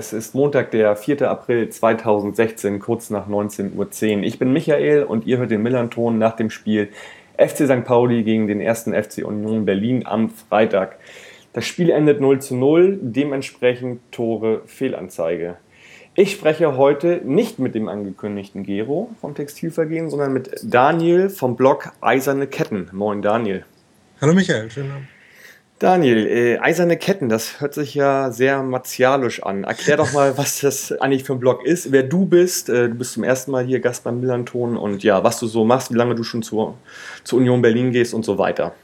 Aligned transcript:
es 0.00 0.14
ist 0.14 0.34
Montag, 0.34 0.70
der 0.70 0.96
4. 0.96 1.30
April 1.30 1.68
2016, 1.68 2.78
kurz 2.80 3.10
nach 3.10 3.28
19.10 3.28 4.16
Uhr. 4.16 4.22
Ich 4.22 4.38
bin 4.38 4.50
Michael 4.50 5.02
und 5.02 5.26
ihr 5.26 5.36
hört 5.36 5.50
den 5.50 5.62
Millanton 5.62 6.16
nach 6.16 6.36
dem 6.36 6.48
Spiel 6.48 6.88
FC 7.36 7.66
St. 7.66 7.84
Pauli 7.84 8.22
gegen 8.22 8.46
den 8.46 8.62
ersten 8.62 8.94
FC 8.94 9.18
Union 9.26 9.66
Berlin 9.66 10.06
am 10.06 10.30
Freitag. 10.30 10.96
Das 11.52 11.66
Spiel 11.66 11.90
endet 11.90 12.18
0 12.18 12.40
zu 12.40 12.56
0, 12.56 12.98
dementsprechend 13.02 14.00
Tore 14.10 14.62
Fehlanzeige. 14.64 15.56
Ich 16.14 16.32
spreche 16.32 16.78
heute 16.78 17.20
nicht 17.22 17.58
mit 17.58 17.74
dem 17.74 17.86
angekündigten 17.88 18.62
Gero 18.62 19.10
vom 19.20 19.34
Textilvergehen, 19.34 20.08
sondern 20.08 20.32
mit 20.32 20.50
Daniel 20.62 21.28
vom 21.28 21.56
Blog 21.56 21.92
Eiserne 22.00 22.46
Ketten. 22.46 22.88
Moin 22.92 23.20
Daniel. 23.20 23.66
Hallo 24.18 24.32
Michael, 24.32 24.70
schönen 24.70 24.92
Abend. 24.92 25.19
Daniel, 25.80 26.26
äh, 26.26 26.58
eiserne 26.58 26.98
Ketten, 26.98 27.30
das 27.30 27.62
hört 27.62 27.72
sich 27.72 27.94
ja 27.94 28.30
sehr 28.32 28.62
martialisch 28.62 29.42
an. 29.42 29.64
Erklär 29.64 29.96
doch 29.96 30.12
mal, 30.12 30.36
was 30.36 30.60
das 30.60 30.92
eigentlich 30.92 31.24
für 31.24 31.32
ein 31.32 31.40
Blog 31.40 31.64
ist, 31.64 31.90
wer 31.90 32.02
du 32.02 32.26
bist. 32.26 32.68
Äh, 32.68 32.90
du 32.90 32.96
bist 32.96 33.14
zum 33.14 33.24
ersten 33.24 33.50
Mal 33.50 33.64
hier 33.64 33.80
Gast 33.80 34.04
beim 34.04 34.20
Millanton 34.20 34.76
und 34.76 35.02
ja, 35.02 35.24
was 35.24 35.40
du 35.40 35.46
so 35.46 35.64
machst, 35.64 35.90
wie 35.90 35.96
lange 35.96 36.14
du 36.14 36.22
schon 36.22 36.42
zur, 36.42 36.76
zur 37.24 37.38
Union 37.38 37.62
Berlin 37.62 37.92
gehst 37.92 38.12
und 38.12 38.26
so 38.26 38.36
weiter. 38.36 38.74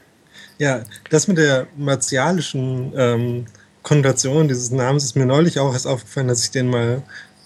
Ja, 0.57 0.81
das 1.11 1.27
mit 1.27 1.37
der 1.37 1.67
martialischen 1.77 2.91
ähm, 2.97 3.45
Konnotation 3.83 4.47
dieses 4.47 4.71
Namens 4.71 5.03
ist 5.03 5.15
mir 5.15 5.27
neulich 5.27 5.59
auch 5.59 5.73
erst 5.73 5.85
aufgefallen, 5.85 6.29
dass 6.29 6.43
ich 6.43 6.49
den 6.49 6.67
mal 6.67 7.03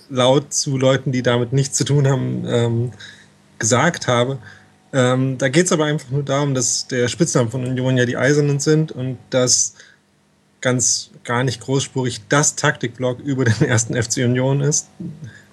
laut 0.09 0.53
zu 0.53 0.77
Leuten, 0.77 1.11
die 1.11 1.23
damit 1.23 1.51
nichts 1.51 1.75
zu 1.75 1.83
tun 1.83 2.07
haben, 2.07 2.45
ähm, 2.47 2.91
gesagt 3.59 4.07
habe. 4.07 4.37
Ähm, 4.93 5.37
da 5.37 5.49
geht 5.49 5.65
es 5.65 5.71
aber 5.71 5.85
einfach 5.85 6.09
nur 6.09 6.23
darum, 6.23 6.53
dass 6.53 6.87
der 6.87 7.07
Spitzname 7.07 7.49
von 7.49 7.65
Union 7.65 7.97
ja 7.97 8.05
die 8.05 8.17
Eisernen 8.17 8.59
sind 8.59 8.91
und 8.91 9.17
dass 9.29 9.73
ganz 10.59 11.11
gar 11.23 11.43
nicht 11.43 11.61
großspurig 11.61 12.21
das 12.29 12.55
Taktikblock 12.55 13.19
über 13.19 13.45
den 13.45 13.67
ersten 13.67 14.01
FC 14.01 14.17
Union 14.17 14.61
ist. 14.61 14.87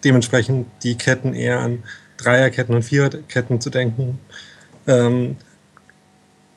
Dementsprechend 0.04 0.66
die 0.82 0.96
Ketten 0.96 1.34
eher 1.34 1.60
an 1.60 1.82
Dreierketten 2.18 2.74
und 2.74 2.82
Viererketten 2.82 3.60
zu 3.60 3.70
denken 3.70 4.18
ähm, 4.86 5.36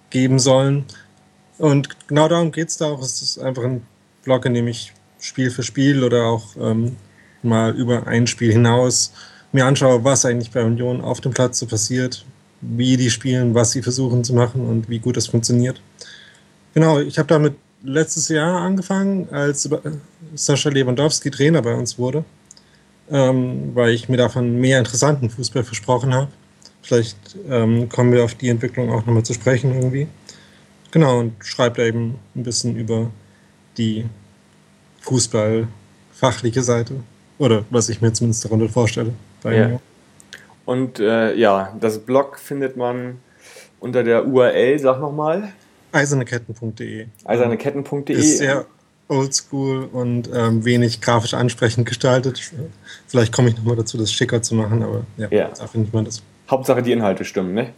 geben 0.10 0.40
sollen. 0.40 0.86
Und 1.58 2.08
genau 2.08 2.28
darum 2.28 2.52
geht 2.52 2.70
es 2.70 2.78
da 2.78 2.86
auch. 2.86 3.02
Es 3.02 3.22
ist 3.22 3.38
einfach 3.38 3.64
ein 3.64 3.86
Block, 4.24 4.46
in 4.46 4.54
dem 4.54 4.68
ich 4.68 4.94
Spiel 5.20 5.52
für 5.52 5.64
Spiel 5.64 6.04
oder 6.04 6.26
auch 6.26 6.56
ähm, 6.60 6.98
mal 7.44 7.76
über 7.76 8.08
ein 8.08 8.28
Spiel 8.28 8.52
hinaus 8.52 9.14
mir 9.52 9.66
anschaue, 9.66 10.04
was 10.04 10.26
eigentlich 10.26 10.52
bei 10.52 10.64
Union 10.64 11.02
auf 11.02 11.22
dem 11.22 11.34
Platz 11.34 11.60
so 11.60 11.68
passiert, 11.68 12.26
wie 12.62 12.98
die 12.98 13.10
spielen, 13.10 13.54
was 13.56 13.72
sie 13.72 13.82
versuchen 13.82 14.24
zu 14.24 14.34
machen 14.34 14.66
und 14.68 14.90
wie 14.90 15.00
gut 15.00 15.18
das 15.18 15.28
funktioniert. 15.28 15.82
Genau, 16.74 17.00
ich 17.00 17.18
habe 17.18 17.28
damit 17.28 17.56
letztes 17.84 18.30
Jahr 18.30 18.62
angefangen, 18.62 19.28
als 19.32 19.68
Sascha 20.36 20.70
Lewandowski 20.70 21.32
Trainer 21.32 21.62
bei 21.62 21.74
uns 21.74 21.98
wurde, 21.98 22.24
ähm, 23.10 23.72
weil 23.74 23.92
ich 23.92 24.08
mir 24.08 24.18
davon 24.18 24.60
mehr 24.60 24.80
interessanten 24.80 25.30
Fußball 25.30 25.64
versprochen 25.64 26.14
habe. 26.14 26.30
Vielleicht 26.82 27.18
ähm, 27.50 27.90
kommen 27.90 28.12
wir 28.12 28.24
auf 28.24 28.36
die 28.36 28.50
Entwicklung 28.50 28.92
auch 28.92 29.06
nochmal 29.06 29.24
zu 29.24 29.34
sprechen 29.34 29.74
irgendwie. 29.76 30.08
Genau, 30.92 31.20
und 31.20 31.34
schreibt 31.44 31.78
da 31.78 31.84
eben 31.84 32.16
ein 32.36 32.44
bisschen 32.44 32.76
über 32.76 33.10
die 33.78 34.06
Fußballfachliche 35.02 36.62
Seite. 36.62 36.96
Oder 37.38 37.66
was 37.70 37.90
ich 37.90 38.02
mir 38.02 38.14
zumindest 38.14 38.46
darunter 38.46 38.70
vorstelle. 38.70 39.14
Bei 39.42 39.56
ja. 39.56 39.80
Und 40.66 41.00
äh, 41.00 41.34
ja, 41.36 41.76
das 41.80 42.00
Blog 42.00 42.38
findet 42.40 42.78
man 42.78 43.20
unter 43.80 44.04
der 44.04 44.26
URL, 44.26 44.80
sag 44.80 45.00
nochmal. 45.00 45.52
Eiserneketten.de. 45.92 47.08
Eiserneketten.de. 47.26 48.16
Ist 48.16 48.38
sehr 48.38 48.66
oldschool 49.08 49.90
und 49.92 50.30
ähm, 50.34 50.64
wenig 50.64 51.02
grafisch 51.02 51.34
ansprechend 51.34 51.88
gestaltet. 51.88 52.54
Vielleicht 53.08 53.34
komme 53.34 53.50
ich 53.50 53.58
nochmal 53.58 53.76
dazu, 53.76 53.98
das 53.98 54.14
schicker 54.14 54.42
zu 54.42 54.56
machen, 54.56 54.84
aber 54.84 55.04
ja, 55.18 55.28
ja. 55.30 55.50
da 55.50 55.68
findet 55.68 55.94
man 55.94 56.06
das. 56.06 56.22
Hauptsache 56.50 56.82
die 56.82 56.92
Inhalte 56.92 57.26
stimmen, 57.26 57.54
ne? 57.54 57.70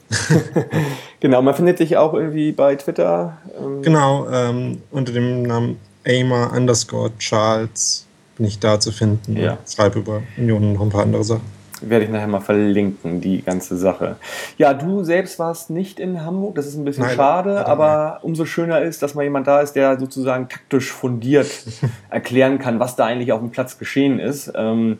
genau, 1.19 1.41
man 1.41 1.53
findet 1.53 1.77
sich 1.77 1.97
auch 1.97 2.13
irgendwie 2.13 2.51
bei 2.51 2.75
Twitter. 2.75 3.37
Ähm 3.59 3.81
genau, 3.81 4.27
ähm, 4.29 4.81
unter 4.91 5.13
dem 5.13 5.43
Namen 5.43 5.79
Aimer 6.05 6.51
underscore 6.53 7.11
Charles 7.17 8.05
bin 8.35 8.47
ich 8.47 8.59
da 8.59 8.79
zu 8.79 8.91
finden. 8.91 9.37
Ja. 9.37 9.57
Schreibe 9.71 9.99
über 9.99 10.23
Union 10.37 10.63
und 10.63 10.73
noch 10.73 10.81
ein 10.81 10.89
paar 10.89 11.03
andere 11.03 11.23
Sachen 11.23 11.62
werde 11.89 12.05
ich 12.05 12.11
nachher 12.11 12.27
mal 12.27 12.39
verlinken, 12.39 13.21
die 13.21 13.41
ganze 13.41 13.77
Sache. 13.77 14.15
Ja, 14.57 14.73
du 14.73 15.03
selbst 15.03 15.39
warst 15.39 15.69
nicht 15.69 15.99
in 15.99 16.23
Hamburg, 16.23 16.55
das 16.55 16.67
ist 16.67 16.75
ein 16.75 16.85
bisschen 16.85 17.05
nein, 17.05 17.15
schade, 17.15 17.53
nein, 17.55 17.65
aber 17.65 18.19
umso 18.21 18.45
schöner 18.45 18.81
ist, 18.81 19.01
dass 19.01 19.15
mal 19.15 19.23
jemand 19.23 19.47
da 19.47 19.61
ist, 19.61 19.73
der 19.73 19.99
sozusagen 19.99 20.49
taktisch 20.49 20.91
fundiert 20.91 21.49
erklären 22.09 22.59
kann, 22.59 22.79
was 22.79 22.95
da 22.95 23.05
eigentlich 23.05 23.31
auf 23.31 23.39
dem 23.39 23.51
Platz 23.51 23.77
geschehen 23.77 24.19
ist. 24.19 24.51
Ähm, 24.55 24.97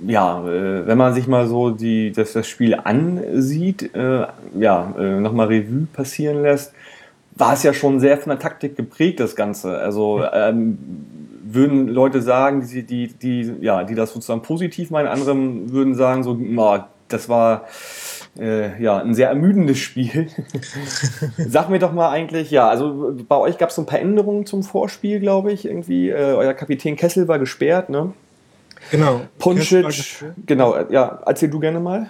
ja, 0.00 0.46
äh, 0.46 0.86
wenn 0.86 0.98
man 0.98 1.14
sich 1.14 1.26
mal 1.26 1.46
so 1.46 1.70
die, 1.70 2.12
das, 2.12 2.32
das 2.32 2.46
Spiel 2.46 2.74
ansieht, 2.74 3.94
äh, 3.94 4.26
ja, 4.58 4.94
äh, 4.98 5.20
nochmal 5.20 5.48
Revue 5.48 5.86
passieren 5.92 6.42
lässt, 6.42 6.72
war 7.34 7.52
es 7.52 7.62
ja 7.62 7.72
schon 7.72 8.00
sehr 8.00 8.18
von 8.18 8.30
der 8.30 8.38
Taktik 8.38 8.76
geprägt, 8.76 9.20
das 9.20 9.36
Ganze. 9.36 9.78
Also 9.78 10.22
ähm, 10.32 10.78
würden 11.56 11.88
Leute 11.88 12.22
sagen, 12.22 12.64
die, 12.66 12.84
die, 12.84 13.08
die, 13.08 13.54
ja, 13.60 13.82
die 13.82 13.96
das 13.96 14.12
sozusagen 14.12 14.42
positiv 14.42 14.90
meinen, 14.90 15.08
andere 15.08 15.34
würden 15.36 15.94
sagen, 15.96 16.22
so, 16.22 16.38
oh, 16.56 16.78
das 17.08 17.28
war 17.28 17.66
äh, 18.38 18.80
ja, 18.82 18.98
ein 18.98 19.14
sehr 19.14 19.28
ermüdendes 19.28 19.78
Spiel. 19.78 20.28
Sag 21.38 21.70
mir 21.70 21.78
doch 21.78 21.92
mal 21.92 22.10
eigentlich, 22.10 22.50
ja, 22.50 22.68
also 22.68 23.16
bei 23.28 23.36
euch 23.36 23.58
gab 23.58 23.70
es 23.70 23.76
so 23.76 23.82
ein 23.82 23.86
paar 23.86 23.98
Änderungen 23.98 24.46
zum 24.46 24.62
Vorspiel, 24.62 25.20
glaube 25.20 25.52
ich. 25.52 25.64
Irgendwie, 25.64 26.10
äh, 26.10 26.34
euer 26.34 26.54
Kapitän 26.54 26.96
Kessel 26.96 27.28
war 27.28 27.38
gesperrt, 27.38 27.88
ne? 27.88 28.12
Genau. 28.90 29.22
Puncic, 29.38 30.24
genau, 30.46 30.76
ja, 30.90 31.20
erzähl 31.26 31.50
du 31.50 31.58
gerne 31.58 31.80
mal. 31.80 32.08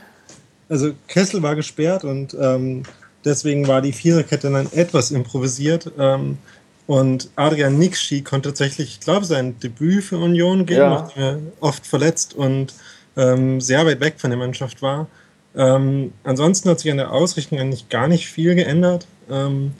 Also 0.68 0.92
Kessel 1.06 1.42
war 1.42 1.54
gesperrt 1.54 2.04
und 2.04 2.36
ähm, 2.38 2.82
deswegen 3.24 3.68
war 3.68 3.80
die 3.80 3.92
Viererkette 3.92 4.50
dann 4.50 4.68
etwas 4.72 5.10
improvisiert. 5.10 5.92
Ähm, 5.98 6.38
und 6.86 7.30
Adrian 7.34 7.78
Nixi 7.78 8.22
konnte 8.22 8.50
tatsächlich, 8.50 8.88
ich 8.91 9.00
glaube, 9.00 9.26
sein 9.26 9.58
Debüt 9.58 10.04
für 10.04 10.19
Union 10.19 10.66
geben, 10.66 10.80
ja. 10.80 10.91
nachdem 10.91 11.22
er 11.22 11.38
oft 11.60 11.86
verletzt 11.86 12.34
und 12.34 12.74
ähm, 13.16 13.60
sehr 13.60 13.84
weit 13.86 14.00
weg 14.00 14.14
von 14.19 14.30
der 14.30 14.38
Mannschaft 14.38 14.82
war. 14.82 15.08
Ähm, 15.56 16.12
ansonsten 16.22 16.69
hat 16.69 16.80
sich 16.80 16.91
an 16.91 16.98
der 16.98 17.12
Ausrichtung 17.12 17.58
eigentlich 17.58 17.88
gar 17.88 18.08
nicht 18.08 18.28
viel 18.28 18.54
geändert. 18.54 19.06
Ähm, 19.30 19.72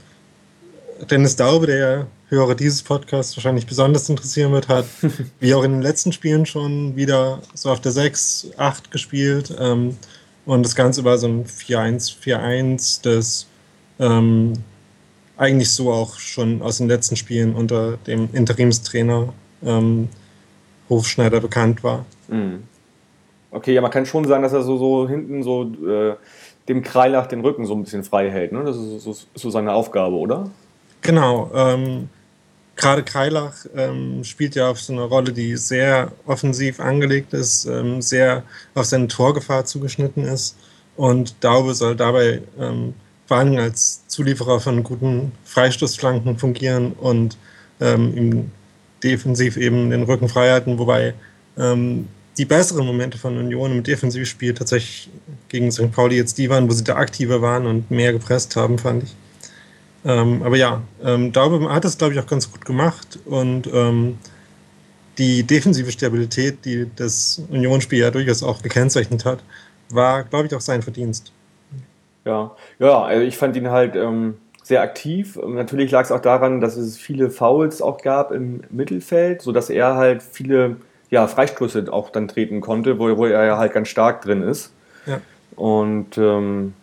Dennis 1.11 1.37
Daube, 1.37 1.67
der 1.67 2.07
Hörer 2.29 2.55
dieses 2.57 2.83
Podcasts 2.83 3.37
wahrscheinlich 3.37 3.67
besonders 3.67 4.09
interessieren 4.09 4.51
wird, 4.53 4.69
hat, 4.69 4.87
wie 5.41 5.55
auch 5.55 5.63
in 5.63 5.73
den 5.73 5.83
letzten 5.83 6.13
Spielen 6.13 6.47
schon 6.47 6.97
wieder 6.97 7.41
so 7.55 7.71
auf 7.71 7.81
der 7.81 7.93
6, 7.93 8.49
8 8.57 8.91
gespielt. 8.91 9.55
Ähm, 9.61 9.97
und 10.45 10.65
das 10.65 10.75
Ganze 10.75 11.05
war 11.05 11.19
so 11.19 11.29
ein 11.29 11.45
4-1, 11.45 12.15
4-1, 12.25 13.03
das 13.03 13.47
ähm, 13.99 14.55
eigentlich 15.37 15.71
so 15.71 15.93
auch 15.93 16.19
schon 16.19 16.63
aus 16.63 16.79
den 16.79 16.89
letzten 16.89 17.17
Spielen 17.17 17.55
unter 17.55 17.99
dem 18.07 18.29
Interimstrainer 18.33 19.33
ähm, 19.65 20.09
Hofschneider 20.89 21.41
bekannt 21.41 21.83
war. 21.83 22.05
Mhm. 22.29 22.65
Okay, 23.51 23.75
ja, 23.75 23.81
man 23.81 23.91
kann 23.91 24.07
schon 24.07 24.27
sagen, 24.27 24.43
dass 24.43 24.53
er 24.53 24.63
so, 24.63 24.77
so 24.77 25.09
hinten 25.09 25.43
so 25.43 25.63
äh, 25.87 26.17
dem 26.69 26.83
Kreilach 26.83 27.27
den 27.27 27.41
Rücken 27.41 27.65
so 27.65 27.75
ein 27.75 27.85
bisschen 27.85 28.05
frei 28.05 28.31
hält. 28.31 28.53
Ne? 28.53 28.65
Das 28.65 28.77
ist 28.77 29.03
so, 29.03 29.17
so 29.35 29.51
seine 29.51 29.73
Aufgabe, 29.73 30.17
oder? 30.17 30.51
Genau. 31.03 31.51
Ähm, 31.55 32.09
Gerade 32.77 33.03
Kreilach 33.03 33.65
ähm, 33.75 34.23
spielt 34.23 34.55
ja 34.55 34.69
auf 34.71 34.81
so 34.81 34.93
eine 34.93 35.05
Rolle, 35.05 35.33
die 35.33 35.57
sehr 35.57 36.13
offensiv 36.27 36.79
angelegt 36.79 37.33
ist, 37.33 37.65
ähm, 37.65 38.03
sehr 38.03 38.43
auf 38.75 38.85
seine 38.85 39.09
Torgefahr 39.09 39.65
zugeschnitten 39.65 40.25
ist. 40.25 40.59
Und 40.95 41.43
Daube 41.43 41.75
soll 41.75 41.97
dabei 41.97 42.43
ähm, 42.59 42.95
vor 43.27 43.39
allem 43.39 43.57
als 43.59 44.07
Zulieferer 44.09 44.61
von 44.61 44.83
guten 44.83 45.33
Freistoßflanken 45.45 46.39
fungieren 46.39 46.93
und 46.93 47.37
ähm, 47.81 48.51
defensiv 49.03 49.57
eben 49.57 49.91
den 49.91 50.05
Rücken 50.05 50.29
frei 50.29 50.51
halten, 50.51 50.79
wobei 50.79 51.15
ähm, 51.59 52.09
die 52.39 52.45
besseren 52.45 52.87
Momente 52.87 53.19
von 53.19 53.37
Union 53.37 53.73
im 53.73 53.83
Defensivspiel 53.83 54.55
tatsächlich 54.55 55.09
gegen 55.49 55.73
St. 55.73 55.91
Pauli 55.93 56.17
jetzt 56.17 56.37
die 56.39 56.51
waren, 56.51 56.69
wo 56.69 56.73
sie 56.73 56.85
da 56.85 56.97
aktiver 56.97 57.41
waren 57.41 57.67
und 57.67 57.91
mehr 57.91 58.13
gepresst 58.13 58.57
haben, 58.57 58.79
fand 58.79 59.05
ich. 59.05 59.17
Ähm, 60.05 60.43
aber 60.43 60.57
ja, 60.57 60.83
ähm, 61.03 61.33
Daube 61.33 61.69
hat 61.73 61.85
das, 61.85 61.99
glaube 61.99 62.15
ich, 62.15 62.21
auch 62.21 62.27
ganz 62.27 62.51
gut 62.51 62.65
gemacht 62.65 63.19
und 63.25 63.67
ähm, 63.73 64.19
die 65.19 65.43
defensive 65.43 65.91
Stabilität, 65.91 66.65
die 66.65 66.87
das 66.95 67.43
Unionsspiel 67.49 68.01
ja 68.01 68.11
durchaus 68.11 68.43
auch 68.43 68.63
gekennzeichnet 68.63 69.25
hat, 69.25 69.43
war, 69.89 70.25
glaube 70.25 70.47
ich, 70.47 70.55
auch 70.55 70.61
sein 70.61 70.83
Verdienst. 70.83 71.33
Ja, 72.27 72.51
ja, 72.81 73.03
also 73.03 73.23
ich 73.23 73.39
fand 73.39 73.57
ihn 73.57 73.71
halt 73.71 73.95
ähm, 73.95 74.35
sehr 74.63 74.83
aktiv. 74.83 75.39
Natürlich 75.47 75.93
lag 75.93 76.03
es 76.03 76.11
auch 76.11 76.21
daran, 76.21 76.61
dass 76.61 76.77
es 76.77 76.99
viele 76.99 77.31
Fouls 77.31 77.81
auch 77.81 78.03
gab 78.03 78.33
im 78.33 78.63
Mittelfeld, 78.69 79.41
sodass 79.41 79.71
er 79.71 79.95
halt 79.95 80.23
viele 80.25 80.77
ja, 81.09 81.29
Freistöße 81.29 81.87
auch 81.93 82.11
dann 82.11 82.27
treten 82.27 82.61
konnte, 82.61 82.99
wo, 82.99 83.17
wo 83.17 83.27
er 83.27 83.45
ja 83.45 83.59
halt 83.59 83.73
ganz 83.73 83.89
stark 83.89 84.23
drin 84.23 84.43
ist. 84.43 84.73
Ja. 85.07 85.21
Und 85.55 86.19
ähm, 86.19 86.75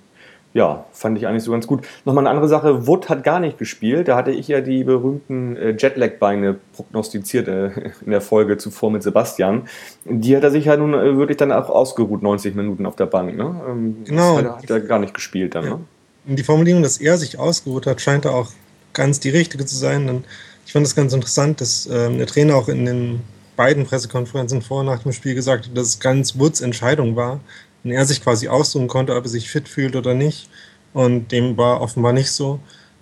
ja, 0.54 0.86
fand 0.92 1.18
ich 1.18 1.26
eigentlich 1.26 1.44
so 1.44 1.52
ganz 1.52 1.66
gut. 1.66 1.86
Nochmal 2.06 2.24
eine 2.24 2.30
andere 2.30 2.48
Sache, 2.48 2.86
Wood 2.86 3.10
hat 3.10 3.24
gar 3.24 3.40
nicht 3.40 3.58
gespielt. 3.58 4.08
Da 4.08 4.16
hatte 4.16 4.32
ich 4.32 4.48
ja 4.48 4.62
die 4.62 4.84
berühmten 4.84 5.58
äh, 5.58 5.72
Jetlag-Beine 5.72 6.58
prognostiziert 6.76 7.48
äh, 7.48 7.72
in 8.06 8.12
der 8.12 8.22
Folge 8.22 8.58
zuvor 8.58 8.92
mit 8.92 9.02
Sebastian. 9.02 9.68
Die 10.06 10.36
hat 10.36 10.44
er 10.44 10.52
sich 10.52 10.66
ja 10.66 10.78
nun 10.78 10.94
äh, 10.94 11.18
wirklich 11.18 11.38
dann 11.38 11.52
auch 11.52 11.70
ausgeruht, 11.70 12.22
90 12.22 12.54
Minuten 12.56 12.86
auf 12.86 12.96
der 12.96 13.08
Bank. 13.08 13.36
Ne? 13.36 13.62
Ähm, 13.68 13.98
genau. 14.06 14.38
Hat, 14.38 14.46
hat 14.46 14.70
er 14.70 14.80
gar 14.82 15.00
nicht 15.00 15.16
gespielt 15.16 15.56
dann. 15.56 15.66
Ja. 15.66 15.70
Ne? 15.72 15.80
Die 16.26 16.44
Formulierung, 16.44 16.84
dass 16.84 17.00
er 17.00 17.18
sich 17.18 17.40
ausgeruht 17.40 17.88
hat, 17.88 18.00
scheint 18.00 18.26
da 18.26 18.30
auch 18.30 18.52
ganz 18.94 19.20
die 19.20 19.30
richtige 19.30 19.66
zu 19.66 19.76
sein. 19.76 20.06
Denn 20.06 20.24
ich 20.68 20.72
fand 20.72 20.86
es 20.86 20.96
ganz 20.96 21.14
interessant, 21.14 21.62
dass 21.62 21.90
ähm, 21.92 22.20
der 22.20 22.28
Trainer 22.28 22.56
auch 22.56 22.70
in 22.70 22.86
den 22.86 23.22
beiden 23.56 23.86
Pressekonferenzen 23.86 24.62
vor 24.62 24.82
und 24.82 24.88
nach 24.88 25.04
dem 25.04 25.12
Spiel 25.12 25.36
gesagt 25.36 25.68
hat, 25.68 25.78
dass 25.78 25.88
es 25.88 26.00
ganz 26.00 26.38
Woods 26.38 26.62
Entscheidung 26.62 27.16
war, 27.16 27.40
und 27.84 27.92
er 27.92 28.06
sich 28.06 28.22
quasi 28.24 28.48
aussuchen 28.48 28.88
konnte, 28.88 29.16
ob 29.16 29.24
er 29.26 29.30
sich 29.30 29.50
fit 29.50 29.68
fühlt 29.68 29.96
oder 29.96 30.14
nicht. 30.14 30.50
Und 30.94 31.32
dem 31.32 31.58
war 31.58 31.82
offenbar 31.82 32.14
nicht 32.14 32.32
so. 32.32 32.60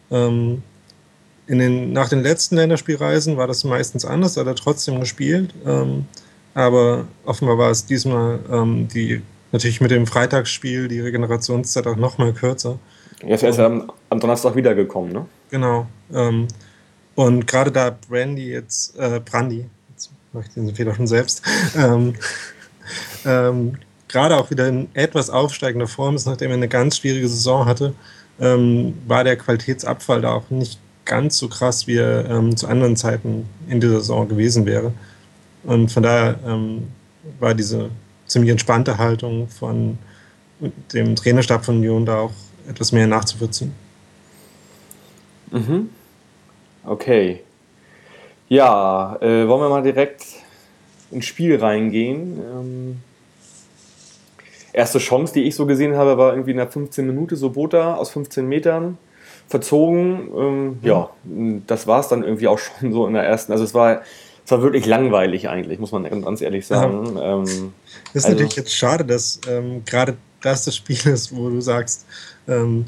Ähm, 0.10 0.64
in 1.48 1.60
den, 1.60 1.92
nach 1.92 2.10
den 2.10 2.24
letzten 2.24 2.56
Länderspielreisen 2.56 3.38
war 3.38 3.48
das 3.48 3.64
meistens 3.64 4.06
anders, 4.06 4.38
hat 4.38 4.48
er 4.48 4.56
trotzdem 4.56 5.00
gespielt. 5.00 5.54
Ähm, 5.66 6.06
aber 6.54 7.06
offenbar 7.26 7.58
war 7.58 7.72
es 7.72 7.86
diesmal 7.86 8.40
ähm, 8.52 8.88
die, 8.88 9.22
natürlich 9.52 9.82
mit 9.82 9.92
dem 9.92 10.08
Freitagsspiel 10.08 10.88
die 10.88 11.00
Regenerationszeit 11.00 11.88
auch 11.88 11.96
noch 11.96 12.18
mal 12.18 12.34
kürzer. 12.34 12.80
Er 13.20 13.36
ist 13.36 13.44
erst 13.44 13.60
am, 13.60 13.92
am 14.10 14.20
Donnerstag 14.20 14.56
wiedergekommen, 14.56 15.14
ne? 15.14 15.26
Genau. 15.50 15.88
Ähm, 16.14 16.48
und 17.16 17.46
gerade 17.46 17.72
da 17.72 17.96
Brandy 18.10 18.52
jetzt, 18.52 18.98
äh, 18.98 19.20
Brandy, 19.20 19.66
jetzt 19.94 20.12
mache 20.34 20.46
ich 20.48 20.54
diesen 20.54 20.74
Fehler 20.74 20.96
schon 20.96 21.08
selbst, 21.08 21.44
ähm, 21.78 22.16
ähm, 23.26 23.78
gerade 24.12 24.38
auch 24.38 24.52
wieder 24.52 24.68
in 24.68 24.90
etwas 24.94 25.30
aufsteigender 25.30 25.88
Form 25.88 26.16
ist, 26.16 26.26
nachdem 26.26 26.52
er 26.52 26.58
eine 26.58 26.68
ganz 26.68 26.98
schwierige 26.98 27.28
Saison 27.28 27.66
hatte, 27.66 27.94
ähm, 28.40 28.98
war 29.08 29.24
der 29.24 29.38
Qualitätsabfall 29.38 30.22
da 30.22 30.34
auch 30.34 30.50
nicht 30.50 30.80
ganz 31.06 31.38
so 31.38 31.48
krass, 31.48 31.88
wie 31.88 31.98
er 31.98 32.30
ähm, 32.30 32.56
zu 32.56 32.68
anderen 32.68 32.96
Zeiten 32.96 33.48
in 33.68 33.80
dieser 33.80 34.00
Saison 34.00 34.28
gewesen 34.28 34.66
wäre. 34.66 34.94
Und 35.64 35.92
von 35.92 36.04
daher 36.04 36.40
ähm, 36.46 36.88
war 37.40 37.54
diese 37.54 37.90
ziemlich 38.28 38.52
entspannte 38.52 38.98
Haltung 38.98 39.48
von 39.48 39.98
dem 40.94 41.16
Trainerstab 41.16 41.66
von 41.66 41.78
Union 41.78 42.06
da 42.06 42.20
auch 42.20 42.32
etwas 42.68 42.92
mehr 42.92 43.08
nachzuvollziehen. 43.08 43.74
Mhm. 45.52 45.90
Okay. 46.86 47.42
Ja, 48.48 49.18
äh, 49.22 49.48
wollen 49.48 49.62
wir 49.62 49.70
mal 49.70 49.84
direkt 49.84 50.26
ins 51.12 51.26
Spiel 51.26 51.58
reingehen. 51.58 52.38
Ähm, 52.38 52.98
erste 54.74 55.00
Chance, 55.00 55.34
die 55.34 55.44
ich 55.44 55.56
so 55.56 55.66
gesehen 55.66 55.96
habe, 55.96 56.18
war 56.18 56.32
irgendwie 56.32 56.52
in 56.52 56.58
der 56.58 56.68
15 56.68 57.06
Minute 57.06 57.36
so 57.36 57.50
Bota 57.50 57.96
aus 57.96 58.12
15 58.12 58.48
Metern 58.48 58.98
verzogen. 59.48 60.30
Ähm, 60.36 60.80
ja, 60.82 61.10
das 61.68 61.88
war 61.88 62.00
es 62.00 62.08
dann 62.08 62.24
irgendwie 62.24 62.48
auch 62.48 62.60
schon 62.60 62.92
so 62.92 63.08
in 63.08 63.14
der 63.14 63.24
ersten. 63.24 63.52
Also 63.52 63.64
es 63.64 63.74
war, 63.74 64.02
es 64.46 64.52
war 64.52 64.62
wirklich 64.62 64.86
langweilig 64.86 65.50
eigentlich, 65.50 65.80
muss 65.80 65.92
man 65.92 66.04
ganz 66.04 66.42
ehrlich 66.42 66.66
sagen. 66.66 67.16
Ja. 67.16 67.34
Ähm, 67.34 67.74
ist 68.14 68.26
also, 68.26 68.30
natürlich 68.30 68.56
jetzt 68.56 68.74
schade, 68.76 69.06
dass 69.06 69.40
ähm, 69.48 69.84
gerade 69.86 70.18
das 70.42 70.66
das 70.66 70.76
Spiel 70.76 71.08
ist, 71.08 71.36
wo 71.36 71.50
du 71.50 71.62
sagst, 71.62 72.06
ähm, 72.48 72.86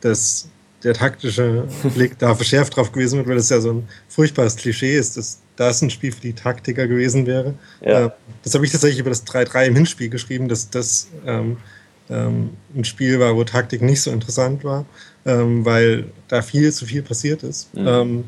dass 0.00 0.48
der 0.82 0.94
taktische 0.94 1.66
Blick 1.94 2.18
da 2.18 2.34
verschärft 2.34 2.76
drauf 2.76 2.92
gewesen 2.92 3.18
wird, 3.18 3.28
weil 3.28 3.36
das 3.36 3.48
ja 3.48 3.60
so 3.60 3.72
ein 3.72 3.88
furchtbares 4.08 4.56
Klischee 4.56 4.96
ist, 4.96 5.16
dass 5.16 5.40
das 5.56 5.82
ein 5.82 5.90
Spiel 5.90 6.12
für 6.12 6.20
die 6.20 6.32
Taktiker 6.32 6.86
gewesen 6.86 7.26
wäre. 7.26 7.54
Ja. 7.80 8.06
Äh, 8.06 8.10
das 8.42 8.54
habe 8.54 8.64
ich 8.64 8.72
tatsächlich 8.72 9.00
über 9.00 9.10
das 9.10 9.26
3-3 9.26 9.66
im 9.66 9.76
Hinspiel 9.76 10.08
geschrieben, 10.08 10.48
dass 10.48 10.70
das 10.70 11.08
ähm, 11.26 11.58
ähm, 12.10 12.50
ein 12.74 12.84
Spiel 12.84 13.20
war, 13.20 13.34
wo 13.36 13.44
Taktik 13.44 13.82
nicht 13.82 14.02
so 14.02 14.10
interessant 14.10 14.64
war, 14.64 14.84
ähm, 15.24 15.64
weil 15.64 16.06
da 16.28 16.42
viel 16.42 16.72
zu 16.72 16.86
viel 16.86 17.02
passiert 17.02 17.42
ist. 17.42 17.74
Mhm. 17.74 17.86
Ähm, 17.86 18.24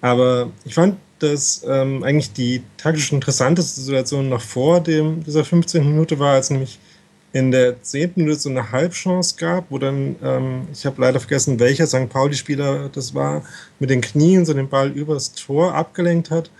aber 0.00 0.50
ich 0.64 0.74
fand, 0.74 0.96
dass 1.20 1.62
ähm, 1.68 2.02
eigentlich 2.02 2.32
die 2.32 2.62
taktisch 2.76 3.12
interessanteste 3.12 3.80
Situation 3.80 4.28
noch 4.28 4.40
vor 4.40 4.80
dem, 4.80 5.22
dieser 5.22 5.44
15. 5.44 5.86
Minute 5.86 6.18
war, 6.18 6.34
als 6.34 6.50
nämlich 6.50 6.78
in 7.32 7.50
der 7.50 7.82
zehnten 7.82 8.22
Minute 8.22 8.40
so 8.40 8.50
eine 8.50 8.72
Halbchance 8.72 9.36
gab, 9.36 9.70
wo 9.70 9.78
dann, 9.78 10.16
ähm, 10.22 10.68
ich 10.72 10.84
habe 10.84 11.00
leider 11.00 11.18
vergessen, 11.18 11.58
welcher 11.58 11.86
St. 11.86 12.08
Pauli-Spieler 12.08 12.90
das 12.92 13.14
war, 13.14 13.42
mit 13.78 13.90
den 13.90 14.02
Knien 14.02 14.44
so 14.44 14.52
den 14.52 14.68
Ball 14.68 14.90
übers 14.90 15.32
Tor 15.32 15.74
abgelenkt 15.74 16.30
hat. 16.30 16.50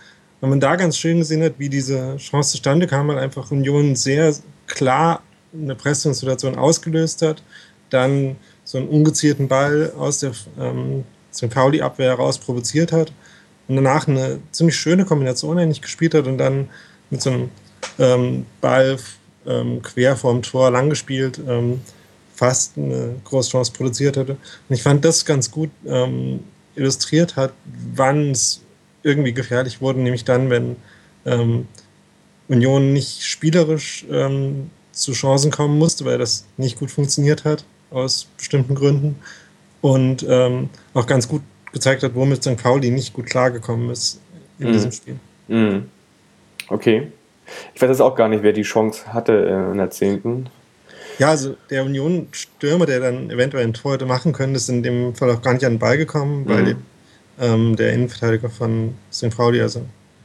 Und 0.41 0.49
man 0.49 0.59
da 0.59 0.75
ganz 0.75 0.97
schön 0.97 1.19
gesehen 1.19 1.43
hat, 1.43 1.53
wie 1.57 1.69
diese 1.69 2.17
Chance 2.17 2.51
zustande 2.51 2.87
kam, 2.87 3.07
weil 3.07 3.19
einfach 3.19 3.51
Union 3.51 3.95
sehr 3.95 4.33
klar 4.67 5.21
eine 5.53 5.75
Pressingssituation 5.75 6.55
ausgelöst 6.55 7.21
hat, 7.21 7.43
dann 7.89 8.35
so 8.63 8.79
einen 8.79 8.87
ungezielten 8.87 9.47
Ball 9.47 9.93
aus 9.97 10.19
der 10.19 10.31
ähm, 10.59 11.03
St. 11.31 11.49
Pauli-Abwehr 11.49 12.09
heraus 12.09 12.39
provoziert 12.39 12.91
hat 12.91 13.13
und 13.67 13.75
danach 13.75 14.07
eine 14.07 14.39
ziemlich 14.51 14.75
schöne 14.75 15.05
Kombination 15.05 15.59
eigentlich 15.59 15.81
gespielt 15.81 16.15
hat 16.15 16.27
und 16.27 16.39
dann 16.39 16.69
mit 17.09 17.21
so 17.21 17.29
einem 17.29 17.49
ähm, 17.99 18.45
Ball 18.59 18.97
ähm, 19.47 19.81
quer 19.81 20.15
vorm 20.15 20.41
Tor 20.41 20.71
lang 20.71 20.89
gespielt, 20.89 21.39
ähm, 21.47 21.81
fast 22.35 22.77
eine 22.77 23.15
große 23.23 23.51
Chance 23.51 23.71
produziert 23.71 24.17
hatte. 24.17 24.33
Und 24.69 24.75
ich 24.75 24.83
fand 24.83 25.05
das 25.05 25.25
ganz 25.25 25.51
gut 25.51 25.69
ähm, 25.85 26.41
illustriert 26.75 27.35
hat, 27.35 27.53
wann 27.95 28.31
es 28.31 28.61
irgendwie 29.03 29.33
gefährlich 29.33 29.81
wurde, 29.81 29.99
nämlich 29.99 30.23
dann, 30.23 30.49
wenn 30.49 30.75
ähm, 31.25 31.67
Union 32.47 32.93
nicht 32.93 33.23
spielerisch 33.23 34.05
ähm, 34.09 34.69
zu 34.91 35.13
Chancen 35.13 35.51
kommen 35.51 35.77
musste, 35.77 36.05
weil 36.05 36.17
das 36.17 36.45
nicht 36.57 36.79
gut 36.79 36.91
funktioniert 36.91 37.45
hat, 37.45 37.65
aus 37.91 38.27
bestimmten 38.37 38.75
Gründen. 38.75 39.15
Und 39.81 40.25
ähm, 40.27 40.69
auch 40.93 41.05
ganz 41.05 41.27
gut 41.27 41.41
gezeigt 41.73 42.03
hat, 42.03 42.15
womit 42.15 42.43
St. 42.43 42.55
Pauli 42.55 42.89
nicht 42.89 43.13
gut 43.13 43.25
klargekommen 43.25 43.89
ist 43.89 44.19
in 44.59 44.69
mhm. 44.69 44.71
diesem 44.71 44.91
Spiel. 44.91 45.19
Mhm. 45.47 45.89
Okay. 46.69 47.11
Ich 47.73 47.81
weiß 47.81 47.89
jetzt 47.89 48.01
auch 48.01 48.15
gar 48.15 48.27
nicht, 48.27 48.43
wer 48.43 48.53
die 48.53 48.63
Chance 48.63 49.13
hatte 49.13 49.33
äh, 49.33 49.71
in 49.71 49.77
der 49.77 49.89
10. 49.89 50.49
Ja, 51.19 51.29
also 51.29 51.55
der 51.69 51.83
Union-Stürmer, 51.83 52.85
der 52.85 52.99
dann 52.99 53.29
eventuell 53.29 53.65
ein 53.65 53.73
Tor 53.73 53.93
hätte 53.93 54.05
machen 54.05 54.33
können, 54.33 54.55
ist 54.55 54.69
in 54.69 54.83
dem 54.83 55.13
Fall 55.15 55.29
auch 55.31 55.41
gar 55.41 55.53
nicht 55.53 55.65
an 55.65 55.73
den 55.73 55.79
Ball 55.79 55.97
gekommen, 55.97 56.47
weil 56.47 56.73
mhm. 56.73 56.85
ähm, 57.39 57.75
der 57.75 57.93
Innenverteidiger 57.93 58.49
von 58.49 58.95
St. 59.11 59.35
Pauli, 59.35 59.61
also. 59.61 59.81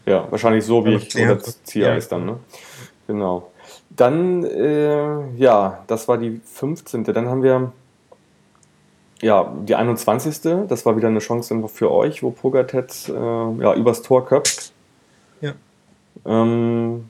Ja, 0.06 0.26
wahrscheinlich 0.30 0.64
so 0.64 0.84
wie 0.86 0.94
ich 0.94 1.14
oder 1.16 1.38
Zieher 1.64 1.96
ist 1.96 2.10
dann, 2.10 2.24
ne? 2.24 2.36
Genau. 3.06 3.50
Dann, 3.90 4.44
äh, 4.44 5.34
ja, 5.36 5.84
das 5.86 6.08
war 6.08 6.16
die 6.16 6.40
15. 6.44 7.04
Dann 7.04 7.28
haben 7.28 7.42
wir 7.42 7.72
ja, 9.20 9.52
die 9.66 9.74
21. 9.74 10.40
Das 10.68 10.86
war 10.86 10.96
wieder 10.96 11.08
eine 11.08 11.18
Chance 11.18 11.68
für 11.68 11.90
euch, 11.90 12.22
wo 12.22 12.30
Pogatetz 12.30 13.08
äh, 13.08 13.12
ja, 13.12 13.74
übers 13.74 14.02
Tor 14.02 14.24
köpft. 14.26 14.72
Ähm, 16.24 17.08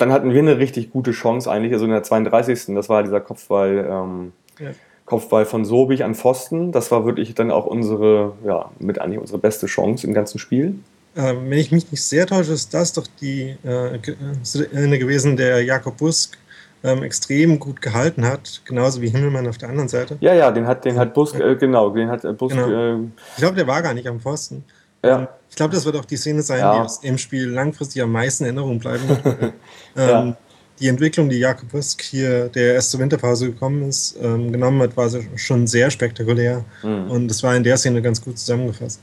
dann 0.00 0.12
hatten 0.12 0.32
wir 0.32 0.40
eine 0.40 0.58
richtig 0.58 0.90
gute 0.90 1.12
Chance 1.12 1.50
eigentlich, 1.50 1.72
also 1.72 1.84
in 1.84 1.90
der 1.90 2.02
32. 2.02 2.74
Das 2.74 2.88
war 2.88 3.02
dieser 3.02 3.20
Kopfball, 3.20 3.86
ähm, 3.88 4.32
ja. 4.58 4.70
Kopfball 5.04 5.44
von 5.44 5.64
Sobich 5.64 6.04
an 6.04 6.14
Pfosten. 6.14 6.72
Das 6.72 6.90
war 6.90 7.04
wirklich 7.04 7.34
dann 7.34 7.50
auch 7.50 7.66
unsere, 7.66 8.32
ja, 8.46 8.70
mit 8.78 9.00
eigentlich 9.00 9.18
unsere 9.18 9.38
beste 9.38 9.66
Chance 9.66 10.06
im 10.06 10.14
ganzen 10.14 10.38
Spiel. 10.38 10.76
Ähm, 11.16 11.50
wenn 11.50 11.58
ich 11.58 11.72
mich 11.72 11.90
nicht 11.90 12.02
sehr 12.02 12.26
täusche, 12.26 12.52
ist 12.52 12.72
das 12.72 12.92
doch 12.92 13.06
die 13.20 13.56
äh, 13.64 13.98
gewesen, 13.98 15.36
der 15.36 15.62
Jakob 15.64 15.96
Busk 15.98 16.38
ähm, 16.82 17.02
extrem 17.02 17.58
gut 17.58 17.82
gehalten 17.82 18.24
hat, 18.24 18.62
genauso 18.64 19.02
wie 19.02 19.08
Himmelmann 19.08 19.46
auf 19.48 19.58
der 19.58 19.68
anderen 19.68 19.88
Seite. 19.88 20.16
Ja, 20.20 20.32
ja, 20.32 20.50
den 20.50 20.66
hat, 20.66 20.84
den 20.84 20.98
hat 20.98 21.12
Busk, 21.12 21.38
äh, 21.38 21.56
genau, 21.56 21.90
den 21.90 22.08
hat 22.08 22.22
Busk. 22.38 22.56
Genau. 22.56 22.70
Äh, 22.70 23.00
ich 23.34 23.36
glaube, 23.36 23.56
der 23.56 23.66
war 23.66 23.82
gar 23.82 23.92
nicht 23.92 24.06
am 24.06 24.20
Pfosten. 24.20 24.64
Ja. 25.04 25.28
Ich 25.48 25.56
glaube, 25.56 25.74
das 25.74 25.84
wird 25.84 25.96
auch 25.96 26.04
die 26.04 26.16
Szene 26.16 26.42
sein, 26.42 26.60
ja. 26.60 26.74
die 26.74 26.80
aus 26.80 27.00
dem 27.00 27.18
Spiel 27.18 27.48
langfristig 27.48 28.02
am 28.02 28.12
meisten 28.12 28.44
in 28.44 28.56
Erinnerung 28.56 28.78
bleiben 28.78 29.08
wird. 29.08 29.24
ähm, 29.42 29.52
ja. 29.96 30.36
Die 30.78 30.88
Entwicklung, 30.88 31.28
die 31.28 31.38
Jakob 31.38 31.72
Husk 31.72 32.00
hier, 32.00 32.48
der 32.48 32.74
erst 32.74 32.92
zur 32.92 33.00
Winterpause 33.00 33.50
gekommen 33.50 33.88
ist, 33.88 34.16
ähm, 34.22 34.50
genommen 34.50 34.80
hat, 34.80 34.96
war 34.96 35.10
schon 35.36 35.66
sehr 35.66 35.90
spektakulär. 35.90 36.64
Mhm. 36.82 37.10
Und 37.10 37.28
das 37.28 37.42
war 37.42 37.54
in 37.54 37.64
der 37.64 37.76
Szene 37.76 38.00
ganz 38.00 38.22
gut 38.22 38.38
zusammengefasst. 38.38 39.00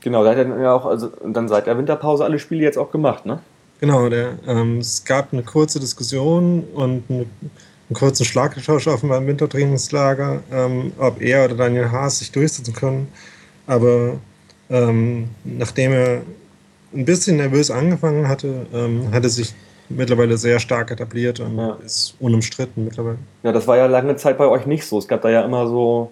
Genau, 0.00 0.24
da 0.24 0.30
hat 0.30 0.38
er 0.38 0.60
ja 0.60 0.74
auch, 0.74 0.84
also 0.84 1.10
dann 1.24 1.48
seit 1.48 1.66
der 1.66 1.78
Winterpause 1.78 2.24
alle 2.24 2.38
Spiele 2.38 2.62
jetzt 2.62 2.76
auch 2.76 2.90
gemacht, 2.90 3.24
ne? 3.24 3.40
Genau, 3.80 4.08
der, 4.08 4.34
ähm, 4.46 4.78
es 4.78 5.04
gab 5.04 5.32
eine 5.32 5.42
kurze 5.42 5.80
Diskussion 5.80 6.64
und 6.74 7.02
eine, 7.08 7.18
einen 7.18 7.94
kurzen 7.94 8.24
Schlagtausch 8.24 8.86
auf 8.86 9.00
dem 9.00 9.10
Wintertrainingslager, 9.10 10.40
ähm, 10.52 10.92
ob 10.98 11.20
er 11.20 11.46
oder 11.46 11.56
Daniel 11.56 11.90
Haas 11.90 12.20
sich 12.20 12.30
durchsetzen 12.30 12.74
können. 12.74 13.08
Aber 13.66 14.18
ähm, 14.72 15.28
nachdem 15.44 15.92
er 15.92 16.22
ein 16.94 17.04
bisschen 17.04 17.36
nervös 17.36 17.70
angefangen 17.70 18.26
hatte, 18.28 18.66
ähm, 18.74 19.12
hat 19.12 19.22
er 19.22 19.30
sich 19.30 19.54
mittlerweile 19.88 20.36
sehr 20.38 20.58
stark 20.58 20.90
etabliert 20.90 21.40
und 21.40 21.58
ja. 21.58 21.76
ist 21.84 22.14
unumstritten 22.18 22.84
mittlerweile. 22.84 23.18
Ja, 23.42 23.52
das 23.52 23.66
war 23.66 23.76
ja 23.76 23.86
lange 23.86 24.16
Zeit 24.16 24.38
bei 24.38 24.46
euch 24.46 24.66
nicht 24.66 24.84
so. 24.84 24.98
Es 24.98 25.06
gab 25.06 25.22
da 25.22 25.30
ja 25.30 25.42
immer 25.42 25.68
so 25.68 26.10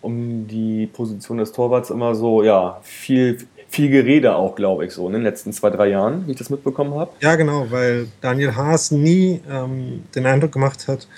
um 0.00 0.46
die 0.46 0.86
Position 0.86 1.38
des 1.38 1.50
Torwarts 1.50 1.90
immer 1.90 2.14
so, 2.14 2.44
ja, 2.44 2.78
viel, 2.82 3.38
viel 3.68 3.90
Gerede 3.90 4.36
auch, 4.36 4.54
glaube 4.54 4.86
ich, 4.86 4.92
so 4.92 5.08
in 5.08 5.14
den 5.14 5.22
letzten 5.22 5.52
zwei, 5.52 5.70
drei 5.70 5.88
Jahren, 5.88 6.26
wie 6.26 6.32
ich 6.32 6.38
das 6.38 6.50
mitbekommen 6.50 6.94
habe. 6.94 7.10
Ja, 7.20 7.34
genau, 7.34 7.66
weil 7.70 8.06
Daniel 8.20 8.54
Haas 8.54 8.92
nie 8.92 9.40
ähm, 9.50 10.04
den 10.14 10.26
Eindruck 10.26 10.52
gemacht 10.52 10.86
hat, 10.86 11.08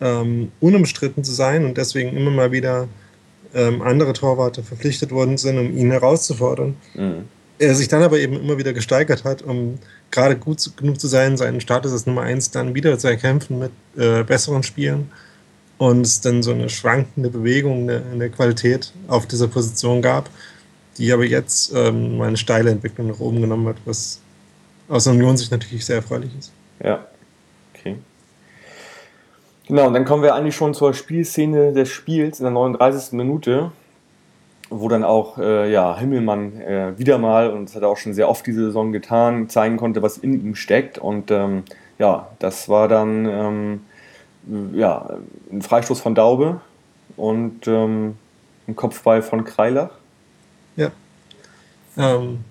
ähm, 0.00 0.50
unumstritten 0.60 1.24
zu 1.24 1.32
sein 1.32 1.66
und 1.66 1.76
deswegen 1.76 2.16
immer 2.16 2.30
mal 2.30 2.52
wieder 2.52 2.88
ähm, 3.54 3.82
andere 3.82 4.12
Torwarte 4.12 4.62
verpflichtet 4.62 5.10
worden 5.10 5.36
sind, 5.38 5.58
um 5.58 5.76
ihn 5.76 5.90
herauszufordern. 5.90 6.76
Mhm. 6.94 7.24
Er 7.58 7.74
sich 7.74 7.88
dann 7.88 8.02
aber 8.02 8.18
eben 8.18 8.40
immer 8.40 8.58
wieder 8.58 8.72
gesteigert 8.72 9.24
hat, 9.24 9.42
um 9.42 9.78
gerade 10.10 10.36
gut 10.36 10.58
genug 10.76 11.00
zu 11.00 11.06
sein, 11.06 11.36
seinen 11.36 11.60
Status 11.60 11.92
als 11.92 12.06
Nummer 12.06 12.22
1 12.22 12.50
dann 12.50 12.74
wieder 12.74 12.98
zu 12.98 13.08
erkämpfen 13.08 13.58
mit 13.58 13.72
äh, 13.96 14.24
besseren 14.24 14.62
Spielen 14.62 15.10
und 15.78 16.02
es 16.02 16.20
dann 16.20 16.42
so 16.42 16.52
eine 16.52 16.68
schwankende 16.68 17.28
Bewegung 17.28 17.88
in 17.88 18.18
der 18.18 18.30
Qualität 18.30 18.92
auf 19.08 19.26
dieser 19.26 19.48
Position 19.48 20.02
gab, 20.02 20.28
die 20.98 21.12
aber 21.12 21.24
jetzt 21.24 21.72
ähm, 21.74 22.18
mal 22.18 22.28
eine 22.28 22.36
steile 22.36 22.70
Entwicklung 22.70 23.08
nach 23.08 23.20
oben 23.20 23.40
genommen 23.40 23.68
hat, 23.68 23.76
was 23.84 24.20
aus 24.88 25.06
Union 25.06 25.36
sich 25.36 25.50
natürlich 25.50 25.84
sehr 25.84 25.96
erfreulich 25.96 26.30
ist. 26.38 26.52
Ja. 26.82 27.06
Genau, 29.68 29.86
und 29.86 29.94
dann 29.94 30.04
kommen 30.04 30.22
wir 30.22 30.34
eigentlich 30.34 30.56
schon 30.56 30.74
zur 30.74 30.92
Spielszene 30.92 31.72
des 31.72 31.88
Spiels 31.88 32.40
in 32.40 32.44
der 32.44 32.52
39. 32.52 33.12
Minute, 33.12 33.70
wo 34.70 34.88
dann 34.88 35.04
auch 35.04 35.38
äh, 35.38 35.70
ja, 35.70 35.96
Himmelmann 35.96 36.60
äh, 36.60 36.98
wieder 36.98 37.18
mal, 37.18 37.50
und 37.50 37.68
das 37.68 37.76
hat 37.76 37.82
er 37.82 37.88
auch 37.88 37.96
schon 37.96 38.14
sehr 38.14 38.28
oft 38.28 38.46
diese 38.46 38.66
Saison 38.66 38.92
getan, 38.92 39.48
zeigen 39.48 39.76
konnte, 39.76 40.02
was 40.02 40.18
in 40.18 40.44
ihm 40.44 40.54
steckt. 40.54 40.98
Und 40.98 41.30
ähm, 41.30 41.62
ja, 41.98 42.28
das 42.38 42.68
war 42.68 42.88
dann 42.88 43.26
ähm, 43.26 43.80
ja, 44.72 45.10
ein 45.50 45.62
Freistoß 45.62 46.00
von 46.00 46.14
Daube 46.14 46.60
und 47.16 47.66
ähm, 47.68 48.16
ein 48.66 48.76
Kopfball 48.76 49.22
von 49.22 49.44
Kreilach. 49.44 49.90
Ja. 50.76 50.90
Ähm. 51.96 52.44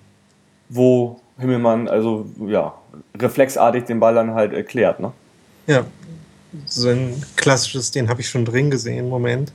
Wo 0.68 1.20
Himmelmann 1.38 1.88
also 1.88 2.26
ja, 2.46 2.74
reflexartig 3.18 3.84
den 3.84 4.00
Ball 4.00 4.14
dann 4.14 4.32
halt 4.32 4.52
erklärt, 4.52 5.00
ne? 5.00 5.12
Ja, 5.66 5.84
so 6.66 6.88
ein 6.88 7.22
klassisches, 7.36 7.90
den 7.90 8.08
habe 8.08 8.20
ich 8.20 8.28
schon 8.28 8.44
drin 8.44 8.70
gesehen, 8.70 9.08
Moment. 9.08 9.52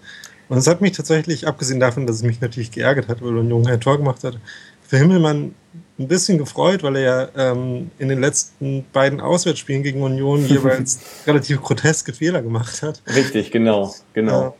Und 0.49 0.57
es 0.57 0.67
hat 0.67 0.81
mich 0.81 0.93
tatsächlich, 0.93 1.47
abgesehen 1.47 1.79
davon, 1.79 2.07
dass 2.07 2.17
es 2.17 2.23
mich 2.23 2.39
natürlich 2.41 2.71
geärgert 2.71 3.07
hat, 3.07 3.21
weil 3.21 3.35
er 3.35 3.73
ein 3.73 3.81
Tor 3.81 3.97
gemacht 3.97 4.23
hat, 4.23 4.37
für 4.87 4.97
Himmelmann 4.97 5.53
ein 5.99 6.07
bisschen 6.07 6.37
gefreut, 6.37 6.83
weil 6.83 6.95
er 6.95 7.01
ja 7.35 7.51
ähm, 7.51 7.91
in 7.97 8.07
den 8.07 8.21
letzten 8.21 8.85
beiden 8.93 9.19
Auswärtsspielen 9.19 9.83
gegen 9.83 10.01
Union 10.01 10.45
jeweils 10.47 10.99
relativ 11.25 11.61
groteske 11.61 12.13
Fehler 12.13 12.41
gemacht 12.41 12.81
hat. 12.81 13.01
Richtig, 13.13 13.51
genau, 13.51 13.93
genau. 14.13 14.55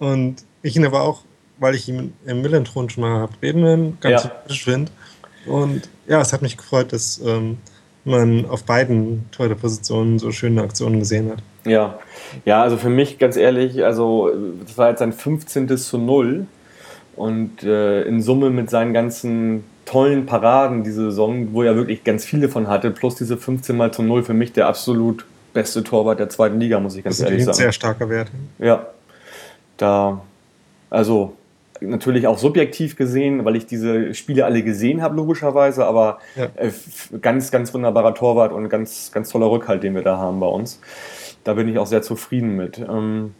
Ja. 0.00 0.06
Und 0.06 0.44
ich 0.62 0.76
ihn 0.76 0.86
aber 0.86 1.02
auch, 1.02 1.22
weil 1.58 1.74
ich 1.74 1.88
ihn 1.88 2.12
im 2.24 2.42
Millentron 2.42 2.88
schon 2.88 3.02
mal 3.02 3.20
habe 3.20 3.32
reden 3.42 3.98
ganz 4.00 4.24
ja. 4.24 4.54
finde. 4.54 4.92
Und 5.46 5.88
ja, 6.06 6.20
es 6.20 6.32
hat 6.32 6.42
mich 6.42 6.56
gefreut, 6.56 6.92
dass 6.92 7.20
ähm, 7.24 7.58
man 8.04 8.46
auf 8.46 8.64
beiden 8.64 9.28
Torhüterpositionen 9.32 10.18
so 10.18 10.30
schöne 10.30 10.62
Aktionen 10.62 11.00
gesehen 11.00 11.30
hat. 11.30 11.42
Ja, 11.68 11.98
ja, 12.44 12.62
also 12.62 12.76
für 12.76 12.90
mich 12.90 13.18
ganz 13.18 13.36
ehrlich, 13.36 13.84
also 13.84 14.30
das 14.64 14.76
war 14.78 14.90
jetzt 14.90 14.98
sein 14.98 15.12
15. 15.12 15.76
zu 15.76 15.98
0 15.98 16.46
und 17.16 17.62
äh, 17.62 18.02
in 18.02 18.22
Summe 18.22 18.50
mit 18.50 18.70
seinen 18.70 18.92
ganzen 18.92 19.64
tollen 19.84 20.26
Paraden 20.26 20.84
diese 20.84 21.04
Saison, 21.04 21.52
wo 21.52 21.62
er 21.62 21.74
wirklich 21.74 22.04
ganz 22.04 22.24
viele 22.24 22.48
von 22.48 22.68
hatte, 22.68 22.90
plus 22.90 23.14
diese 23.14 23.36
15 23.36 23.76
mal 23.76 23.92
zu 23.92 24.02
0 24.02 24.22
für 24.22 24.34
mich 24.34 24.52
der 24.52 24.68
absolut 24.68 25.24
beste 25.54 25.82
Torwart 25.82 26.20
der 26.20 26.28
zweiten 26.28 26.60
Liga, 26.60 26.78
muss 26.78 26.94
ich 26.96 27.04
ganz 27.04 27.20
ehrlich 27.20 27.44
sagen. 27.44 27.56
Ein 27.56 27.62
sehr 27.62 27.72
starker 27.72 28.08
Wert. 28.10 28.30
Ja, 28.58 28.86
da, 29.78 30.20
also 30.90 31.34
natürlich 31.80 32.26
auch 32.26 32.38
subjektiv 32.38 32.96
gesehen, 32.96 33.44
weil 33.44 33.56
ich 33.56 33.66
diese 33.66 34.14
Spiele 34.14 34.44
alle 34.44 34.62
gesehen 34.62 35.02
habe, 35.02 35.16
logischerweise, 35.16 35.86
aber 35.86 36.18
ja. 36.36 36.48
äh, 36.56 36.70
ganz, 37.20 37.50
ganz 37.50 37.72
wunderbarer 37.72 38.14
Torwart 38.14 38.52
und 38.52 38.68
ganz, 38.68 39.10
ganz 39.12 39.30
toller 39.30 39.50
Rückhalt, 39.50 39.82
den 39.82 39.94
wir 39.94 40.02
da 40.02 40.18
haben 40.18 40.40
bei 40.40 40.46
uns. 40.46 40.80
Da 41.48 41.54
bin 41.54 41.66
ich 41.66 41.78
auch 41.78 41.86
sehr 41.86 42.02
zufrieden 42.02 42.56
mit. 42.56 42.76
Ähm, 42.78 43.34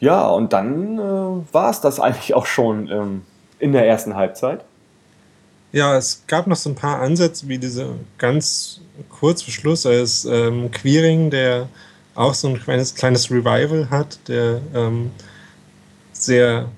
ja, 0.00 0.28
und 0.28 0.52
dann 0.52 0.98
äh, 0.98 1.54
war 1.54 1.70
es 1.70 1.80
das 1.80 1.98
eigentlich 1.98 2.34
auch 2.34 2.44
schon 2.44 2.90
ähm, 2.90 3.22
in 3.58 3.72
der 3.72 3.86
ersten 3.86 4.16
Halbzeit. 4.16 4.62
Ja, 5.72 5.96
es 5.96 6.24
gab 6.26 6.46
noch 6.46 6.58
so 6.58 6.68
ein 6.68 6.74
paar 6.74 7.00
Ansätze, 7.00 7.48
wie 7.48 7.56
diese 7.56 7.94
ganz 8.18 8.82
kurz 9.08 9.40
vor 9.40 9.50
Schluss, 9.50 9.86
als 9.86 10.26
ähm, 10.26 10.70
Queering, 10.72 11.30
der 11.30 11.70
auch 12.14 12.34
so 12.34 12.48
ein 12.48 12.60
kleines, 12.60 12.94
kleines 12.94 13.30
Revival 13.30 13.88
hat, 13.88 14.18
der 14.28 14.60
ähm, 14.74 15.10
sehr 16.12 16.68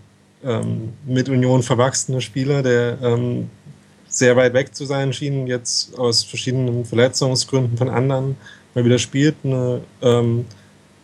ähm, 0.44 0.92
mit 1.04 1.28
Union 1.28 1.64
verwachsene 1.64 2.20
Spieler, 2.20 2.62
der 2.62 2.98
ähm, 3.02 3.50
sehr 4.06 4.36
weit 4.36 4.54
weg 4.54 4.72
zu 4.72 4.84
sein 4.84 5.12
schien, 5.12 5.48
jetzt 5.48 5.98
aus 5.98 6.22
verschiedenen 6.22 6.84
Verletzungsgründen 6.84 7.76
von 7.76 7.88
anderen 7.88 8.36
mal 8.74 8.84
wieder 8.84 8.98
spielt, 8.98 9.36
eine 9.44 9.80
ähm, 10.02 10.46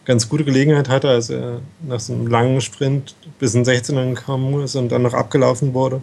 ganz 0.04 0.28
gute 0.28 0.44
Gelegenheit 0.44 0.88
hatte, 0.88 1.08
als 1.08 1.30
er 1.30 1.60
nach 1.86 2.00
so 2.00 2.12
einem 2.12 2.26
langen 2.26 2.60
Sprint 2.60 3.14
bis 3.38 3.54
in 3.54 3.64
16 3.64 4.14
gekommen 4.14 4.62
ist 4.62 4.74
und 4.74 4.90
dann 4.90 5.02
noch 5.02 5.14
abgelaufen 5.14 5.74
wurde. 5.74 6.00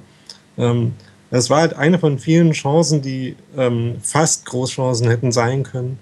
Ähm, 0.57 0.93
das 1.29 1.49
war 1.49 1.59
halt 1.59 1.73
eine 1.73 1.99
von 1.99 2.19
vielen 2.19 2.51
Chancen, 2.51 3.01
die 3.01 3.35
ähm, 3.57 3.95
fast 4.01 4.45
Großchancen 4.45 5.09
hätten 5.09 5.31
sein 5.31 5.63
können. 5.63 5.99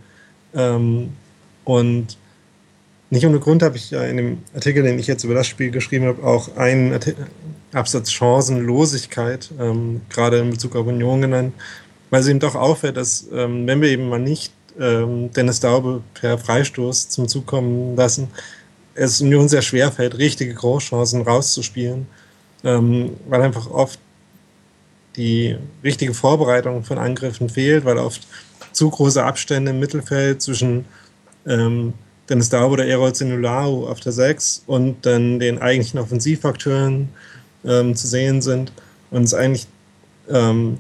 Ähm, 0.53 1.13
und 1.63 2.17
nicht 3.09 3.25
ohne 3.25 3.39
Grund 3.39 3.63
habe 3.63 3.77
ich 3.77 3.91
ja 3.91 4.03
in 4.03 4.17
dem 4.17 4.37
Artikel, 4.53 4.83
den 4.83 4.99
ich 4.99 5.07
jetzt 5.07 5.23
über 5.23 5.33
das 5.33 5.47
Spiel 5.47 5.71
geschrieben 5.71 6.05
habe, 6.05 6.23
auch 6.23 6.55
einen 6.57 6.93
Artikel, 6.93 7.27
Absatz 7.73 8.11
Chancenlosigkeit, 8.11 9.51
ähm, 9.59 10.01
gerade 10.09 10.37
in 10.39 10.51
Bezug 10.51 10.75
auf 10.75 10.87
Union 10.87 11.21
genannt, 11.21 11.53
weil 12.09 12.21
es 12.21 12.27
eben 12.27 12.39
doch 12.39 12.55
auffällt, 12.55 12.95
dass 12.95 13.27
ähm, 13.33 13.67
wenn 13.67 13.81
wir 13.81 13.89
eben 13.89 14.07
mal 14.07 14.19
nicht 14.19 14.53
ähm, 14.79 15.31
Dennis 15.31 15.59
Daube 15.59 16.01
per 16.13 16.37
Freistoß 16.37 17.09
zum 17.09 17.27
Zug 17.27 17.45
kommen 17.45 17.95
lassen, 17.95 18.29
es 18.95 19.21
Union 19.21 19.49
sehr 19.49 19.61
schwer 19.61 19.91
fällt, 19.91 20.17
richtige 20.17 20.53
Großchancen 20.53 21.21
rauszuspielen, 21.21 22.07
ähm, 22.63 23.11
weil 23.27 23.41
einfach 23.41 23.69
oft 23.69 23.99
die 25.17 25.57
richtige 25.83 26.13
Vorbereitung 26.13 26.83
von 26.83 26.97
Angriffen 26.97 27.49
fehlt, 27.49 27.85
weil 27.85 27.97
oft 27.97 28.21
zu 28.71 28.89
große 28.89 29.23
Abstände 29.23 29.71
im 29.71 29.79
Mittelfeld 29.79 30.41
zwischen 30.41 30.85
ähm, 31.45 31.93
Dennis 32.29 32.49
Daube 32.49 32.73
oder 32.73 32.85
Erol 32.85 33.13
Zenulao 33.13 33.87
auf 33.87 33.99
der 33.99 34.11
6 34.11 34.63
und 34.65 35.05
dann 35.05 35.39
den 35.39 35.61
eigentlichen 35.61 35.99
Offensivakteuren 35.99 37.09
ähm, 37.63 37.95
zu 37.95 38.07
sehen 38.07 38.41
sind. 38.41 38.71
Und 39.11 39.23
es 39.23 39.33
eigentlich 39.33 39.67
ähm, 40.29 40.79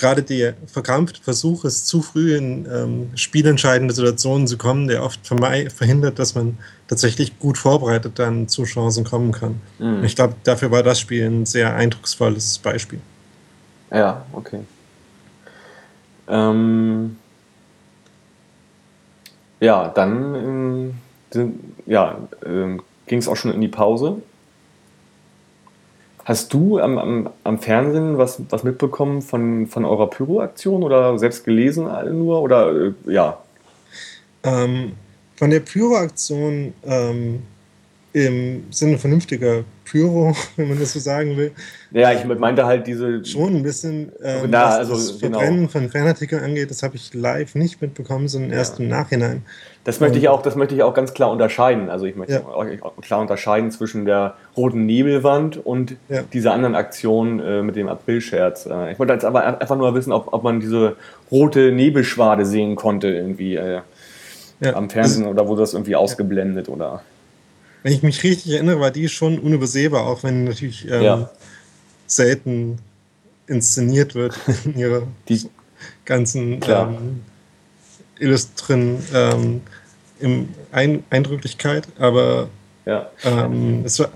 gerade 0.00 0.22
der 0.22 0.54
verkrampfte 0.66 1.22
Versuch 1.22 1.64
ist, 1.64 1.86
zu 1.86 2.02
früh 2.02 2.34
in 2.34 2.66
ähm, 2.66 3.10
spielentscheidende 3.14 3.94
Situationen 3.94 4.46
zu 4.46 4.56
kommen, 4.56 4.88
der 4.88 5.04
oft 5.04 5.20
verhindert, 5.26 6.18
dass 6.18 6.34
man 6.34 6.58
tatsächlich 6.88 7.38
gut 7.38 7.58
vorbereitet 7.58 8.18
dann 8.18 8.48
zu 8.48 8.64
Chancen 8.64 9.04
kommen 9.04 9.30
kann. 9.30 9.60
Mhm. 9.78 10.02
Ich 10.02 10.16
glaube, 10.16 10.34
dafür 10.42 10.70
war 10.70 10.82
das 10.82 10.98
Spiel 10.98 11.24
ein 11.24 11.46
sehr 11.46 11.76
eindrucksvolles 11.76 12.58
Beispiel. 12.58 13.00
Ja, 13.92 14.24
okay. 14.32 14.60
Ähm, 16.28 17.16
ja, 19.60 19.88
dann 19.88 20.94
ähm, 21.34 21.60
ja, 21.86 22.16
ähm, 22.46 22.82
ging 23.06 23.18
es 23.18 23.28
auch 23.28 23.36
schon 23.36 23.52
in 23.52 23.60
die 23.60 23.68
Pause. 23.68 24.22
Hast 26.24 26.52
du 26.52 26.78
am, 26.78 26.98
am, 26.98 27.30
am 27.44 27.58
Fernsehen 27.58 28.18
was, 28.18 28.42
was 28.50 28.62
mitbekommen 28.62 29.22
von, 29.22 29.66
von 29.66 29.84
eurer 29.84 30.08
Pyro-Aktion 30.08 30.82
oder 30.82 31.18
selbst 31.18 31.44
gelesen 31.44 31.88
nur? 32.12 32.42
Oder 32.42 32.72
äh, 32.72 32.92
ja? 33.06 33.38
Ähm, 34.42 34.92
von 35.36 35.50
der 35.50 35.60
Pyro-Aktion 35.60 36.74
ähm, 36.84 37.42
im 38.12 38.64
Sinne 38.70 38.98
vernünftiger 38.98 39.64
Pyro, 39.84 40.34
wenn 40.56 40.68
man 40.68 40.78
das 40.78 40.92
so 40.92 40.98
sagen 40.98 41.36
will. 41.36 41.52
Ja, 41.92 42.12
ich 42.12 42.24
meinte 42.24 42.66
halt 42.66 42.86
diese. 42.86 43.24
Schon 43.24 43.56
ein 43.56 43.62
bisschen, 43.62 44.12
ähm, 44.22 44.48
na, 44.48 44.64
was 44.64 44.74
also, 44.76 44.94
das 44.94 45.18
genau. 45.18 45.38
Verbrennen 45.38 45.60
genau. 45.60 45.70
von 45.70 45.88
Fanartikeln 45.90 46.42
angeht, 46.42 46.70
das 46.70 46.82
habe 46.82 46.96
ich 46.96 47.14
live 47.14 47.54
nicht 47.54 47.80
mitbekommen, 47.80 48.28
sondern 48.28 48.50
ja. 48.50 48.58
erst 48.58 48.80
im 48.80 48.88
Nachhinein. 48.88 49.42
Das 49.84 49.98
möchte 49.98 50.18
ich 50.18 50.28
auch, 50.28 50.42
das 50.42 50.56
möchte 50.56 50.74
ich 50.74 50.82
auch 50.82 50.92
ganz 50.92 51.14
klar 51.14 51.30
unterscheiden. 51.30 51.88
Also 51.88 52.04
ich 52.04 52.14
möchte 52.14 52.34
ja. 52.34 52.42
auch 52.46 52.66
klar 53.00 53.20
unterscheiden 53.20 53.70
zwischen 53.70 54.04
der 54.04 54.34
roten 54.56 54.84
Nebelwand 54.84 55.64
und 55.64 55.96
ja. 56.08 56.22
dieser 56.22 56.52
anderen 56.52 56.74
Aktion 56.74 57.40
äh, 57.40 57.62
mit 57.62 57.76
dem 57.76 57.88
Aprilscherz. 57.88 58.66
Äh, 58.66 58.92
ich 58.92 58.98
wollte 58.98 59.14
jetzt 59.14 59.24
aber 59.24 59.60
einfach 59.60 59.76
nur 59.76 59.94
wissen, 59.94 60.12
ob, 60.12 60.32
ob 60.32 60.42
man 60.42 60.60
diese 60.60 60.96
rote 61.30 61.72
Nebelschwade 61.72 62.44
sehen 62.44 62.76
konnte 62.76 63.08
irgendwie 63.08 63.56
äh, 63.56 63.80
am 64.74 64.90
Fernsehen 64.90 65.26
oder 65.26 65.48
wurde 65.48 65.62
das 65.62 65.72
irgendwie 65.72 65.96
ausgeblendet 65.96 66.68
oder 66.68 67.02
wenn 67.82 67.92
ich 67.92 68.02
mich 68.02 68.22
richtig 68.22 68.52
erinnere, 68.52 68.80
war 68.80 68.90
die 68.90 69.08
schon 69.08 69.38
unübersehbar, 69.38 70.06
auch 70.06 70.22
wenn 70.22 70.44
natürlich 70.44 70.88
ähm, 70.90 71.02
ja. 71.02 71.30
selten 72.06 72.78
inszeniert 73.46 74.14
wird 74.14 74.38
in 74.64 74.78
ihrer 74.78 75.02
die, 75.28 75.48
ganzen 76.04 76.60
ähm, 76.66 77.20
illustren 78.18 78.98
ähm, 79.14 79.60
Ein 80.72 81.04
Eindrücklichkeit. 81.10 81.88
Aber 81.98 82.48
ja. 82.84 83.10
Ähm, 83.24 83.82
es 83.84 83.98
war, 83.98 84.10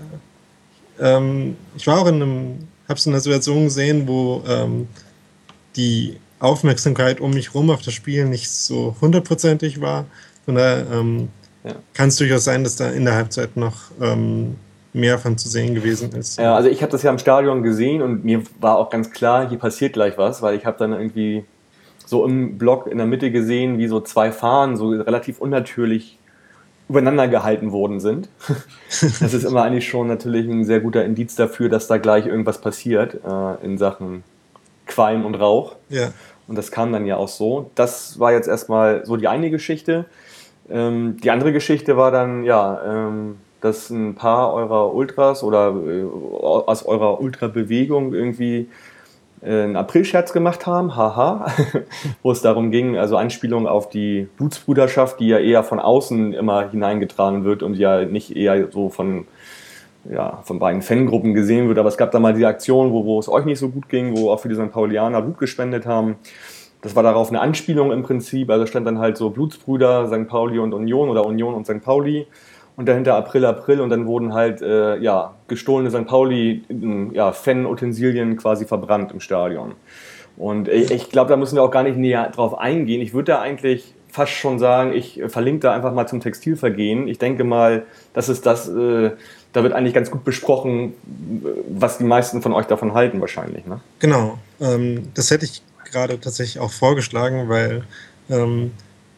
ähm, 0.99 1.55
ich 1.75 1.87
war 1.87 1.99
auch 1.99 2.07
in 2.07 2.15
einem 2.15 2.67
habe 2.87 2.99
es 2.99 3.05
in 3.05 3.13
einer 3.13 3.21
Situation 3.21 3.63
gesehen, 3.63 4.07
wo 4.07 4.43
ähm, 4.47 4.87
die 5.75 6.17
Aufmerksamkeit 6.39 7.19
um 7.19 7.31
mich 7.31 7.53
rum 7.53 7.69
auf 7.69 7.81
das 7.81 7.93
Spiel 7.93 8.25
nicht 8.25 8.49
so 8.49 8.95
hundertprozentig 9.01 9.81
war. 9.81 10.05
Von 10.45 10.55
daher 10.55 10.85
ähm, 10.91 11.29
ja. 11.65 11.75
kann 11.93 12.09
es 12.09 12.17
durchaus 12.17 12.43
sein, 12.43 12.63
dass 12.63 12.75
da 12.75 12.89
in 12.89 13.05
der 13.05 13.15
Halbzeit 13.15 13.57
noch 13.57 13.75
ähm, 14.01 14.55
mehr 14.93 15.19
von 15.19 15.37
zu 15.37 15.49
sehen 15.49 15.75
gewesen 15.75 16.11
ist. 16.13 16.39
Ja, 16.39 16.55
also 16.55 16.69
ich 16.69 16.81
habe 16.81 16.91
das 16.91 17.03
ja 17.03 17.11
im 17.11 17.17
Stadion 17.17 17.63
gesehen 17.63 18.01
und 18.01 18.23
mir 18.23 18.43
war 18.59 18.77
auch 18.77 18.89
ganz 18.89 19.11
klar, 19.11 19.49
hier 19.49 19.57
passiert 19.57 19.93
gleich 19.93 20.17
was, 20.17 20.41
weil 20.41 20.55
ich 20.55 20.65
habe 20.65 20.77
dann 20.77 20.93
irgendwie 20.93 21.43
so 22.05 22.25
im 22.25 22.57
Block 22.57 22.87
in 22.87 22.97
der 22.97 23.07
Mitte 23.07 23.31
gesehen, 23.31 23.77
wie 23.77 23.87
so 23.87 23.99
zwei 23.99 24.31
Fahnen 24.31 24.77
so 24.77 24.89
relativ 24.89 25.39
unnatürlich 25.39 26.17
übereinander 26.87 27.27
gehalten 27.27 27.71
worden 27.71 27.99
sind. 27.99 28.29
das 28.89 29.33
ist 29.33 29.43
immer 29.43 29.63
eigentlich 29.63 29.87
schon 29.87 30.07
natürlich 30.07 30.47
ein 30.47 30.65
sehr 30.65 30.79
guter 30.79 31.03
Indiz 31.03 31.35
dafür, 31.35 31.67
dass 31.67 31.87
da 31.87 31.97
gleich 31.97 32.27
irgendwas 32.27 32.61
passiert 32.61 33.15
äh, 33.25 33.65
in 33.65 33.77
Sachen 33.77 34.23
Qualm 34.85 35.25
und 35.25 35.35
Rauch. 35.35 35.75
Ja. 35.89 36.11
Und 36.47 36.57
das 36.57 36.71
kam 36.71 36.93
dann 36.93 37.05
ja 37.07 37.17
auch 37.17 37.27
so. 37.27 37.71
Das 37.73 38.19
war 38.19 38.31
jetzt 38.31 38.47
erstmal 38.47 39.03
so 39.05 39.17
die 39.17 39.27
eine 39.27 39.49
Geschichte. 39.49 40.05
Ähm, 40.69 41.17
die 41.21 41.31
andere 41.31 41.53
Geschichte 41.53 41.97
war 41.97 42.11
dann, 42.11 42.43
ja, 42.43 42.81
ähm, 42.85 43.37
dass 43.61 43.89
ein 43.89 44.15
paar 44.15 44.53
eurer 44.53 44.93
Ultras 44.93 45.43
oder 45.43 45.69
äh, 45.69 46.03
aus 46.03 46.85
eurer 46.85 47.19
Ultrabewegung 47.19 48.13
irgendwie 48.13 48.69
äh, 49.41 49.63
einen 49.63 49.75
Aprilscherz 49.75 50.33
gemacht 50.33 50.65
haben, 50.65 50.95
haha, 50.95 51.47
wo 52.23 52.31
es 52.31 52.41
darum 52.41 52.71
ging, 52.71 52.97
also 52.97 53.17
Anspielung 53.17 53.67
auf 53.67 53.89
die 53.89 54.27
Blutsbruderschaft, 54.37 55.19
die 55.19 55.27
ja 55.27 55.39
eher 55.39 55.63
von 55.63 55.79
außen 55.79 56.33
immer 56.33 56.69
hineingetragen 56.69 57.43
wird 57.43 57.63
und 57.63 57.75
ja 57.75 58.05
nicht 58.05 58.35
eher 58.35 58.71
so 58.71 58.89
von, 58.89 59.27
ja, 60.09 60.41
von 60.43 60.59
beiden 60.59 60.81
Fangruppen 60.81 61.33
gesehen 61.33 61.67
wird. 61.67 61.77
Aber 61.77 61.89
es 61.89 61.97
gab 61.97 62.11
da 62.11 62.19
mal 62.19 62.33
die 62.33 62.45
Aktion, 62.45 62.91
wo, 62.91 63.05
wo 63.05 63.19
es 63.19 63.29
euch 63.29 63.45
nicht 63.45 63.59
so 63.59 63.69
gut 63.69 63.89
ging, 63.89 64.17
wo 64.17 64.31
auch 64.31 64.39
viele 64.39 64.55
St. 64.55 64.71
Paulianer 64.71 65.21
Blut 65.21 65.37
gespendet 65.37 65.85
haben. 65.85 66.15
Das 66.85 66.95
war 66.95 67.01
darauf 67.01 67.29
eine 67.29 67.41
Anspielung 67.41 67.91
im 67.91 68.03
Prinzip. 68.03 68.47
Also 68.51 68.67
stand 68.67 68.85
dann 68.85 68.99
halt 68.99 69.17
so 69.17 69.31
Blutsbrüder, 69.31 70.05
St. 70.05 70.27
Pauli 70.27 70.59
und 70.59 70.71
Union 70.71 71.09
oder 71.09 71.25
Union 71.25 71.55
und 71.55 71.65
St. 71.65 71.81
Pauli 71.81 72.27
und 72.75 72.87
dahinter 72.87 73.15
April, 73.15 73.43
April 73.45 73.81
und 73.81 73.89
dann 73.89 74.05
wurden 74.05 74.35
halt 74.35 74.61
äh, 74.61 74.99
ja, 74.99 75.33
gestohlene 75.47 75.89
St. 75.89 76.05
Pauli 76.05 76.63
ja, 77.11 77.31
Fan-Utensilien 77.31 78.37
quasi 78.37 78.65
verbrannt 78.65 79.11
im 79.11 79.19
Stadion. 79.19 79.73
Und 80.37 80.67
ich, 80.67 80.91
ich 80.91 81.09
glaube, 81.09 81.29
da 81.29 81.37
müssen 81.37 81.55
wir 81.55 81.63
auch 81.63 81.71
gar 81.71 81.81
nicht 81.81 81.97
näher 81.97 82.29
drauf 82.29 82.55
eingehen. 82.55 83.01
Ich 83.01 83.15
würde 83.15 83.31
da 83.31 83.41
eigentlich 83.41 83.95
fast 84.07 84.33
schon 84.33 84.59
sagen, 84.59 84.93
ich 84.93 85.23
verlinke 85.25 85.61
da 85.61 85.73
einfach 85.73 85.91
mal 85.91 86.05
zum 86.05 86.19
Textilvergehen. 86.19 87.07
Ich 87.07 87.17
denke 87.17 87.45
mal, 87.45 87.85
das 88.13 88.29
ist 88.29 88.45
das, 88.45 88.69
äh, 88.69 89.09
da 89.53 89.63
wird 89.63 89.73
eigentlich 89.73 89.95
ganz 89.95 90.11
gut 90.11 90.23
besprochen, 90.23 90.93
was 91.67 91.97
die 91.97 92.03
meisten 92.03 92.43
von 92.43 92.53
euch 92.53 92.67
davon 92.67 92.93
halten 92.93 93.21
wahrscheinlich. 93.21 93.65
Ne? 93.65 93.79
Genau, 93.97 94.37
ähm, 94.61 95.07
das 95.15 95.31
hätte 95.31 95.45
ich 95.45 95.63
gerade 95.85 96.19
tatsächlich 96.19 96.59
auch 96.59 96.71
vorgeschlagen, 96.71 97.49
weil 97.49 97.83
ähm, 98.29 98.71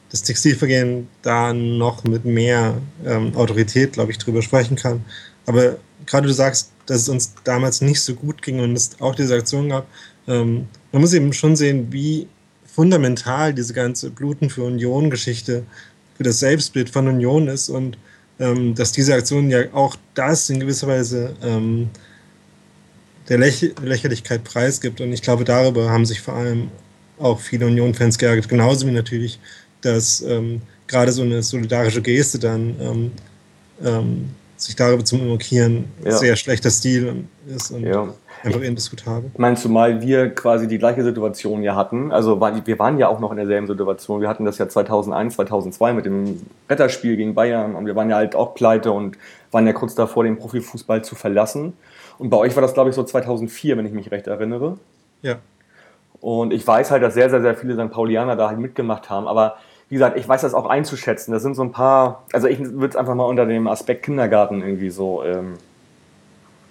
das 0.09 0.23
Textilvergehen 0.23 1.07
da 1.21 1.53
noch 1.53 2.03
mit 2.03 2.25
mehr 2.25 2.75
ähm, 3.05 3.35
Autorität, 3.35 3.93
glaube 3.93 4.11
ich, 4.11 4.17
drüber 4.17 4.41
sprechen 4.41 4.75
kann. 4.75 5.03
Aber 5.45 5.77
gerade 6.05 6.27
du 6.27 6.33
sagst, 6.33 6.71
dass 6.85 7.01
es 7.01 7.09
uns 7.09 7.33
damals 7.43 7.81
nicht 7.81 8.01
so 8.01 8.13
gut 8.13 8.41
ging 8.41 8.59
und 8.59 8.75
es 8.75 8.91
auch 8.99 9.15
diese 9.15 9.35
Aktion 9.35 9.69
gab, 9.69 9.87
ähm, 10.27 10.67
man 10.91 11.01
muss 11.01 11.13
eben 11.13 11.33
schon 11.33 11.55
sehen, 11.55 11.87
wie 11.91 12.27
fundamental 12.65 13.53
diese 13.53 13.73
ganze 13.73 14.09
Bluten 14.09 14.49
für 14.49 14.63
Union-Geschichte 14.63 15.63
für 16.15 16.23
das 16.23 16.39
Selbstbild 16.39 16.89
von 16.89 17.07
Union 17.07 17.47
ist 17.47 17.69
und 17.69 17.97
ähm, 18.39 18.75
dass 18.75 18.91
diese 18.91 19.13
Aktion 19.13 19.49
ja 19.49 19.61
auch 19.73 19.95
das 20.13 20.49
in 20.49 20.59
gewisser 20.59 20.87
Weise 20.87 21.35
ähm, 21.43 21.89
der 23.29 23.37
Läch 23.37 23.73
Lächerlichkeit 23.81 24.43
preisgibt. 24.43 25.01
Und 25.01 25.11
ich 25.13 25.21
glaube, 25.21 25.43
darüber 25.43 25.89
haben 25.89 26.05
sich 26.05 26.21
vor 26.21 26.35
allem 26.35 26.69
auch 27.19 27.39
viele 27.39 27.65
Union-Fans 27.65 28.17
geärgert, 28.17 28.47
genauso 28.47 28.85
wie 28.87 28.91
natürlich 28.91 29.39
dass 29.81 30.21
ähm, 30.21 30.61
gerade 30.87 31.11
so 31.11 31.21
eine 31.21 31.43
solidarische 31.43 32.01
Geste 32.01 32.39
dann 32.39 32.75
ähm, 32.79 33.11
ähm, 33.83 34.29
sich 34.55 34.75
darüber 34.75 35.03
zu 35.05 35.17
markieren 35.17 35.85
ja. 36.03 36.11
sehr 36.11 36.35
schlechter 36.35 36.69
Stil 36.71 37.25
ist 37.47 37.71
und 37.71 37.83
ja. 37.83 38.07
einfach 38.43 38.61
indiskutabel. 38.61 39.29
Ich 39.33 39.39
meine, 39.39 39.55
zumal 39.55 40.01
wir 40.01 40.33
quasi 40.33 40.67
die 40.67 40.79
gleiche 40.79 41.03
Situation 41.03 41.61
ja 41.61 41.75
hatten. 41.75 42.11
Also 42.11 42.39
wir 42.41 42.79
waren 42.79 42.97
ja 42.97 43.07
auch 43.07 43.19
noch 43.19 43.29
in 43.31 43.37
derselben 43.37 43.67
Situation. 43.67 44.19
Wir 44.19 44.29
hatten 44.29 44.45
das 44.45 44.57
ja 44.57 44.67
2001, 44.67 45.35
2002 45.35 45.93
mit 45.93 46.05
dem 46.05 46.41
Retterspiel 46.69 47.17
gegen 47.17 47.35
Bayern 47.35 47.75
und 47.75 47.85
wir 47.85 47.95
waren 47.95 48.09
ja 48.09 48.15
halt 48.15 48.35
auch 48.35 48.55
pleite 48.55 48.91
und 48.91 49.17
waren 49.51 49.67
ja 49.67 49.73
kurz 49.73 49.93
davor, 49.93 50.23
den 50.23 50.37
Profifußball 50.37 51.03
zu 51.03 51.13
verlassen. 51.13 51.73
Und 52.17 52.29
bei 52.29 52.37
euch 52.37 52.55
war 52.55 52.61
das, 52.61 52.73
glaube 52.73 52.89
ich, 52.89 52.95
so 52.95 53.03
2004, 53.03 53.77
wenn 53.77 53.85
ich 53.85 53.93
mich 53.93 54.11
recht 54.11 54.27
erinnere. 54.27 54.77
Ja. 55.21 55.37
Und 56.19 56.51
ich 56.51 56.65
weiß 56.65 56.91
halt, 56.91 57.03
dass 57.03 57.13
sehr, 57.13 57.29
sehr, 57.29 57.41
sehr 57.41 57.55
viele 57.55 57.75
St. 57.75 57.91
Paulianer 57.91 58.35
da 58.35 58.49
halt 58.49 58.59
mitgemacht 58.59 59.09
haben. 59.09 59.27
Aber 59.27 59.57
wie 59.89 59.95
gesagt, 59.95 60.17
ich 60.17 60.27
weiß 60.27 60.41
das 60.41 60.53
auch 60.53 60.65
einzuschätzen. 60.65 61.31
Das 61.31 61.43
sind 61.43 61.55
so 61.55 61.61
ein 61.61 61.71
paar, 61.71 62.23
also 62.33 62.47
ich 62.47 62.59
würde 62.59 62.87
es 62.87 62.95
einfach 62.95 63.15
mal 63.15 63.25
unter 63.25 63.45
dem 63.45 63.67
Aspekt 63.67 64.03
Kindergarten 64.03 64.61
irgendwie 64.61 64.89
so 64.89 65.23
ähm, 65.23 65.53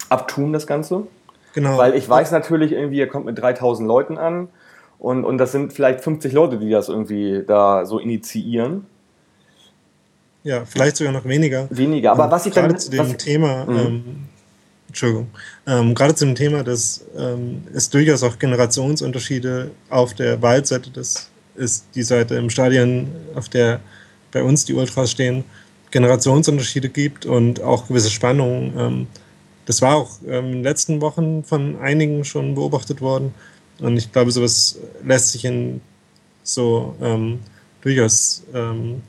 abtun, 0.09 0.53
das 0.53 0.67
Ganze. 0.67 1.07
Genau. 1.53 1.77
Weil 1.77 1.95
ich 1.95 2.07
weiß 2.07 2.31
natürlich 2.31 2.73
irgendwie, 2.73 2.97
ihr 2.97 3.07
kommt 3.07 3.25
mit 3.25 3.39
3000 3.39 3.87
Leuten 3.87 4.17
an 4.17 4.49
und, 4.99 5.25
und 5.25 5.37
das 5.37 5.51
sind 5.51 5.73
vielleicht 5.73 6.01
50 6.01 6.33
Leute, 6.33 6.57
die 6.57 6.69
das 6.69 6.89
irgendwie 6.89 7.43
da 7.47 7.85
so 7.85 7.99
initiieren. 7.99 8.85
Ja, 10.43 10.65
vielleicht 10.65 10.97
sogar 10.97 11.13
noch 11.13 11.25
weniger. 11.25 11.67
Weniger, 11.69 12.11
aber 12.11 12.25
ähm, 12.25 12.31
was 12.31 12.45
ich 12.45 12.53
dann. 12.53 12.77
zu 12.77 12.91
dem 12.91 12.99
was, 12.99 13.17
Thema, 13.17 13.65
mhm. 13.65 13.77
ähm, 13.77 14.29
Entschuldigung, 14.87 15.27
ähm, 15.65 15.93
gerade 15.93 16.15
zu 16.15 16.25
dem 16.25 16.35
Thema, 16.35 16.63
dass 16.63 17.03
ähm, 17.17 17.63
es 17.73 17.89
durchaus 17.89 18.23
auch 18.23 18.39
Generationsunterschiede 18.39 19.71
auf 19.89 20.13
der 20.13 20.41
Waldseite 20.41 20.89
des 20.89 21.29
ist 21.57 21.85
die 21.95 22.03
Seite 22.03 22.35
im 22.35 22.49
Stadion, 22.49 23.07
auf 23.35 23.49
der 23.49 23.79
bei 24.31 24.43
uns 24.43 24.65
die 24.65 24.73
Ultras 24.73 25.11
stehen, 25.11 25.43
Generationsunterschiede 25.91 26.89
gibt 26.89 27.25
und 27.25 27.61
auch 27.61 27.87
gewisse 27.87 28.11
Spannungen. 28.11 28.73
Ähm, 28.77 29.07
das 29.65 29.81
war 29.81 29.95
auch 29.95 30.11
ähm, 30.27 30.45
in 30.45 30.51
den 30.53 30.63
letzten 30.63 31.01
Wochen 31.01 31.43
von 31.43 31.79
einigen 31.79 32.23
schon 32.23 32.55
beobachtet 32.55 33.01
worden. 33.01 33.33
Und 33.79 33.97
ich 33.97 34.11
glaube, 34.11 34.31
sowas 34.31 34.77
lässt 35.03 35.31
sich 35.31 35.45
in 35.45 35.81
so 36.43 36.95
ähm, 37.01 37.39
durchaus 37.81 38.43
ähm, 38.53 39.01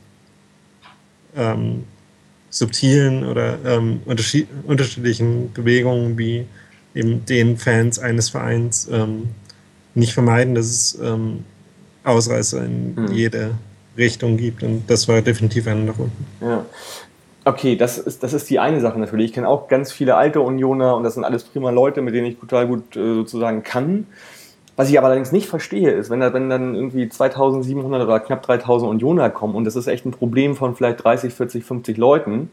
ähm, 1.35 1.83
subtilen 2.49 3.25
oder 3.25 3.57
ähm, 3.65 4.01
unterschiedlichen 4.05 5.53
Bewegungen 5.53 6.17
wie 6.17 6.45
eben 6.95 7.25
den 7.25 7.57
Fans 7.57 7.99
eines 7.99 8.29
Vereins 8.29 8.89
ähm, 8.91 9.29
nicht 9.93 10.13
vermeiden, 10.13 10.55
dass 10.55 10.65
es 10.65 10.99
ähm, 11.01 11.43
Ausreißer 12.03 12.63
in 12.65 12.93
hm. 12.95 13.11
jede 13.11 13.51
Richtung 13.97 14.37
gibt. 14.37 14.63
Und 14.63 14.89
das 14.89 15.07
war 15.07 15.21
definitiv 15.21 15.67
einer 15.67 15.83
nach 15.83 15.99
unten. 15.99 16.25
Ja. 16.41 16.65
Okay, 17.45 17.75
das 17.75 17.97
ist, 17.97 18.21
das 18.21 18.33
ist 18.33 18.49
die 18.49 18.59
eine 18.59 18.81
Sache 18.81 18.99
natürlich. 18.99 19.27
Ich 19.27 19.33
kenne 19.33 19.47
auch 19.47 19.67
ganz 19.67 19.91
viele 19.91 20.15
alte 20.15 20.41
Unioner 20.41 20.95
und 20.95 21.03
das 21.03 21.13
sind 21.15 21.23
alles 21.23 21.43
prima 21.43 21.69
Leute, 21.69 22.01
mit 22.01 22.13
denen 22.13 22.27
ich 22.27 22.37
total 22.37 22.67
gut 22.67 22.95
äh, 22.95 23.15
sozusagen 23.15 23.63
kann. 23.63 24.07
Was 24.79 24.89
ich 24.89 24.97
aber 24.97 25.07
allerdings 25.07 25.33
nicht 25.33 25.49
verstehe, 25.49 25.91
ist, 25.91 26.09
wenn, 26.09 26.21
da, 26.21 26.31
wenn 26.31 26.49
dann 26.49 26.73
irgendwie 26.73 27.09
2700 27.09 28.01
oder 28.01 28.21
knapp 28.21 28.41
3000 28.43 28.89
Unioner 28.89 29.29
kommen 29.29 29.55
und 29.55 29.65
das 29.65 29.75
ist 29.75 29.87
echt 29.87 30.05
ein 30.05 30.11
Problem 30.11 30.55
von 30.55 30.73
vielleicht 30.73 31.03
30, 31.03 31.33
40, 31.33 31.65
50 31.65 31.97
Leuten, 31.97 32.49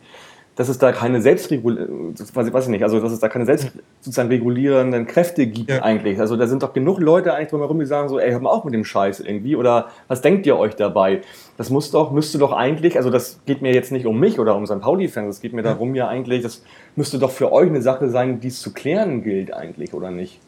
dass 0.56 0.68
es 0.68 0.78
da 0.78 0.90
keine 0.90 1.22
Selbstregulierung, 1.22 2.14
weiß 2.18 2.64
ich, 2.64 2.68
nicht, 2.68 2.82
also 2.82 2.98
dass 2.98 3.12
es 3.12 3.20
da 3.20 3.28
keine 3.28 3.44
selbst 3.44 3.70
sozusagen 4.00 4.28
regulierenden 4.28 5.06
Kräfte 5.06 5.46
gibt 5.46 5.70
ja. 5.70 5.84
eigentlich. 5.84 6.18
Also 6.18 6.36
da 6.36 6.48
sind 6.48 6.64
doch 6.64 6.72
genug 6.72 6.98
Leute 6.98 7.32
eigentlich 7.32 7.50
drumherum, 7.50 7.78
die 7.78 7.86
sagen 7.86 8.08
so, 8.08 8.18
ey, 8.18 8.32
hör 8.32 8.40
mal 8.40 8.50
auf 8.50 8.64
mit 8.64 8.74
dem 8.74 8.84
Scheiß 8.84 9.20
irgendwie 9.20 9.54
oder 9.54 9.90
was 10.08 10.20
denkt 10.20 10.46
ihr 10.46 10.58
euch 10.58 10.74
dabei? 10.74 11.20
Das 11.56 11.70
muss 11.70 11.92
doch, 11.92 12.10
müsste 12.10 12.38
doch 12.38 12.52
eigentlich, 12.52 12.96
also 12.96 13.10
das 13.10 13.38
geht 13.46 13.62
mir 13.62 13.72
jetzt 13.72 13.92
nicht 13.92 14.04
um 14.04 14.18
mich 14.18 14.40
oder 14.40 14.56
um 14.56 14.66
St. 14.66 14.80
Pauli-Fans, 14.80 15.36
es 15.36 15.40
geht 15.40 15.52
mir 15.52 15.62
darum 15.62 15.94
ja 15.94 16.08
eigentlich, 16.08 16.42
das 16.42 16.64
müsste 16.96 17.20
doch 17.20 17.30
für 17.30 17.52
euch 17.52 17.68
eine 17.68 17.82
Sache 17.82 18.08
sein, 18.08 18.40
die 18.40 18.48
es 18.48 18.60
zu 18.60 18.72
klären 18.72 19.22
gilt 19.22 19.54
eigentlich, 19.54 19.94
oder 19.94 20.10
nicht? 20.10 20.40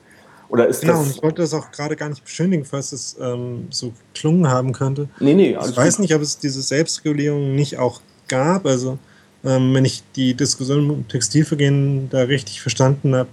Oder 0.48 0.66
ist 0.66 0.80
genau, 0.80 0.94
das 0.94 1.02
und 1.02 1.16
ich 1.16 1.22
wollte 1.22 1.42
das 1.42 1.52
auch 1.52 1.70
gerade 1.70 1.94
gar 1.94 2.08
nicht 2.08 2.24
beschönigen, 2.24 2.64
falls 2.64 2.92
es 2.92 3.16
ähm, 3.20 3.66
so 3.70 3.92
klungen 4.14 4.48
haben 4.48 4.72
könnte. 4.72 5.08
Nee, 5.20 5.34
nee. 5.34 5.50
Ich 5.50 5.76
weiß 5.76 5.96
gut. 5.96 6.02
nicht, 6.02 6.14
ob 6.14 6.22
es 6.22 6.38
diese 6.38 6.62
Selbstregulierung 6.62 7.54
nicht 7.54 7.78
auch 7.78 8.00
gab, 8.28 8.66
also 8.66 8.98
ähm, 9.44 9.74
wenn 9.74 9.84
ich 9.84 10.02
die 10.16 10.34
Diskussion 10.34 10.90
um 10.90 11.08
Textilvergehen 11.08 12.08
da 12.10 12.22
richtig 12.22 12.60
verstanden 12.60 13.14
habe, 13.14 13.28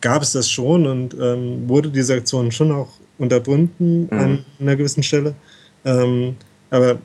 gab 0.00 0.22
es 0.22 0.32
das 0.32 0.50
schon 0.50 0.86
und 0.86 1.14
ähm, 1.14 1.68
wurde 1.68 1.90
diese 1.90 2.14
Aktion 2.14 2.50
schon 2.52 2.72
auch 2.72 2.88
unterbunden 3.18 4.04
mhm. 4.04 4.18
an 4.18 4.44
einer 4.60 4.76
gewissen 4.76 5.02
Stelle. 5.02 5.34
Ähm, 5.84 6.36
aber 6.70 6.98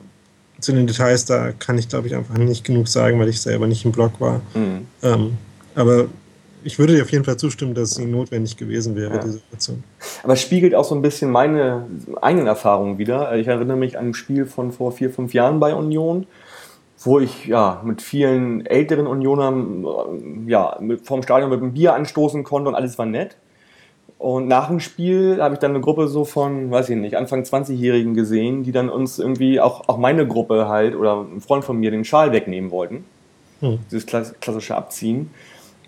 zu 0.60 0.72
den 0.72 0.86
Details, 0.86 1.24
da 1.24 1.52
kann 1.52 1.78
ich, 1.78 1.88
glaube 1.88 2.08
ich, 2.08 2.16
einfach 2.16 2.36
nicht 2.36 2.64
genug 2.64 2.88
sagen, 2.88 3.18
weil 3.20 3.28
ich 3.28 3.40
selber 3.40 3.66
nicht 3.66 3.84
im 3.84 3.92
Blog 3.92 4.20
war. 4.20 4.40
Mhm. 4.54 4.86
Ähm, 5.02 5.38
aber 5.74 6.08
ich 6.64 6.78
würde 6.78 6.94
dir 6.94 7.02
auf 7.02 7.10
jeden 7.10 7.24
Fall 7.24 7.36
zustimmen, 7.36 7.74
dass 7.74 7.92
sie 7.92 8.06
notwendig 8.06 8.56
gewesen 8.56 8.96
wäre, 8.96 9.14
ja. 9.14 9.22
diese 9.22 9.40
Aktion. 9.52 9.84
Aber 10.22 10.34
es 10.34 10.40
spiegelt 10.40 10.74
auch 10.74 10.84
so 10.84 10.94
ein 10.94 11.02
bisschen 11.02 11.30
meine 11.30 11.86
eigenen 12.20 12.46
Erfahrungen 12.46 12.98
wieder. 12.98 13.36
Ich 13.36 13.46
erinnere 13.46 13.76
mich 13.76 13.98
an 13.98 14.08
ein 14.08 14.14
Spiel 14.14 14.46
von 14.46 14.72
vor 14.72 14.92
vier, 14.92 15.10
fünf 15.10 15.34
Jahren 15.34 15.60
bei 15.60 15.74
Union 15.74 16.26
wo 17.04 17.20
ich 17.20 17.46
ja 17.46 17.80
mit 17.84 18.02
vielen 18.02 18.66
älteren 18.66 19.06
Unionern 19.06 20.46
ja, 20.48 20.76
mit, 20.80 21.06
vorm 21.06 21.22
Stadion 21.22 21.50
mit 21.50 21.62
einem 21.62 21.72
Bier 21.72 21.94
anstoßen 21.94 22.44
konnte 22.44 22.68
und 22.68 22.74
alles 22.74 22.98
war 22.98 23.06
nett. 23.06 23.36
Und 24.18 24.48
nach 24.48 24.66
dem 24.66 24.80
Spiel 24.80 25.40
habe 25.40 25.54
ich 25.54 25.60
dann 25.60 25.70
eine 25.70 25.80
Gruppe 25.80 26.08
so 26.08 26.24
von, 26.24 26.72
weiß 26.72 26.90
ich 26.90 26.96
nicht, 26.96 27.16
Anfang 27.16 27.42
20-Jährigen 27.42 28.14
gesehen, 28.14 28.64
die 28.64 28.72
dann 28.72 28.88
uns 28.88 29.20
irgendwie, 29.20 29.60
auch, 29.60 29.88
auch 29.88 29.96
meine 29.96 30.26
Gruppe 30.26 30.66
halt, 30.66 30.96
oder 30.96 31.20
ein 31.20 31.40
Freund 31.40 31.64
von 31.64 31.78
mir, 31.78 31.92
den 31.92 32.04
Schal 32.04 32.32
wegnehmen 32.32 32.72
wollten. 32.72 33.04
Hm. 33.60 33.78
Dieses 33.92 34.06
klassische 34.06 34.74
Abziehen. 34.74 35.30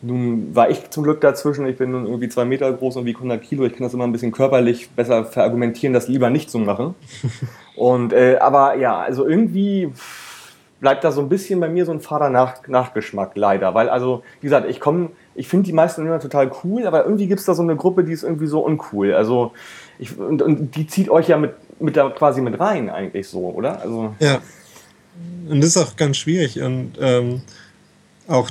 Nun 0.03 0.55
war 0.55 0.71
ich 0.71 0.89
zum 0.91 1.05
Glück 1.05 1.21
dazwischen, 1.21 1.67
ich 1.67 1.77
bin 1.77 1.91
nun 1.91 2.07
irgendwie 2.07 2.29
zwei 2.29 2.47
Meter 2.47 2.73
groß 2.73 2.97
und 2.97 3.05
wiege 3.05 3.19
100 3.19 3.43
Kilo, 3.43 3.65
ich 3.65 3.73
kann 3.73 3.83
das 3.83 3.93
immer 3.93 4.05
ein 4.05 4.13
bisschen 4.13 4.33
körperlich 4.33 4.91
besser 4.91 5.25
verargumentieren, 5.27 5.93
das 5.93 6.09
lieber 6.09 6.31
nicht 6.31 6.51
zu 6.51 6.59
machen. 6.59 6.95
und, 7.77 8.13
äh, 8.13 8.39
aber 8.39 8.77
ja, 8.77 8.99
also 8.99 9.27
irgendwie 9.27 9.93
bleibt 10.81 11.05
da 11.05 11.13
so 11.13 11.21
ein 11.21 11.29
bisschen 11.29 11.61
bei 11.61 11.69
mir 11.69 11.85
so 11.85 11.93
ein 11.93 12.01
fader 12.01 12.29
-Nach 12.29 12.55
Nachgeschmack 12.67 13.33
leider, 13.35 13.75
weil 13.75 13.91
also, 13.91 14.23
wie 14.41 14.47
gesagt, 14.47 14.69
ich 14.69 14.81
komme, 14.81 15.11
ich 15.35 15.49
finde 15.49 15.67
die 15.67 15.75
meisten 15.75 16.07
immer 16.07 16.19
total 16.19 16.51
cool, 16.65 16.87
aber 16.87 17.05
irgendwie 17.05 17.27
gibt 17.27 17.41
es 17.41 17.47
da 17.47 17.55
so 17.55 17.63
eine 17.63 17.77
Gruppe, 17.77 18.03
die 18.03 18.13
ist 18.13 18.23
irgendwie 18.23 18.47
so 18.47 18.61
uncool. 18.61 19.13
Also, 19.13 19.53
ich, 19.99 20.19
und, 20.19 20.41
und 20.41 20.75
die 20.77 20.87
zieht 20.87 21.11
euch 21.11 21.29
ja 21.29 21.37
mit, 21.37 21.53
mit 21.79 21.97
da 21.97 22.09
quasi 22.09 22.41
mit 22.41 22.59
rein 22.59 22.89
eigentlich 22.89 23.29
so, 23.29 23.51
oder? 23.51 23.83
Also, 23.83 24.15
ja. 24.19 24.39
Und 25.49 25.61
das 25.61 25.71
ist 25.71 25.77
auch 25.77 25.97
ganz 25.97 26.17
schwierig 26.17 26.61
und 26.63 26.93
ähm, 27.01 27.43
auch 28.27 28.49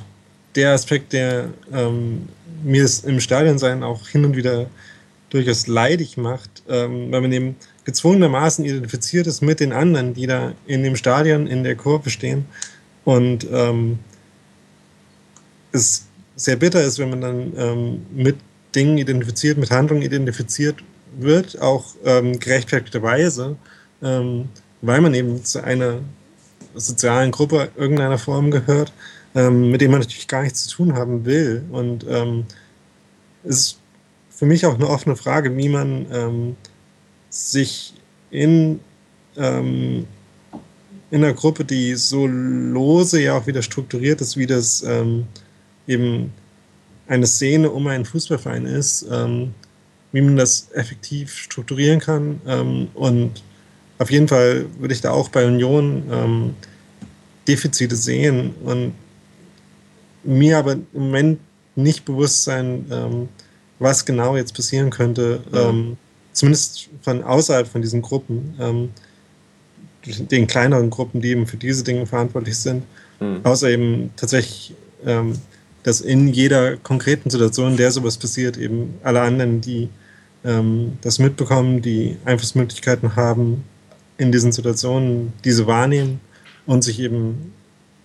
der 0.56 0.74
Aspekt, 0.74 1.14
der 1.14 1.50
ähm, 1.72 2.28
mir 2.64 2.84
es 2.84 3.02
im 3.02 3.20
Stadionsein 3.20 3.84
auch 3.84 4.08
hin 4.08 4.26
und 4.26 4.36
wieder 4.36 4.68
durchaus 5.30 5.68
leidig 5.68 6.18
macht, 6.18 6.64
ähm, 6.68 7.12
weil 7.12 7.22
man 7.22 7.32
eben 7.32 7.56
gezwungenermaßen 7.86 8.66
identifiziert 8.66 9.28
ist 9.28 9.42
mit 9.42 9.60
den 9.60 9.72
anderen, 9.74 10.14
die 10.14 10.28
da 10.28 10.54
in 10.66 10.84
dem 10.84 10.96
Stadion 10.96 11.48
in 11.48 11.64
der 11.64 11.76
Kurve 11.76 12.10
stehen. 12.10 12.46
Und 13.06 13.48
ähm, 13.52 14.00
es 15.72 16.06
sehr 16.36 16.56
bitter 16.56 16.82
ist, 16.84 17.00
wenn 17.00 17.12
man 17.12 17.22
dann 17.22 17.54
ähm, 17.58 18.06
mit 18.14 18.38
Dingen 18.76 18.98
identifiziert, 18.98 19.58
mit 19.58 19.72
Handlungen 19.72 20.04
identifiziert 20.04 20.78
wird, 21.18 21.60
auch 21.62 21.96
ähm, 22.06 22.40
gerechtfertigterweise, 22.40 23.56
ähm, 24.02 24.50
weil 24.82 25.02
man 25.02 25.14
eben 25.14 25.44
zu 25.44 25.64
einer 25.64 26.00
sozialen 26.76 27.32
Gruppe 27.32 27.70
irgendeiner 27.76 28.18
Form 28.18 28.52
gehört 28.52 28.94
ähm, 29.36 29.72
mit 29.72 29.82
dem 29.82 29.92
man 29.92 30.00
natürlich 30.00 30.28
gar 30.28 30.44
nichts 30.44 30.66
zu 30.66 30.78
tun 30.78 30.94
haben 30.94 31.26
will. 31.26 31.64
Und 31.72 32.06
ähm, 32.10 32.46
ist 33.44 33.80
für 34.30 34.46
mich 34.46 34.66
auch 34.66 34.76
eine 34.76 34.88
offene 34.88 35.16
Frage, 35.16 35.56
wie 35.56 35.70
man 35.70 36.06
ähm, 36.12 36.56
sich 37.30 37.94
in, 38.32 38.80
ähm, 39.38 40.08
in 41.12 41.24
einer 41.24 41.34
Gruppe, 41.34 41.66
die 41.66 41.96
so 41.96 42.26
lose 42.26 43.22
ja 43.22 43.38
auch 43.38 43.48
wieder 43.48 43.62
strukturiert 43.62 44.22
ist, 44.22 44.38
wie 44.38 44.48
das 44.48 44.84
ähm, 44.84 45.26
eben 45.88 46.32
eine 47.08 47.28
Szene 47.28 47.70
um 47.72 47.88
einen 47.88 48.06
Fußballverein 48.06 48.66
ist, 48.66 49.06
ähm, 49.12 49.54
wie 50.12 50.22
man 50.22 50.38
das 50.38 50.70
effektiv 50.74 51.36
strukturieren 51.36 52.00
kann. 52.00 52.42
und 52.96 53.44
auf 54.00 54.10
jeden 54.10 54.28
Fall 54.28 54.66
würde 54.80 54.96
ich 54.96 55.02
da 55.02 55.12
auch 55.12 55.30
bei 55.30 55.46
Union 55.46 56.56
Defizite 57.48 57.96
sehen 57.96 58.56
und 58.64 58.94
mir 60.24 60.58
aber 60.58 60.74
im 60.74 60.86
Moment 60.94 61.40
nicht 61.76 62.06
bewusst 62.06 62.44
sein, 62.44 62.86
ähm, 62.92 63.30
was 63.80 64.06
genau 64.06 64.36
jetzt 64.36 64.54
passieren 64.54 64.90
könnte, 64.90 65.42
ähm, 65.54 65.98
zumindest 66.34 66.90
von 67.02 67.24
außerhalb 67.24 67.68
von 67.68 67.82
diesen 67.82 68.02
Gruppen, 68.02 68.54
ähm, 68.60 68.90
den 70.06 70.48
kleineren 70.48 70.90
Gruppen, 70.90 71.22
die 71.22 71.30
eben 71.30 71.48
für 71.48 71.58
diese 71.58 71.84
Dinge 71.84 72.06
verantwortlich 72.06 72.58
sind, 72.58 72.84
mhm. 73.20 73.40
außer 73.44 73.70
eben 73.70 74.12
tatsächlich, 74.16 74.74
ähm, 75.06 75.34
dass 75.84 76.02
in 76.02 76.28
jeder 76.28 76.78
konkreten 76.78 77.30
Situation, 77.30 77.72
in 77.72 77.78
der 77.78 77.92
sowas 77.92 78.18
passiert, 78.18 78.58
eben 78.58 78.96
alle 79.04 79.22
anderen, 79.22 79.62
die 79.62 79.90
ähm, 80.44 80.98
das 81.02 81.20
mitbekommen, 81.20 81.82
die 81.82 82.18
Einflussmöglichkeiten 82.26 83.16
haben, 83.16 83.64
in 84.18 84.32
diesen 84.32 84.52
Situationen 84.52 85.34
diese 85.44 85.68
wahrnehmen 85.68 86.20
und 86.66 86.84
sich 86.84 87.00
eben 87.00 87.54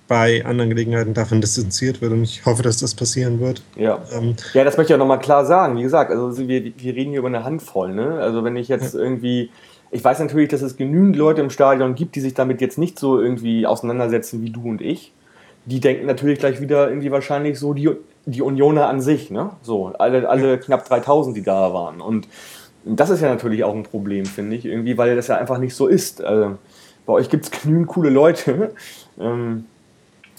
bei 0.06 0.44
anderen 0.44 0.70
Gelegenheiten 0.70 1.14
davon 1.14 1.40
distanziert 1.40 2.00
wird. 2.00 2.12
Und 2.12 2.24
ich 2.24 2.44
hoffe, 2.44 2.62
dass 2.62 2.78
das 2.78 2.94
passieren 2.94 3.40
wird. 3.40 3.62
Ja, 3.76 4.00
ähm, 4.12 4.34
ja 4.52 4.64
das 4.64 4.76
möchte 4.76 4.92
ich 4.92 4.94
auch 4.94 4.98
nochmal 4.98 5.18
klar 5.18 5.44
sagen. 5.46 5.76
Wie 5.76 5.82
gesagt, 5.82 6.10
also 6.10 6.36
wir, 6.46 6.64
wir 6.76 6.94
reden 6.94 7.10
hier 7.10 7.20
über 7.20 7.28
eine 7.28 7.44
Handvoll. 7.44 7.94
Ne? 7.94 8.18
Also 8.20 8.44
wenn 8.44 8.56
ich 8.56 8.68
jetzt 8.68 8.94
ja. 8.94 9.00
irgendwie, 9.00 9.50
ich 9.90 10.04
weiß 10.04 10.18
natürlich, 10.18 10.50
dass 10.50 10.62
es 10.62 10.76
genügend 10.76 11.16
Leute 11.16 11.40
im 11.40 11.50
Stadion 11.50 11.94
gibt, 11.94 12.16
die 12.16 12.20
sich 12.20 12.34
damit 12.34 12.60
jetzt 12.60 12.78
nicht 12.78 12.98
so 12.98 13.20
irgendwie 13.20 13.66
auseinandersetzen 13.66 14.42
wie 14.42 14.50
du 14.50 14.68
und 14.68 14.82
ich. 14.82 15.12
Die 15.66 15.80
denken 15.80 16.06
natürlich 16.06 16.38
gleich 16.38 16.60
wieder 16.60 16.88
irgendwie 16.88 17.10
wahrscheinlich 17.10 17.58
so 17.58 17.72
die, 17.72 17.90
die 18.26 18.42
Unioner 18.42 18.88
an 18.88 19.00
sich. 19.00 19.30
Ne? 19.30 19.50
So, 19.62 19.94
alle, 19.98 20.28
alle 20.28 20.50
ja. 20.50 20.56
knapp 20.58 20.84
3000, 20.84 21.34
die 21.34 21.42
da 21.42 21.72
waren. 21.72 22.02
Und 22.02 22.28
das 22.84 23.08
ist 23.08 23.22
ja 23.22 23.28
natürlich 23.30 23.64
auch 23.64 23.74
ein 23.74 23.82
Problem, 23.82 24.26
finde 24.26 24.56
ich, 24.56 24.66
irgendwie, 24.66 24.98
weil 24.98 25.16
das 25.16 25.28
ja 25.28 25.36
einfach 25.36 25.56
nicht 25.56 25.74
so 25.74 25.86
ist. 25.86 26.22
Also, 26.22 26.58
bei 27.06 27.12
euch 27.14 27.30
gibt 27.30 27.46
es 27.46 27.62
genügend 27.62 27.88
coole 27.88 28.10
Leute. 28.10 28.72
Ähm, 29.16 29.66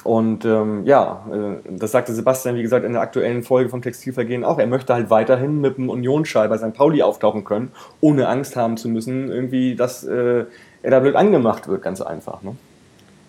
und 0.06 0.46
ähm, 0.46 0.86
ja, 0.86 1.26
äh, 1.34 1.68
das 1.68 1.92
sagte 1.92 2.14
Sebastian, 2.14 2.56
wie 2.56 2.62
gesagt, 2.62 2.86
in 2.86 2.94
der 2.94 3.02
aktuellen 3.02 3.42
Folge 3.42 3.72
vom 3.72 3.82
Textilvergehen 3.82 4.44
auch. 4.44 4.60
Er 4.60 4.68
möchte 4.68 4.94
halt 4.94 5.10
weiterhin 5.10 5.62
mit 5.62 5.78
dem 5.78 5.90
Unionsschall 5.90 6.48
bei 6.48 6.60
St. 6.60 6.76
Pauli 6.76 7.02
auftauchen 7.02 7.44
können, 7.44 7.72
ohne 8.02 8.28
Angst 8.28 8.56
haben 8.56 8.78
zu 8.78 8.88
müssen, 8.88 9.32
irgendwie, 9.32 9.74
dass 9.74 10.04
äh, 10.04 10.46
er 10.84 10.92
da 10.92 11.00
blöd 11.00 11.16
angemacht 11.16 11.68
wird, 11.68 11.82
ganz 11.82 12.02
einfach. 12.02 12.44
Ne? 12.44 12.56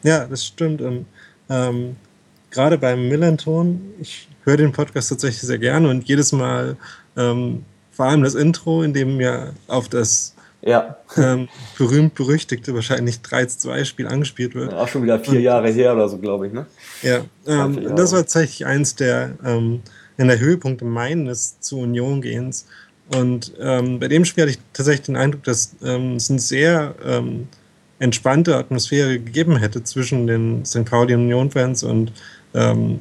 Ja, 0.02 0.26
das 0.26 0.44
stimmt. 0.44 0.82
Und, 0.82 1.06
ähm, 1.48 1.96
gerade 2.50 2.76
beim 2.76 3.08
Millanton, 3.08 3.94
ich 3.98 4.28
höre 4.44 4.58
den 4.58 4.72
Podcast 4.72 5.08
tatsächlich 5.08 5.40
sehr 5.40 5.56
gerne 5.56 5.88
und 5.88 6.04
jedes 6.04 6.32
Mal, 6.32 6.76
ähm, 7.16 7.64
vor 7.90 8.04
allem 8.04 8.22
das 8.22 8.34
Intro, 8.34 8.82
in 8.82 8.92
dem 8.92 9.16
mir 9.16 9.54
auf 9.66 9.88
das 9.88 10.35
ja. 10.62 10.96
ähm, 11.16 11.48
berühmt-berüchtigte, 11.78 12.74
wahrscheinlich 12.74 13.16
3-2-Spiel 13.16 14.06
angespielt 14.06 14.54
wird. 14.54 14.72
Auch 14.74 14.88
schon 14.88 15.02
wieder 15.02 15.18
vier 15.18 15.38
und, 15.38 15.42
Jahre 15.42 15.70
her 15.70 15.94
oder 15.94 16.08
so, 16.08 16.18
glaube 16.18 16.48
ich, 16.48 16.52
ne? 16.52 16.66
Ja, 17.02 17.20
ähm, 17.46 17.94
das 17.94 18.12
war 18.12 18.20
tatsächlich 18.20 18.66
eins 18.66 18.94
der, 18.94 19.32
ähm, 19.44 19.82
in 20.16 20.28
der 20.28 20.38
Höhepunkte 20.38 20.84
meines 20.84 21.60
zu 21.60 21.78
Union 21.78 22.20
gehens. 22.20 22.66
Und 23.14 23.52
ähm, 23.60 24.00
bei 24.00 24.08
dem 24.08 24.24
Spiel 24.24 24.42
hatte 24.42 24.52
ich 24.52 24.58
tatsächlich 24.72 25.06
den 25.06 25.16
Eindruck, 25.16 25.44
dass 25.44 25.76
ähm, 25.84 26.16
es 26.16 26.28
eine 26.30 26.40
sehr 26.40 26.94
ähm, 27.04 27.46
entspannte 27.98 28.56
Atmosphäre 28.56 29.18
gegeben 29.18 29.56
hätte 29.56 29.84
zwischen 29.84 30.26
den 30.26 30.64
St. 30.64 30.84
Pauli 30.84 31.14
und 31.14 31.22
Union-Fans 31.22 31.82
und 31.84 32.12
ähm, 32.54 33.00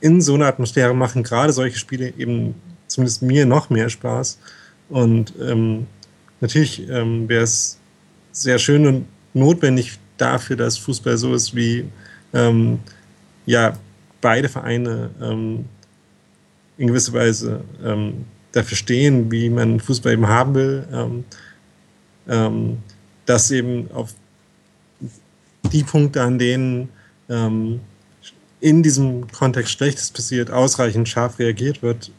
in 0.00 0.20
so 0.20 0.34
einer 0.34 0.46
Atmosphäre 0.46 0.94
machen 0.94 1.22
gerade 1.22 1.52
solche 1.52 1.78
Spiele 1.78 2.12
eben 2.18 2.54
zumindest 2.86 3.22
mir 3.22 3.46
noch 3.46 3.70
mehr 3.70 3.88
Spaß. 3.88 4.38
Und 4.88 5.32
ähm, 5.40 5.86
natürlich 6.40 6.88
ähm, 6.88 7.28
wäre 7.28 7.44
es 7.44 7.78
sehr 8.32 8.58
schön 8.58 8.86
und 8.86 9.06
notwendig 9.34 9.98
dafür, 10.16 10.56
dass 10.56 10.78
Fußball 10.78 11.16
so 11.16 11.34
ist 11.34 11.54
wie 11.54 11.84
ähm, 12.32 12.80
ja, 13.46 13.76
beide 14.20 14.48
Vereine 14.48 15.10
ähm, 15.22 15.64
in 16.78 16.88
gewisser 16.88 17.12
Weise 17.12 17.62
ähm, 17.84 18.24
dafür 18.52 18.76
stehen, 18.76 19.30
wie 19.30 19.48
man 19.48 19.80
Fußball 19.80 20.12
eben 20.12 20.26
haben 20.26 20.54
will, 20.54 20.88
ähm, 20.92 21.24
ähm, 22.28 22.78
dass 23.24 23.50
eben 23.50 23.90
auf 23.92 24.14
die 25.72 25.82
Punkte, 25.82 26.22
an 26.22 26.38
denen 26.38 26.88
in 28.60 28.84
diesem 28.84 29.26
Kontext 29.32 29.72
Schlechtes 29.72 30.12
passiert, 30.12 30.48
ausreichend 30.48 31.08
scharf 31.08 31.40
reagiert 31.40 31.82
wird 31.82 32.12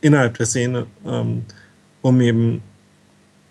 innerhalb 0.00 0.38
der 0.38 0.46
Szene, 0.46 0.86
um 2.00 2.20
eben 2.22 2.62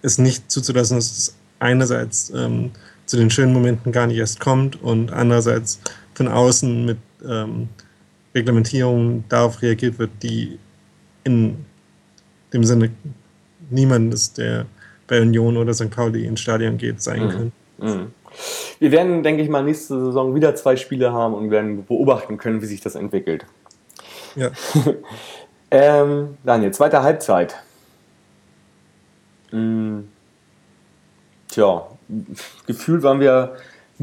es 0.02 0.18
nicht 0.18 0.50
zuzulassen, 0.50 0.98
dass 0.98 1.18
es 1.18 1.36
einerseits 1.60 2.32
ähm, 2.32 2.72
zu 3.06 3.18
den 3.18 3.30
schönen 3.30 3.54
Momenten 3.54 3.92
gar 3.92 4.08
nicht 4.08 4.18
erst 4.18 4.40
kommt 4.40 4.82
und 4.82 5.12
andererseits 5.12 5.80
von 6.14 6.28
außen 6.28 6.86
mit 6.86 6.98
ähm, 7.28 7.70
Reglementierungen 8.36 9.24
darauf 9.30 9.62
reagiert 9.62 10.00
wird, 10.00 10.12
die 10.22 10.60
in 11.24 11.66
dem 12.54 12.64
Sinne 12.64 12.92
niemandes, 13.70 14.34
der 14.34 14.66
bei 15.08 15.22
Union 15.22 15.58
oder 15.58 15.74
St. 15.74 15.90
Pauli 15.90 16.26
ins 16.26 16.40
Stadion 16.40 16.78
geht, 16.78 17.02
sein 17.02 17.26
mhm. 17.26 17.30
können. 17.30 17.52
Mhm. 17.80 18.14
Wir 18.80 18.92
werden, 18.92 19.24
denke 19.24 19.42
ich 19.42 19.50
mal, 19.50 19.64
nächste 19.64 20.00
Saison 20.00 20.36
wieder 20.36 20.56
zwei 20.56 20.76
Spiele 20.76 21.12
haben 21.12 21.34
und 21.34 21.52
werden 21.52 21.86
beobachten 21.86 22.38
können, 22.38 22.62
wie 22.62 22.68
sich 22.68 22.80
das 22.80 22.96
entwickelt. 22.96 23.46
Ja. 24.36 24.52
ähm, 25.72 26.38
Daniel, 26.44 26.72
zweite 26.72 27.02
Halbzeit. 27.02 27.56
Mm. 29.52 30.02
Tja, 31.48 31.88
gefühlt 32.68 33.04
waren 33.04 33.20
wir 33.20 33.56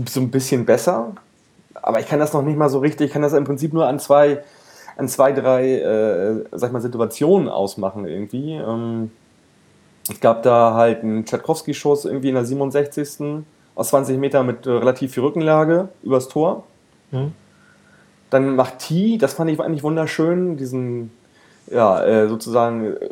so 0.07 0.21
ein 0.21 0.31
bisschen 0.31 0.67
besser, 0.67 1.13
aber 1.75 2.01
ich 2.01 2.07
kann 2.07 2.19
das 2.19 2.33
noch 2.33 2.43
nicht 2.43 2.59
mal 2.59 2.69
so 2.69 2.81
richtig, 2.81 3.07
ich 3.07 3.13
kann 3.13 3.23
das 3.23 3.33
im 3.33 3.45
Prinzip 3.45 3.73
nur 3.73 3.87
an 3.87 3.99
zwei, 3.99 4.43
an 4.97 5.09
zwei 5.09 5.33
drei, 5.33 5.79
äh, 5.79 6.45
sag 6.53 6.69
ich 6.69 6.73
mal, 6.73 6.83
Situationen 6.83 7.49
ausmachen 7.49 8.07
irgendwie. 8.07 8.55
Ähm, 8.55 9.13
es 10.09 10.21
gab 10.21 10.43
da 10.43 10.75
halt 10.75 11.03
einen 11.03 11.25
Tchaikovsky-Schuss 11.25 12.05
irgendwie 12.05 12.29
in 12.29 12.35
der 12.35 12.45
67. 12.45 13.45
aus 13.75 13.89
20 13.89 14.19
Metern 14.19 14.47
mit 14.47 14.67
äh, 14.67 14.71
relativ 14.71 15.15
viel 15.15 15.23
Rückenlage 15.23 15.89
übers 16.03 16.29
Tor. 16.29 16.65
Mhm. 17.11 17.33
Dann 18.31 18.57
macht 18.57 18.81
T, 18.81 19.19
das 19.19 19.35
fand 19.35 19.51
ich 19.51 19.61
eigentlich 19.61 19.83
wunderschön, 19.83 20.57
diesen 20.57 21.13
ja, 21.71 22.05
äh, 22.05 22.29
sozusagen 22.29 22.97
äh, 22.97 23.09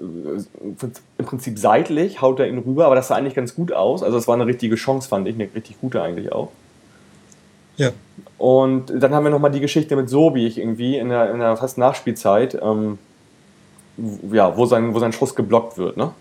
im 1.18 1.26
Prinzip 1.26 1.58
seitlich 1.58 2.22
haut 2.22 2.40
er 2.40 2.48
ihn 2.48 2.58
rüber, 2.58 2.86
aber 2.86 2.94
das 2.94 3.08
sah 3.08 3.16
eigentlich 3.16 3.34
ganz 3.34 3.54
gut 3.54 3.72
aus. 3.72 4.02
Also 4.02 4.16
es 4.16 4.28
war 4.28 4.34
eine 4.34 4.46
richtige 4.46 4.76
Chance, 4.76 5.08
fand 5.08 5.26
ich, 5.28 5.34
eine 5.34 5.48
richtig 5.54 5.80
gute 5.80 6.02
eigentlich 6.02 6.32
auch. 6.32 6.50
Ja. 7.76 7.90
Und 8.38 8.92
dann 8.94 9.14
haben 9.14 9.24
wir 9.24 9.30
nochmal 9.30 9.50
die 9.50 9.60
Geschichte 9.60 9.96
mit 9.96 10.08
Sobich 10.08 10.58
irgendwie 10.58 10.96
in 10.96 11.08
der, 11.08 11.32
in 11.32 11.40
der 11.40 11.56
fast 11.56 11.78
Nachspielzeit, 11.78 12.56
ähm, 12.62 12.98
ja, 14.30 14.56
wo 14.56 14.66
sein, 14.66 14.94
wo 14.94 14.98
sein 14.98 15.12
Schuss 15.12 15.34
geblockt 15.34 15.78
wird, 15.78 15.96
ne? 15.96 16.12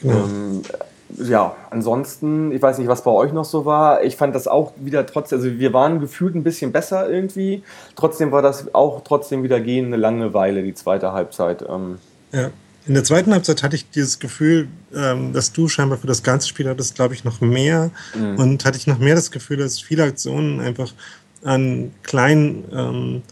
Genau. 0.00 0.14
Ähm, 0.14 0.62
ja, 1.08 1.54
ansonsten, 1.70 2.52
ich 2.52 2.60
weiß 2.60 2.78
nicht, 2.78 2.88
was 2.88 3.02
bei 3.02 3.10
euch 3.10 3.32
noch 3.32 3.44
so 3.44 3.64
war. 3.64 4.02
Ich 4.02 4.16
fand 4.16 4.34
das 4.34 4.48
auch 4.48 4.72
wieder 4.76 5.06
trotzdem, 5.06 5.38
also 5.38 5.58
wir 5.58 5.72
waren 5.72 6.00
gefühlt 6.00 6.34
ein 6.34 6.42
bisschen 6.42 6.72
besser 6.72 7.08
irgendwie. 7.08 7.62
Trotzdem 7.94 8.32
war 8.32 8.42
das 8.42 8.74
auch 8.74 9.02
trotzdem 9.04 9.42
wieder 9.42 9.60
gehende 9.60 9.96
Langeweile, 9.96 10.62
die 10.62 10.74
zweite 10.74 11.12
Halbzeit. 11.12 11.64
Ähm. 11.68 11.98
Ja. 12.32 12.50
In 12.86 12.94
der 12.94 13.02
zweiten 13.02 13.32
Halbzeit 13.32 13.64
hatte 13.64 13.74
ich 13.74 13.90
dieses 13.90 14.20
Gefühl, 14.20 14.68
ähm, 14.94 15.32
dass 15.32 15.52
du 15.52 15.66
scheinbar 15.68 15.98
für 15.98 16.06
das 16.06 16.22
ganze 16.22 16.46
Spiel 16.46 16.68
hattest, 16.68 16.94
glaube 16.94 17.14
ich, 17.14 17.24
noch 17.24 17.40
mehr. 17.40 17.90
Mhm. 18.14 18.38
Und 18.38 18.64
hatte 18.64 18.78
ich 18.78 18.86
noch 18.86 18.98
mehr 18.98 19.16
das 19.16 19.30
Gefühl, 19.32 19.56
dass 19.56 19.80
viele 19.80 20.04
Aktionen 20.04 20.60
einfach 20.60 20.92
an 21.42 21.92
kleinen 22.02 22.64
ähm, 22.72 23.22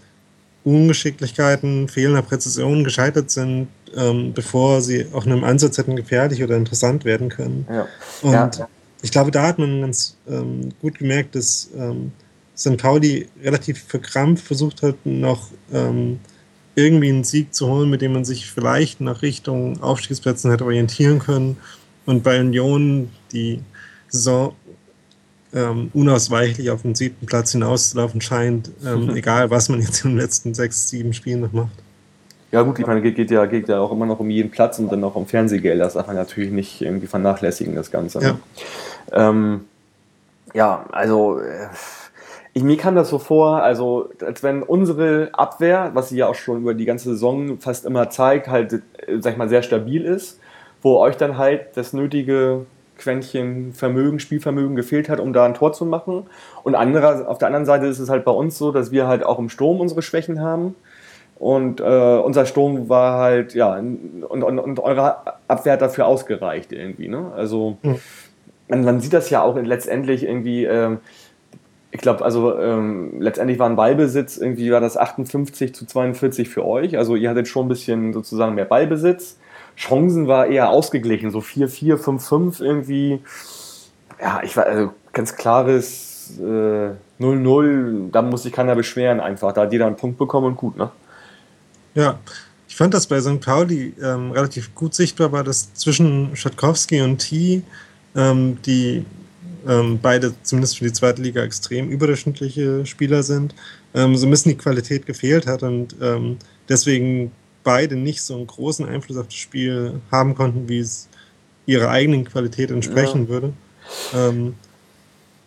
Ungeschicklichkeiten, 0.64 1.88
fehlender 1.88 2.22
Präzision 2.22 2.84
gescheitert 2.84 3.30
sind, 3.30 3.68
ähm, 3.94 4.32
bevor 4.32 4.80
sie 4.80 5.06
auch 5.12 5.26
in 5.26 5.32
einem 5.32 5.44
Ansatz 5.44 5.78
hätten 5.78 5.94
gefährlich 5.94 6.42
oder 6.42 6.56
interessant 6.56 7.04
werden 7.04 7.28
können. 7.28 7.66
Ja. 7.70 7.86
Und 8.22 8.58
ja. 8.58 8.68
ich 9.02 9.10
glaube, 9.10 9.30
da 9.30 9.46
hat 9.46 9.58
man 9.58 9.82
ganz 9.82 10.16
ähm, 10.28 10.70
gut 10.80 10.98
gemerkt, 10.98 11.34
dass 11.34 11.68
ähm, 11.76 12.12
St. 12.56 12.78
Pauli 12.78 13.28
relativ 13.42 13.82
verkrampft 13.84 14.46
versucht 14.46 14.82
hat, 14.82 14.96
noch 15.04 15.50
ähm, 15.72 16.20
irgendwie 16.76 17.08
einen 17.08 17.24
Sieg 17.24 17.54
zu 17.54 17.68
holen, 17.68 17.90
mit 17.90 18.00
dem 18.00 18.12
man 18.12 18.24
sich 18.24 18.50
vielleicht 18.50 19.00
nach 19.00 19.22
Richtung 19.22 19.82
Aufstiegsplätzen 19.82 20.50
hätte 20.50 20.64
orientieren 20.64 21.18
können. 21.18 21.56
Und 22.06 22.22
bei 22.22 22.40
Union 22.40 23.10
die 23.32 23.60
Saison 24.08 24.54
ähm, 25.54 25.90
unausweichlich 25.94 26.70
auf 26.70 26.82
den 26.82 26.94
siebten 26.94 27.26
Platz 27.26 27.52
hinauszulaufen 27.52 28.20
scheint, 28.20 28.70
ähm, 28.84 29.10
egal 29.14 29.50
was 29.50 29.68
man 29.68 29.80
jetzt 29.80 30.04
in 30.04 30.12
den 30.12 30.18
letzten 30.18 30.52
sechs, 30.54 30.88
sieben 30.88 31.12
Spielen 31.12 31.40
noch 31.40 31.52
macht. 31.52 31.72
Ja 32.50 32.62
gut, 32.62 32.78
ich 32.78 32.86
meine, 32.86 33.02
geht, 33.02 33.16
geht, 33.16 33.30
ja, 33.30 33.46
geht 33.46 33.68
ja 33.68 33.80
auch 33.80 33.90
immer 33.90 34.06
noch 34.06 34.20
um 34.20 34.30
jeden 34.30 34.50
Platz 34.50 34.78
und 34.78 34.90
dann 34.92 35.02
auch 35.02 35.16
um 35.16 35.26
Fernsehgeld. 35.26 35.80
Das 35.80 35.94
darf 35.94 36.06
man 36.06 36.16
natürlich 36.16 36.52
nicht 36.52 36.82
irgendwie 36.82 37.08
vernachlässigen, 37.08 37.74
das 37.74 37.90
Ganze. 37.90 38.18
Ne? 38.18 38.38
Ja. 39.10 39.30
Ähm, 39.30 39.64
ja, 40.52 40.86
also 40.92 41.40
äh, 41.40 41.66
ich, 42.52 42.62
mir 42.62 42.76
kam 42.76 42.94
das 42.94 43.08
so 43.10 43.18
vor, 43.18 43.62
also 43.62 44.10
als 44.24 44.44
wenn 44.44 44.62
unsere 44.62 45.30
Abwehr, 45.32 45.90
was 45.94 46.10
sie 46.10 46.18
ja 46.18 46.28
auch 46.28 46.36
schon 46.36 46.58
über 46.58 46.74
die 46.74 46.84
ganze 46.84 47.10
Saison 47.10 47.58
fast 47.58 47.84
immer 47.84 48.08
zeigt, 48.10 48.46
halt, 48.46 48.72
äh, 48.72 48.80
sag 49.18 49.32
ich 49.32 49.38
mal, 49.38 49.48
sehr 49.48 49.62
stabil 49.62 50.04
ist, 50.04 50.38
wo 50.80 50.98
euch 50.98 51.16
dann 51.16 51.38
halt 51.38 51.76
das 51.76 51.92
nötige 51.92 52.66
Quäntchen 52.96 53.72
Vermögen, 53.72 54.18
Spielvermögen 54.20 54.76
gefehlt 54.76 55.08
hat, 55.08 55.20
um 55.20 55.32
da 55.32 55.44
ein 55.44 55.54
Tor 55.54 55.72
zu 55.72 55.84
machen. 55.84 56.26
Und 56.62 56.74
andere, 56.74 57.28
auf 57.28 57.38
der 57.38 57.48
anderen 57.48 57.66
Seite 57.66 57.86
ist 57.86 57.98
es 57.98 58.08
halt 58.08 58.24
bei 58.24 58.32
uns 58.32 58.56
so, 58.58 58.72
dass 58.72 58.92
wir 58.92 59.06
halt 59.06 59.24
auch 59.24 59.38
im 59.38 59.48
Sturm 59.48 59.80
unsere 59.80 60.02
Schwächen 60.02 60.40
haben. 60.40 60.74
Und 61.36 61.80
äh, 61.80 61.84
unser 61.84 62.46
Sturm 62.46 62.88
war 62.88 63.18
halt, 63.18 63.54
ja, 63.54 63.76
und, 63.76 64.24
und, 64.24 64.58
und 64.58 64.80
eure 64.80 65.16
Abwehr 65.48 65.74
hat 65.74 65.82
dafür 65.82 66.06
ausgereicht 66.06 66.72
irgendwie. 66.72 67.08
Ne? 67.08 67.32
Also 67.36 67.76
mhm. 67.82 67.96
man, 68.68 68.84
man, 68.84 69.00
sieht 69.00 69.12
das 69.12 69.30
ja 69.30 69.42
auch 69.42 69.56
letztendlich 69.56 70.24
irgendwie, 70.24 70.64
ähm, 70.64 70.98
ich 71.90 72.00
glaube, 72.00 72.24
also 72.24 72.58
ähm, 72.58 73.20
letztendlich 73.20 73.58
war 73.58 73.68
ein 73.68 73.76
Ballbesitz, 73.76 74.36
irgendwie 74.36 74.70
war 74.70 74.80
das 74.80 74.96
58 74.96 75.74
zu 75.74 75.86
42 75.86 76.48
für 76.48 76.64
euch. 76.64 76.96
Also 76.96 77.16
ihr 77.16 77.30
hattet 77.30 77.48
schon 77.48 77.66
ein 77.66 77.68
bisschen 77.68 78.12
sozusagen 78.12 78.54
mehr 78.54 78.64
Ballbesitz. 78.64 79.38
Chancen 79.76 80.28
war 80.28 80.46
eher 80.46 80.70
ausgeglichen, 80.70 81.30
so 81.30 81.40
4-4, 81.40 81.96
5-5 81.96 82.62
irgendwie. 82.62 83.20
Ja, 84.20 84.40
ich 84.42 84.56
war 84.56 84.66
also 84.66 84.92
ganz 85.12 85.34
klares 85.36 86.38
0-0, 86.40 88.06
äh, 88.08 88.10
da 88.10 88.22
muss 88.22 88.44
sich 88.44 88.52
keiner 88.52 88.74
beschweren 88.74 89.20
einfach. 89.20 89.52
Da 89.52 89.62
hat 89.62 89.72
jeder 89.72 89.86
einen 89.86 89.96
Punkt 89.96 90.18
bekommen 90.18 90.48
und 90.48 90.56
gut, 90.56 90.76
ne? 90.76 90.90
Ja, 91.94 92.18
ich 92.68 92.76
fand 92.76 92.92
das 92.92 93.06
bei 93.06 93.20
St. 93.20 93.40
Pauli 93.40 93.94
ähm, 94.02 94.32
relativ 94.32 94.74
gut 94.74 94.94
sichtbar 94.94 95.30
war, 95.30 95.44
dass 95.44 95.72
zwischen 95.74 96.34
Schatkowski 96.34 97.02
und 97.02 97.18
T, 97.18 97.62
ähm, 98.16 98.58
die 98.66 99.04
ähm, 99.68 99.98
beide 100.02 100.34
zumindest 100.42 100.78
für 100.78 100.84
die 100.84 100.92
zweite 100.92 101.22
Liga 101.22 101.42
extrem 101.42 101.88
überdurchschnittliche 101.88 102.84
Spieler 102.84 103.22
sind, 103.22 103.54
ähm, 103.94 104.16
so 104.16 104.26
ein 104.26 104.30
bisschen 104.30 104.52
die 104.52 104.58
Qualität 104.58 105.06
gefehlt 105.06 105.46
hat 105.46 105.62
und 105.62 105.94
ähm, 106.02 106.38
deswegen 106.68 107.30
beide 107.64 107.96
nicht 107.96 108.22
so 108.22 108.36
einen 108.36 108.46
großen 108.46 108.86
Einfluss 108.86 109.16
auf 109.16 109.26
das 109.26 109.34
Spiel 109.34 110.00
haben 110.12 110.34
konnten, 110.34 110.68
wie 110.68 110.78
es 110.78 111.08
ihrer 111.66 111.90
eigenen 111.90 112.24
Qualität 112.24 112.70
entsprechen 112.70 113.22
ja. 113.24 113.28
würde. 113.28 113.52
Ähm, 114.14 114.54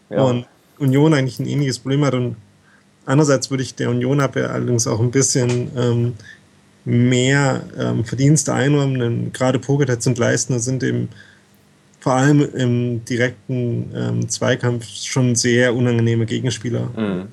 ja. 0.10 0.24
Und 0.24 0.46
Union 0.80 1.14
eigentlich 1.14 1.40
ein 1.40 1.48
ähnliches 1.48 1.80
Problem 1.80 2.06
hat 2.06 2.14
und 2.14 2.36
andererseits 3.06 3.50
würde 3.50 3.64
ich 3.64 3.76
der 3.76 3.90
Union 3.90 4.20
Abwehr 4.20 4.52
allerdings 4.52 4.88
auch 4.88 5.00
ein 5.00 5.12
bisschen 5.12 5.72
ähm, 5.76 6.14
mehr 6.86 7.64
ähm, 7.78 8.06
Verdienste 8.06 8.54
einräumen, 8.54 9.00
denn 9.00 9.34
gerade 9.34 9.60
Poketats 9.60 10.08
und 10.08 10.18
Leistner 10.18 10.60
sind 10.60 10.84
eben 10.84 11.10
vor 12.00 12.14
allem 12.14 12.48
im 12.56 13.04
direkten 13.06 13.92
ähm, 13.94 14.30
Zweikampf 14.30 14.86
schon 14.88 15.36
sehr 15.36 15.76
unangenehme 15.76 16.26
Gegenspieler. 16.26 16.90
Mhm. 16.96 17.28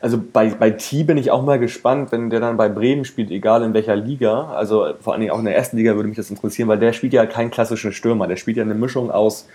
Also 0.00 0.18
bei, 0.32 0.50
bei 0.50 0.70
T 0.70 1.04
bin 1.04 1.18
ich 1.18 1.30
auch 1.30 1.42
mal 1.42 1.58
gespannt, 1.58 2.12
wenn 2.12 2.30
der 2.30 2.40
dann 2.40 2.56
bei 2.56 2.68
Bremen 2.68 3.04
spielt, 3.04 3.30
egal 3.30 3.62
in 3.62 3.74
welcher 3.74 3.96
Liga. 3.96 4.52
Also 4.52 4.94
vor 5.00 5.12
allen 5.12 5.20
Dingen 5.20 5.32
auch 5.32 5.38
in 5.38 5.44
der 5.44 5.56
ersten 5.56 5.76
Liga 5.76 5.94
würde 5.94 6.08
mich 6.08 6.16
das 6.16 6.30
interessieren, 6.30 6.68
weil 6.68 6.78
der 6.78 6.92
spielt 6.92 7.12
ja 7.12 7.26
keinen 7.26 7.50
klassischen 7.50 7.92
Stürmer. 7.92 8.26
Der 8.26 8.36
spielt 8.36 8.56
ja 8.56 8.62
eine 8.62 8.74
Mischung 8.74 9.10
aus 9.10 9.46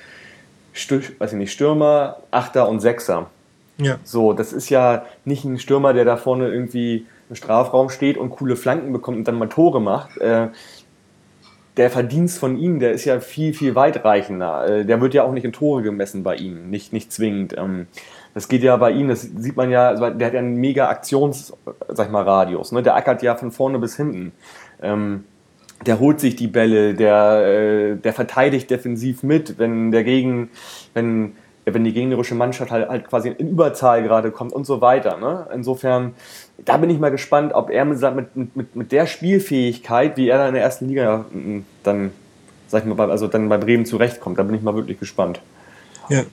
weiß 1.20 1.34
ich 1.34 1.38
nicht, 1.38 1.52
Stürmer, 1.52 2.18
Achter 2.32 2.68
und 2.68 2.80
Sechser. 2.80 3.30
Ja. 3.78 3.98
So, 4.04 4.34
das 4.34 4.54
ist 4.54 4.70
ja 4.70 5.06
nicht 5.26 5.46
ein 5.46 5.60
Stürmer, 5.60 5.94
der 5.94 6.06
da 6.06 6.18
vorne 6.18 6.48
irgendwie 6.48 7.06
im 7.30 7.36
Strafraum 7.36 7.90
steht 7.90 8.18
und 8.18 8.30
coole 8.30 8.56
Flanken 8.56 8.94
bekommt 8.94 9.18
und 9.18 9.28
dann 9.28 9.36
mal 9.36 9.50
Tore 9.50 9.82
macht. 9.82 10.18
Äh, 10.18 10.50
der 11.78 11.90
Verdienst 11.90 12.38
von 12.38 12.58
ihm, 12.58 12.80
der 12.80 12.92
ist 12.92 13.06
ja 13.06 13.20
viel, 13.20 13.54
viel 13.54 13.74
weitreichender. 13.74 14.68
Äh, 14.68 14.86
der 14.86 15.02
wird 15.02 15.14
ja 15.16 15.24
auch 15.24 15.32
nicht 15.32 15.46
in 15.46 15.54
Tore 15.54 15.82
gemessen 15.82 16.24
bei 16.24 16.36
ihm, 16.36 16.70
nicht, 16.70 16.94
nicht 16.94 17.12
zwingend. 17.12 17.56
Das 18.34 18.48
geht 18.48 18.64
ja 18.64 18.76
bei 18.78 18.92
ihm, 18.92 19.10
das 19.10 19.22
sieht 19.22 19.56
man 19.56 19.70
ja, 19.70 19.94
der 19.94 20.28
hat 20.28 20.34
ja 20.34 20.40
einen 20.40 20.56
mega 20.56 20.88
Aktions, 20.90 21.54
sag 21.90 22.08
ich 22.08 22.12
mal, 22.12 22.24
Radius. 22.24 22.72
Ne? 22.72 22.82
Der 22.82 22.96
ackert 22.96 23.22
ja 23.22 23.36
von 23.36 23.52
vorne 23.52 23.80
bis 23.80 23.96
hinten. 23.96 24.32
Ähm, 24.82 25.26
der 25.86 26.00
holt 26.00 26.20
sich 26.20 26.36
die 26.36 26.48
Bälle, 26.48 26.94
der, 26.94 27.46
äh, 27.46 27.96
der 27.96 28.14
verteidigt 28.14 28.70
defensiv 28.70 29.22
mit, 29.22 29.60
wenn 29.60 29.92
der 29.92 30.04
Gegen, 30.04 30.50
wenn 30.94 31.34
wenn 31.66 31.84
die 31.84 31.94
gegnerische 31.94 32.36
Mannschaft 32.36 32.72
halt, 32.72 32.90
halt 32.90 33.08
quasi 33.08 33.30
in 33.30 33.50
Überzahl 33.50 34.04
gerade 34.04 34.32
kommt 34.32 34.52
und 34.52 34.66
so 34.66 34.82
weiter. 34.82 35.18
Ne? 35.18 35.48
Insofern, 35.54 36.14
da 36.58 36.78
bin 36.78 36.90
ich 36.90 37.00
mal 37.00 37.12
gespannt, 37.12 37.54
ob 37.54 37.70
er 37.70 37.86
mit, 37.86 38.02
mit, 38.36 38.56
mit, 38.56 38.76
mit 38.76 38.92
der 38.92 39.06
Spielfähigkeit, 39.08 40.18
wie 40.18 40.28
er 40.28 40.40
da 40.40 40.48
in 40.48 40.54
der 40.54 40.64
ersten 40.64 40.90
Liga 40.90 41.26
dann, 41.84 42.12
sag 42.68 42.86
ich 42.86 42.94
mal, 42.94 43.10
also 43.10 43.28
dann 43.28 43.48
bei 43.50 43.58
Bremen 43.58 43.86
zurechtkommt. 43.86 44.38
Da 44.40 44.44
bin 44.44 44.56
ich 44.56 44.62
mal 44.62 44.76
wirklich 44.76 45.00
gespannt. 45.00 45.40
Ja, 46.10 46.24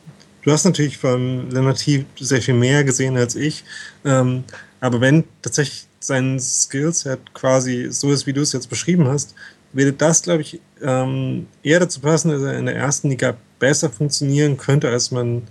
du 0.43 0.53
hast 0.53 0.65
natürlich 0.65 0.99
von 0.99 1.51
Lennart 1.51 1.85
sehr 2.19 2.43
viel 2.43 2.55
mehr 2.55 2.85
gesehen 2.85 3.17
als 3.17 3.35
ich. 3.35 3.65
Ähm, 4.05 4.45
aber 4.81 5.01
wenn 5.01 5.25
tatsächlich 5.43 5.87
sein 6.01 6.41
Skillset 6.41 7.35
quasi 7.35 7.89
so 7.91 8.11
ist, 8.11 8.27
wie 8.27 8.33
du 8.33 8.41
es 8.41 8.53
jetzt 8.53 8.71
beschrieben 8.71 9.07
hast, 9.09 9.35
würde 9.73 9.93
das, 9.93 10.23
glaube 10.23 10.43
ich, 10.43 10.61
ähm, 10.83 11.47
eher 11.63 11.81
dazu 11.81 12.01
passen, 12.01 12.31
dass 12.31 12.43
er 12.43 12.59
in 12.59 12.67
der 12.67 12.77
ersten 12.77 13.11
Liga 13.11 13.37
besser 13.59 13.91
funktionieren 13.91 14.57
könnte, 14.57 14.89
als 14.89 15.11
man 15.11 15.43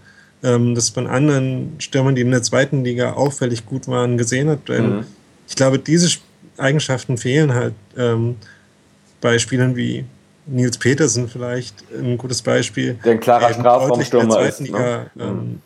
ähm, 0.44 0.76
das 0.76 0.90
von 0.90 1.08
anderen 1.08 1.76
Stürmern, 1.80 2.16
die 2.16 2.22
in 2.22 2.32
der 2.32 2.44
zweiten 2.44 2.84
Liga 2.84 3.14
auffällig 3.14 3.66
gut 3.66 3.88
waren, 3.88 4.18
gesehen 4.18 4.50
hat. 4.50 4.68
Mhm. 4.68 5.06
Ich 5.48 5.56
glaube, 5.56 5.80
diese 5.80 6.18
Eigenschaften 6.58 7.18
fehlen 7.18 7.54
halt 7.54 7.74
ähm, 7.98 8.36
bei 9.22 9.40
Spielern 9.40 9.76
wie 9.76 10.06
Nils 10.50 10.78
Petersen 10.78 11.30
vielleicht 11.30 11.76
ein 11.94 12.18
gutes 12.18 12.42
Beispiel. 12.42 12.96
Der 13.06 13.14
ein 13.14 13.20
klarer 13.20 13.54
Strafraumstürmer 13.54 14.42
ist. 14.42 14.60
Liga, 14.60 15.08
ne? 15.16 15.24
ähm, 15.24 15.62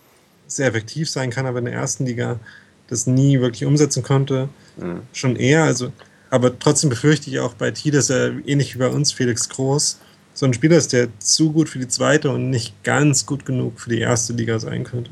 sehr 0.48 0.68
effektiv 0.68 1.10
sein 1.10 1.30
kann, 1.30 1.46
aber 1.46 1.60
in 1.60 1.66
der 1.66 1.74
ersten 1.74 2.06
Liga 2.06 2.40
das 2.88 3.08
nie 3.08 3.40
wirklich 3.40 3.66
umsetzen 3.66 4.04
konnte. 4.04 4.50
Mhm. 4.78 5.02
Schon 5.14 5.36
eher, 5.36 5.64
also 5.64 5.92
aber 6.30 6.58
trotzdem 6.58 6.90
befürchte 6.90 7.30
ich 7.30 7.40
auch 7.40 7.54
bei 7.54 7.70
T, 7.70 7.92
dass 7.92 8.10
er 8.10 8.32
ähnlich 8.48 8.74
wie 8.74 8.80
bei 8.80 8.88
uns 8.88 9.12
Felix 9.12 9.50
Groß 9.50 10.00
so 10.34 10.46
ein 10.48 10.54
Spieler 10.54 10.78
ist, 10.78 10.92
der 10.92 11.08
zu 11.20 11.52
gut 11.52 11.70
für 11.70 11.78
die 11.78 11.88
zweite 11.88 12.32
und 12.32 12.50
nicht 12.50 12.84
ganz 12.84 13.28
gut 13.28 13.46
genug 13.46 13.80
für 13.80 13.92
die 13.92 14.00
erste 14.00 14.34
Liga 14.34 14.58
sein 14.58 14.84
könnte. 14.84 15.12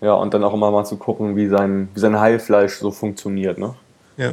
Ja, 0.00 0.14
und 0.14 0.32
dann 0.32 0.44
auch 0.44 0.54
immer 0.54 0.70
mal 0.70 0.84
zu 0.84 0.96
gucken, 0.96 1.36
wie 1.36 1.48
sein, 1.48 1.88
wie 1.94 2.00
sein 2.00 2.18
Heilfleisch 2.18 2.78
so 2.78 2.92
funktioniert, 2.92 3.58
ne? 3.58 3.74
Ja. 4.16 4.32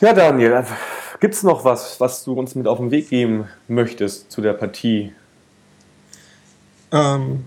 Ja, 0.00 0.12
Daniel, 0.12 0.64
gibt 1.24 1.36
es 1.36 1.42
noch 1.42 1.64
was, 1.64 2.00
was 2.00 2.22
du 2.22 2.34
uns 2.34 2.54
mit 2.54 2.66
auf 2.66 2.76
den 2.76 2.90
Weg 2.90 3.08
geben 3.08 3.48
möchtest 3.66 4.30
zu 4.30 4.42
der 4.42 4.52
Partie? 4.52 5.10
Ähm, 6.92 7.46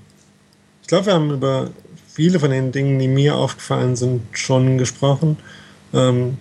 ich 0.81 0.87
glaube, 0.87 1.05
wir 1.05 1.13
haben 1.13 1.29
über 1.29 1.69
viele 2.07 2.39
von 2.39 2.49
den 2.49 2.71
Dingen, 2.71 2.97
die 2.97 3.07
mir 3.07 3.35
aufgefallen 3.35 3.95
sind, 3.95 4.23
schon 4.31 4.79
gesprochen. 4.79 5.37
Ähm, 5.93 6.39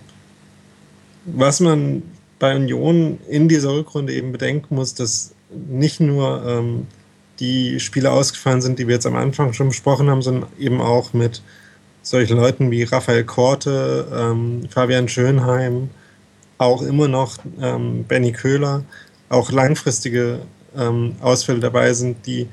was 1.27 1.61
man 1.61 2.05
bei 2.38 2.57
Union 2.57 3.20
in 3.29 3.51
dieser 3.51 3.75
Rückrunde 3.75 4.14
eben 4.14 4.33
bedenken 4.33 4.75
muss, 4.75 4.94
dass 4.94 5.35
nicht 5.51 6.01
nur 6.01 6.42
ähm, 6.42 6.87
die 7.38 7.81
Spiele 7.81 8.12
ausgefallen 8.12 8.62
sind, 8.62 8.79
die 8.79 8.88
wir 8.88 8.94
jetzt 8.94 9.07
am 9.07 9.14
Anfang 9.14 9.53
schon 9.53 9.68
besprochen 9.68 10.09
haben, 10.09 10.22
sondern 10.22 10.49
eben 10.59 10.81
auch 10.81 11.12
mit 11.12 11.42
solchen 12.01 12.38
Leuten 12.38 12.70
wie 12.70 12.85
Raphael 12.85 13.25
Korte, 13.25 14.09
ähm, 14.11 14.62
Fabian 14.70 15.07
Schönheim, 15.07 15.90
auch 16.58 16.82
immer 16.82 17.08
noch 17.08 17.38
ähm, 17.60 18.04
Benny 18.04 18.32
Köhler, 18.32 18.84
auch 19.28 19.50
langfristige 19.50 20.40
ähm, 20.76 21.16
Ausfälle 21.20 21.60
dabei 21.60 21.92
sind, 21.92 22.26
die, 22.26 22.48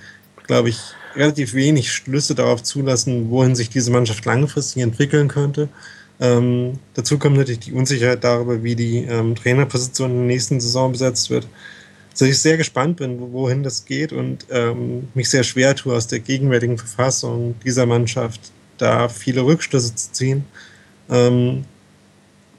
glaube 0.48 0.70
ich, 0.70 0.80
relativ 1.16 1.54
wenig 1.54 1.92
Schlüsse 1.92 2.36
darauf 2.36 2.64
zulassen, 2.64 3.30
wohin 3.30 3.56
sich 3.56 3.70
diese 3.70 3.92
Mannschaft 3.92 4.26
langfristig 4.26 4.82
entwickeln 4.82 5.28
könnte. 5.28 5.70
Ähm, 6.20 6.80
dazu 6.94 7.18
kommt 7.18 7.38
natürlich 7.38 7.60
die 7.60 7.74
Unsicherheit 7.74 8.24
darüber, 8.24 8.64
wie 8.64 8.76
die 8.76 9.00
ähm, 9.04 9.36
Trainerposition 9.36 10.12
in 10.12 10.18
der 10.18 10.28
nächsten 10.28 10.60
Saison 10.60 10.92
besetzt 10.92 11.30
wird. 11.30 11.48
Also 12.12 12.26
ich 12.26 12.40
sehr 12.40 12.58
gespannt 12.58 12.98
bin, 12.98 13.34
wohin 13.34 13.64
das 13.64 13.86
geht 13.86 14.14
und 14.14 14.46
ähm, 14.52 15.08
mich 15.16 15.30
sehr 15.30 15.44
schwer 15.44 15.76
tue, 15.76 15.96
aus 15.96 16.08
der 16.08 16.20
gegenwärtigen 16.20 16.78
Verfassung 16.78 17.56
dieser 17.66 17.88
Mannschaft 17.88 18.40
da 18.78 19.10
viele 19.10 19.44
Rückschlüsse 19.44 19.96
zu 19.96 20.12
ziehen. 20.12 20.46
Ähm, 21.10 21.66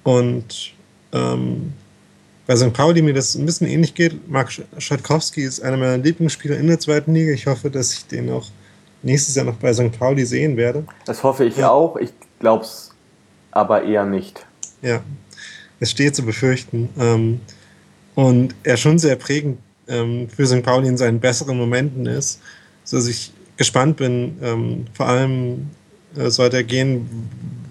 und 0.03 0.74
ähm, 1.15 1.73
bei 2.47 2.57
St. 2.57 2.73
Pauli 2.73 3.01
mir 3.01 3.15
das 3.15 3.35
ein 3.35 3.47
bisschen 3.47 3.67
ähnlich 3.67 3.95
geht. 3.95 4.29
Marc 4.29 4.53
Schatkowski 4.77 5.43
ist 5.43 5.63
einer 5.63 5.79
meiner 5.79 5.97
Lieblingsspieler 5.97 6.59
in 6.59 6.67
der 6.67 6.79
zweiten 6.79 7.15
Liga. 7.15 7.33
Ich 7.33 7.47
hoffe, 7.47 7.71
dass 7.71 7.93
ich 7.93 8.07
den 8.07 8.31
auch 8.31 8.47
nächstes 9.03 9.35
Jahr 9.35 9.47
noch 9.47 9.57
bei 9.57 9.73
St. 9.73 9.99
Pauli 9.99 10.27
sehen 10.27 10.57
werde. 10.57 10.85
Das 11.07 11.23
hoffe 11.23 11.45
ich 11.45 11.57
ja. 11.57 11.71
auch. 11.71 11.97
Ich 11.97 12.13
glaube 12.41 12.65
es 12.65 12.91
aber 13.51 13.85
eher 13.85 14.05
nicht. 14.05 14.45
Ja, 14.83 15.03
es 15.81 15.91
steht 15.91 16.17
zu 16.17 16.23
befürchten. 16.23 16.91
Ähm, 16.99 17.41
und 18.15 18.55
er 18.63 18.77
schon 18.77 18.99
sehr 18.99 19.17
prägend 19.17 19.59
ähm, 19.89 20.29
für 20.29 20.47
St. 20.47 20.63
Pauli 20.63 20.89
in 20.89 20.97
seinen 20.97 21.21
besseren 21.21 21.57
Momenten 21.57 22.07
ist, 22.07 22.41
sodass 22.85 23.07
ich 23.07 23.33
gespannt 23.57 23.97
bin, 23.97 24.37
ähm, 24.43 24.85
vor 24.93 25.07
allem 25.07 25.71
äh, 26.17 26.29
sollte 26.31 26.59
er 26.59 26.65
gehen, 26.65 27.09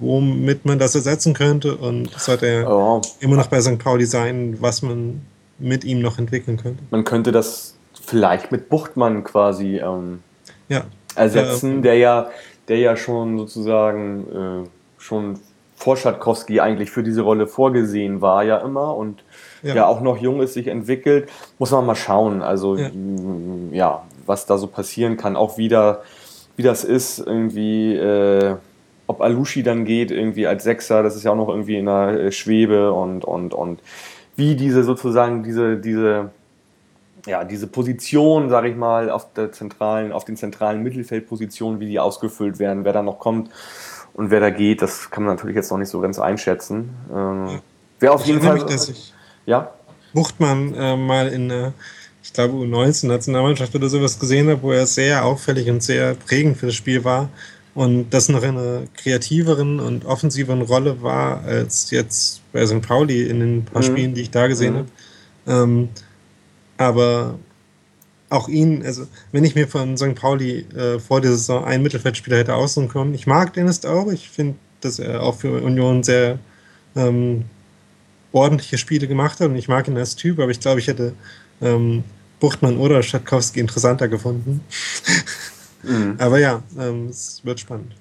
womit 0.03 0.65
man 0.65 0.79
das 0.79 0.95
ersetzen 0.95 1.33
könnte 1.33 1.75
und 1.75 2.11
sollte 2.11 2.45
er 2.45 2.71
oh. 2.71 3.01
immer 3.19 3.35
noch 3.35 3.47
bei 3.47 3.61
St. 3.61 3.79
Pauli 3.79 4.05
sein, 4.05 4.57
was 4.59 4.81
man 4.81 5.21
mit 5.59 5.83
ihm 5.83 6.01
noch 6.01 6.17
entwickeln 6.17 6.57
könnte. 6.57 6.83
Man 6.91 7.03
könnte 7.03 7.31
das 7.31 7.75
vielleicht 8.05 8.51
mit 8.51 8.69
Buchtmann 8.69 9.23
quasi 9.23 9.77
ähm, 9.77 10.19
ja. 10.69 10.83
ersetzen, 11.15 11.79
äh, 11.79 11.81
der 11.81 11.97
ja, 11.97 12.29
der 12.67 12.77
ja 12.77 12.97
schon 12.97 13.37
sozusagen 13.37 14.63
äh, 14.65 14.69
schon 14.97 15.39
vor 15.75 15.97
Schatkowski 15.97 16.59
eigentlich 16.59 16.91
für 16.91 17.03
diese 17.03 17.21
Rolle 17.21 17.47
vorgesehen 17.47 18.21
war 18.21 18.43
ja 18.43 18.57
immer 18.59 18.95
und 18.95 19.23
ja. 19.63 19.75
ja. 19.75 19.85
auch 19.85 20.01
noch 20.01 20.17
jung 20.17 20.41
ist, 20.41 20.53
sich 20.53 20.67
entwickelt, 20.67 21.29
muss 21.59 21.71
man 21.71 21.85
mal 21.85 21.95
schauen. 21.95 22.41
Also 22.41 22.77
ja. 22.77 22.89
ja, 23.71 24.03
was 24.25 24.45
da 24.45 24.57
so 24.57 24.67
passieren 24.67 25.17
kann, 25.17 25.35
auch 25.35 25.57
wieder, 25.57 26.03
wie 26.55 26.63
das 26.63 26.83
ist, 26.83 27.19
irgendwie, 27.19 27.95
äh, 27.95 28.55
ob 29.13 29.21
Alushi 29.21 29.61
dann 29.61 29.85
geht, 29.85 30.09
irgendwie 30.09 30.47
als 30.47 30.63
Sechser, 30.63 31.03
das 31.03 31.15
ist 31.15 31.23
ja 31.23 31.31
auch 31.31 31.35
noch 31.35 31.49
irgendwie 31.49 31.77
in 31.77 31.85
der 31.85 32.19
äh, 32.19 32.31
Schwebe 32.31 32.91
und, 32.91 33.23
und, 33.23 33.53
und 33.53 33.79
wie 34.35 34.55
diese 34.55 34.83
sozusagen, 34.83 35.43
diese, 35.43 35.77
diese, 35.77 36.31
ja, 37.27 37.43
diese 37.43 37.67
Position, 37.67 38.49
sage 38.49 38.69
ich 38.69 38.75
mal, 38.75 39.11
auf 39.11 39.31
der 39.33 39.51
zentralen, 39.51 40.11
auf 40.11 40.25
den 40.25 40.35
zentralen 40.35 40.81
Mittelfeldpositionen, 40.81 41.79
wie 41.79 41.85
die 41.85 41.99
ausgefüllt 41.99 42.57
werden, 42.57 42.85
wer 42.85 42.93
da 42.93 43.03
noch 43.03 43.19
kommt 43.19 43.51
und 44.15 44.31
wer 44.31 44.39
da 44.39 44.49
geht, 44.49 44.81
das 44.81 45.11
kann 45.11 45.23
man 45.23 45.35
natürlich 45.35 45.55
jetzt 45.55 45.69
noch 45.69 45.77
nicht 45.77 45.89
so 45.89 45.99
ganz 45.99 46.17
einschätzen. 46.17 46.89
Ähm, 47.13 47.59
wer 47.99 48.13
auf 48.13 48.21
ich 48.21 48.27
jeden 48.27 48.41
Fall. 48.41 48.55
Mich, 48.55 48.63
dass 48.63 48.89
ich 48.89 49.13
ja? 49.45 49.71
Buchtmann 50.13 50.73
äh, 50.73 50.97
mal 50.97 51.27
in 51.27 51.49
der, 51.49 51.73
ich 52.23 52.33
glaube, 52.33 52.55
U19-Nationalmannschaft 52.55 53.75
oder 53.75 53.89
sowas 53.89 54.17
gesehen 54.19 54.49
habe, 54.49 54.63
wo 54.63 54.71
er 54.71 54.87
sehr 54.87 55.23
auffällig 55.23 55.69
und 55.69 55.83
sehr 55.83 56.15
prägend 56.15 56.57
für 56.57 56.65
das 56.65 56.75
Spiel 56.75 57.03
war 57.03 57.29
und 57.75 58.11
das 58.11 58.29
noch 58.29 58.43
in 58.43 58.57
einer 58.57 58.83
kreativeren 58.95 59.79
und 59.79 60.05
offensiveren 60.05 60.61
Rolle 60.61 61.01
war 61.01 61.43
als 61.43 61.89
jetzt 61.91 62.41
bei 62.51 62.65
St. 62.65 62.81
Pauli 62.81 63.23
in 63.23 63.39
den 63.39 63.65
paar 63.65 63.81
mhm. 63.81 63.87
Spielen, 63.87 64.13
die 64.13 64.21
ich 64.21 64.31
da 64.31 64.47
gesehen 64.47 64.73
mhm. 64.73 64.77
habe. 64.77 64.89
Ähm, 65.47 65.89
aber 66.77 67.39
auch 68.29 68.47
ihn, 68.47 68.83
also 68.83 69.07
wenn 69.31 69.43
ich 69.43 69.55
mir 69.55 69.67
von 69.67 69.97
St. 69.97 70.15
Pauli 70.15 70.65
äh, 70.75 70.99
vor 70.99 71.21
der 71.21 71.31
Saison 71.31 71.63
einen 71.65 71.83
Mittelfeldspieler 71.83 72.37
hätte 72.37 72.55
aussuchen 72.55 72.89
können, 72.89 73.13
ich 73.13 73.27
mag 73.27 73.53
Dennis 73.53 73.85
auch, 73.85 74.11
ich 74.11 74.29
finde, 74.29 74.55
dass 74.81 74.99
er 74.99 75.23
auch 75.23 75.35
für 75.35 75.61
Union 75.61 76.03
sehr 76.03 76.39
ähm, 76.95 77.45
ordentliche 78.31 78.77
Spiele 78.77 79.07
gemacht 79.07 79.39
hat 79.39 79.49
und 79.49 79.55
ich 79.55 79.67
mag 79.67 79.87
ihn 79.87 79.97
als 79.97 80.15
Typ, 80.15 80.39
aber 80.39 80.51
ich 80.51 80.59
glaube, 80.59 80.79
ich 80.79 80.87
hätte 80.87 81.13
ähm, 81.61 82.03
Buchtmann 82.39 82.77
oder 82.77 83.01
Schatkowski 83.01 83.59
interessanter 83.59 84.07
gefunden. 84.07 84.61
Mhm. 85.83 86.17
Aber 86.19 86.39
ja, 86.39 86.61
ähm, 86.79 87.07
es 87.09 87.43
wird 87.45 87.59
spannend. 87.59 87.93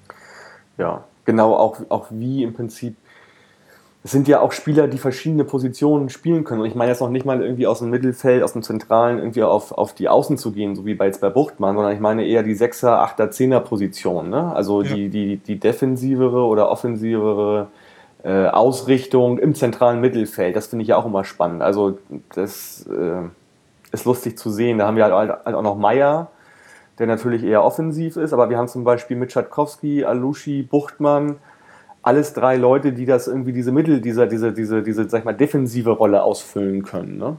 Ja, 0.77 1.03
genau, 1.25 1.55
auch, 1.55 1.79
auch 1.89 2.07
wie 2.09 2.43
im 2.43 2.53
Prinzip. 2.53 2.95
Es 4.05 4.11
sind 4.11 4.27
ja 4.27 4.41
auch 4.41 4.51
Spieler, 4.51 4.87
die 4.89 4.97
verschiedene 4.97 5.45
Positionen 5.45 6.09
spielen 6.09 6.43
können. 6.43 6.59
Und 6.59 6.67
ich 6.67 6.75
meine 6.75 6.91
jetzt 6.91 6.99
noch 6.99 7.09
nicht 7.09 7.25
mal 7.25 7.41
irgendwie 7.41 7.67
aus 7.67 7.79
dem 7.79 7.89
Mittelfeld, 7.89 8.43
aus 8.43 8.51
dem 8.51 8.61
Zentralen 8.61 9.17
irgendwie 9.17 9.43
auf, 9.43 9.71
auf 9.71 9.93
die 9.93 10.09
Außen 10.09 10.37
zu 10.37 10.51
gehen, 10.51 10.75
so 10.75 10.85
wie 10.85 10.93
bei 10.93 11.05
jetzt 11.05 11.21
bei 11.21 11.29
Buchtmann, 11.29 11.75
sondern 11.75 11.93
ich 11.93 12.01
meine 12.01 12.25
eher 12.25 12.43
die 12.43 12.53
Sechser, 12.53 12.99
Achter, 12.99 13.31
Zehner 13.31 13.61
Position. 13.61 14.29
Ne? 14.29 14.53
Also 14.53 14.81
ja. 14.81 14.93
die, 14.93 15.07
die, 15.07 15.37
die 15.37 15.57
defensivere 15.57 16.41
oder 16.41 16.69
offensivere 16.69 17.67
äh, 18.23 18.47
Ausrichtung 18.47 19.37
im 19.37 19.55
zentralen 19.55 20.01
Mittelfeld. 20.01 20.57
Das 20.57 20.67
finde 20.67 20.83
ich 20.83 20.89
ja 20.89 20.97
auch 20.97 21.05
immer 21.05 21.23
spannend. 21.23 21.61
Also 21.61 21.97
das 22.35 22.85
äh, 22.87 23.23
ist 23.93 24.03
lustig 24.03 24.37
zu 24.37 24.49
sehen. 24.49 24.79
Da 24.79 24.87
haben 24.87 24.97
wir 24.97 25.05
halt, 25.05 25.45
halt 25.45 25.55
auch 25.55 25.61
noch 25.61 25.77
Meier, 25.77 26.29
der 26.99 27.07
natürlich 27.07 27.43
eher 27.43 27.63
offensiv 27.63 28.17
ist, 28.17 28.33
aber 28.33 28.49
wir 28.49 28.57
haben 28.57 28.67
zum 28.67 28.83
Beispiel 28.83 29.17
mit 29.17 29.31
Schatkowski, 29.31 30.05
Alushi, 30.05 30.63
Buchtmann, 30.63 31.37
alles 32.01 32.33
drei 32.33 32.57
Leute, 32.57 32.91
die 32.91 33.05
das 33.05 33.27
irgendwie 33.27 33.53
diese 33.53 33.71
Mittel, 33.71 34.01
diese, 34.01 34.27
diese, 34.27 34.51
diese, 34.51 34.83
diese, 34.83 35.09
sag 35.09 35.19
ich 35.19 35.25
mal, 35.25 35.33
defensive 35.33 35.91
Rolle 35.91 36.21
ausfüllen 36.21 36.83
können. 36.83 37.17
Ne? 37.17 37.37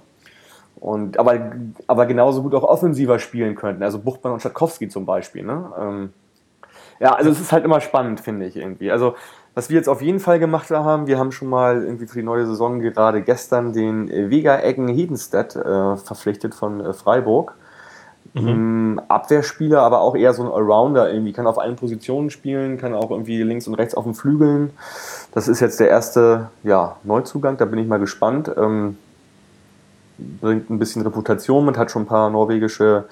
Und, 0.77 1.19
aber, 1.19 1.53
aber 1.87 2.07
genauso 2.07 2.43
gut 2.43 2.55
auch 2.55 2.65
offensiver 2.65 3.19
spielen 3.19 3.55
könnten. 3.55 3.83
Also 3.83 3.99
Buchtmann 3.99 4.33
und 4.33 4.43
Schatkowski 4.43 4.89
zum 4.89 5.07
Beispiel. 5.07 5.45
Ne? 5.45 5.71
Ähm, 5.79 6.13
ja, 6.99 7.15
also 7.15 7.31
es 7.31 7.41
ist 7.41 7.53
halt 7.53 7.65
immer 7.65 7.81
spannend, 7.81 8.21
finde 8.21 8.47
ich 8.47 8.57
irgendwie. 8.57 8.91
Also 8.91 9.15
was 9.55 9.71
wir 9.71 9.77
jetzt 9.77 9.89
auf 9.89 10.03
jeden 10.03 10.19
Fall 10.19 10.39
gemacht 10.39 10.71
haben, 10.71 11.07
wir 11.07 11.19
haben 11.19 11.31
schon 11.31 11.49
mal 11.49 11.85
irgendwie 11.85 12.07
für 12.07 12.19
die 12.19 12.25
neue 12.25 12.47
Saison 12.47 12.81
gerade 12.81 13.23
gestern 13.23 13.73
den 13.73 14.09
Vega 14.09 14.61
Eggen 14.61 14.89
Hedenstedt 14.89 15.55
äh, 15.55 15.97
verpflichtet 15.97 16.55
von 16.55 16.81
äh, 16.81 16.93
Freiburg. 16.93 17.55
Mhm. 18.35 18.49
Ähm, 18.49 19.01
Abwehrspieler, 19.09 19.81
aber 19.81 20.01
auch 20.01 20.17
eher 20.17 20.35
so 20.35 20.43
ein 20.43 20.51
Allrounder 20.51 21.13
irgendwie, 21.13 21.33
kann 21.33 21.47
auf 21.47 21.59
allen 21.59 21.77
Positionen 21.77 22.31
spielen, 22.31 22.79
kann 22.79 22.93
auch 22.93 23.11
irgendwie 23.11 23.43
links 23.43 23.69
und 23.69 23.75
rechts 23.75 23.95
auf 23.95 24.05
den 24.05 24.15
Flügeln. 24.15 24.71
Das 25.33 25.47
ist 25.49 25.61
jetzt 25.61 25.79
der 25.79 25.89
erste 25.89 26.49
ja, 26.65 26.97
Neuzugang, 27.05 27.57
da 27.57 27.65
bin 27.65 27.79
ich 27.79 27.87
mal 27.87 28.01
gespannt. 28.01 28.51
Ähm, 28.57 28.99
bringt 30.19 30.69
ein 30.71 30.79
bisschen 30.79 31.03
Reputation 31.03 31.65
mit, 31.65 31.79
hat 31.79 31.91
schon 31.91 32.03
ein 32.03 32.07
paar 32.07 32.31
norwegische 32.31 33.05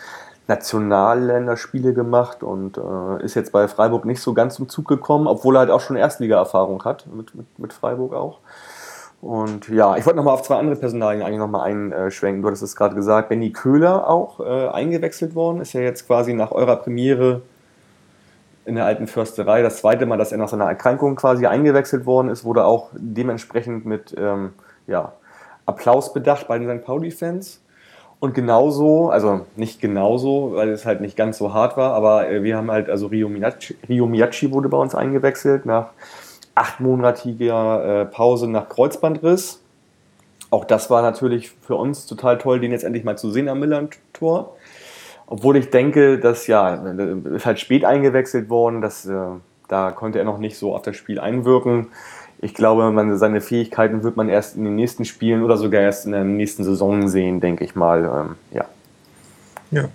Nationalländerspiele 0.49 1.95
gemacht 1.95 2.43
und 2.43 2.77
äh, 2.77 3.25
ist 3.25 3.35
jetzt 3.35 3.53
bei 3.53 3.69
Freiburg 3.69 4.05
nicht 4.05 4.21
so 4.21 4.35
ganz 4.35 4.57
zum 4.57 4.69
Zug 4.69 4.89
gekommen, 4.89 5.27
obwohl 5.27 5.57
er 5.57 5.61
halt 5.61 5.71
auch 5.71 5.81
schon 5.81 5.97
Erstliga-Erfahrung 5.97 6.85
hat, 6.85 7.07
mit, 7.07 7.35
mit, 7.35 7.59
mit, 7.59 7.73
Freiburg 7.73 8.13
auch. 8.13 8.39
Und 9.23 9.69
ja, 9.69 9.97
ich 9.97 10.05
wollte 10.05 10.17
nochmal 10.17 10.35
auf 10.35 10.43
zwei 10.43 10.57
andere 10.57 10.75
Personalien 10.75 11.23
eigentlich 11.23 11.39
nochmal 11.39 11.71
einschwenken. 11.71 12.43
Du 12.43 12.49
hattest 12.49 12.65
es 12.65 12.75
gerade 12.75 12.97
gesagt, 12.97 13.29
Benny 13.29 13.53
Köhler 13.53 14.11
auch 14.11 14.41
äh, 14.41 14.69
eingewechselt 14.69 15.37
worden, 15.37 15.61
ist 15.61 15.73
ja 15.75 15.81
jetzt 15.81 16.09
quasi 16.09 16.35
nach 16.35 16.51
eurer 16.51 16.75
Premiere 16.75 17.43
in 18.65 18.75
der 18.75 18.85
alten 18.85 19.07
Försterei 19.07 19.63
das 19.63 19.77
zweite 19.77 20.07
Mal, 20.07 20.19
dass 20.19 20.33
er 20.33 20.39
nach 20.39 20.49
seiner 20.49 20.65
Erkrankung 20.65 21.15
quasi 21.15 21.47
eingewechselt 21.47 22.05
worden 22.05 22.31
ist, 22.31 22.45
wurde 22.45 22.65
auch 22.65 22.91
dementsprechend 22.95 23.87
mit 23.87 24.13
ähm, 24.19 24.55
ja, 24.89 25.13
Applaus 25.67 26.13
bedacht 26.13 26.49
bei 26.49 26.59
den 26.59 26.69
St. 26.69 26.85
Pauli-Fans. 26.85 27.61
Und 28.19 28.35
genauso, 28.35 29.11
also 29.11 29.47
nicht 29.55 29.81
genauso, 29.81 30.55
weil 30.55 30.71
es 30.71 30.85
halt 30.85 31.01
nicht 31.01 31.17
ganz 31.17 31.39
so 31.39 31.55
hart 31.55 31.77
war, 31.77 31.95
aber 31.95 32.29
äh, 32.29 32.43
wir 32.43 32.57
haben 32.57 32.73
halt, 32.73 32.91
also 32.91 33.07
Rio 33.07 33.29
Miyachi, 33.29 33.77
Rio 33.89 34.07
Miyachi 34.07 34.51
wurde 34.51 34.69
bei 34.69 34.79
uns 34.79 34.97
eingewechselt 34.97 35.65
nach 35.65 35.91
achtmonatiger 36.55 38.03
äh, 38.03 38.05
Pause 38.07 38.49
nach 38.49 38.69
Kreuzbandriss. 38.69 39.61
Auch 40.51 40.65
das 40.65 40.91
war 40.91 41.03
natürlich 41.03 41.51
für 41.51 41.77
uns 41.77 42.07
total 42.07 42.39
toll, 42.39 42.61
den 42.61 42.73
jetzt 42.73 42.85
endlich 42.85 43.05
mal 43.05 43.17
zu 43.17 43.31
sehen 43.31 43.49
am 43.49 43.61
Millern-Tor. 43.61 44.57
Obwohl 45.27 45.57
ich 45.57 45.71
denke, 45.71 46.19
dass 46.19 46.47
ja, 46.47 46.75
ist 46.75 47.47
halt 47.47 47.59
spät 47.59 47.85
eingewechselt 47.85 48.51
worden, 48.51 48.83
dass, 48.83 49.07
äh, 49.07 49.17
da 49.69 49.93
konnte 49.93 50.19
er 50.19 50.27
noch 50.27 50.39
nicht 50.39 50.59
so 50.59 50.75
auf 50.75 50.83
das 50.83 50.97
Spiel 50.97 51.19
einwirken 51.19 51.89
ich 52.43 52.55
glaube, 52.55 52.91
man, 52.91 53.17
seine 53.17 53.41
Fähigkeiten 53.41 54.03
wird 54.03 54.17
man 54.17 54.29
erst 54.29 54.57
in 54.57 54.65
den 54.65 54.75
nächsten 54.75 55.05
Spielen 55.05 55.45
oder 55.45 55.57
sogar 55.57 55.81
erst 55.81 56.07
in 56.07 56.13
der 56.13 56.25
nächsten 56.25 56.65
Saison 56.65 57.09
sehen, 57.09 57.41
denke 57.41 57.65
ich 57.65 57.77
mal. 57.77 58.05
Ähm, 58.05 58.37
ja. 58.53 58.65
Ja. 59.71 59.89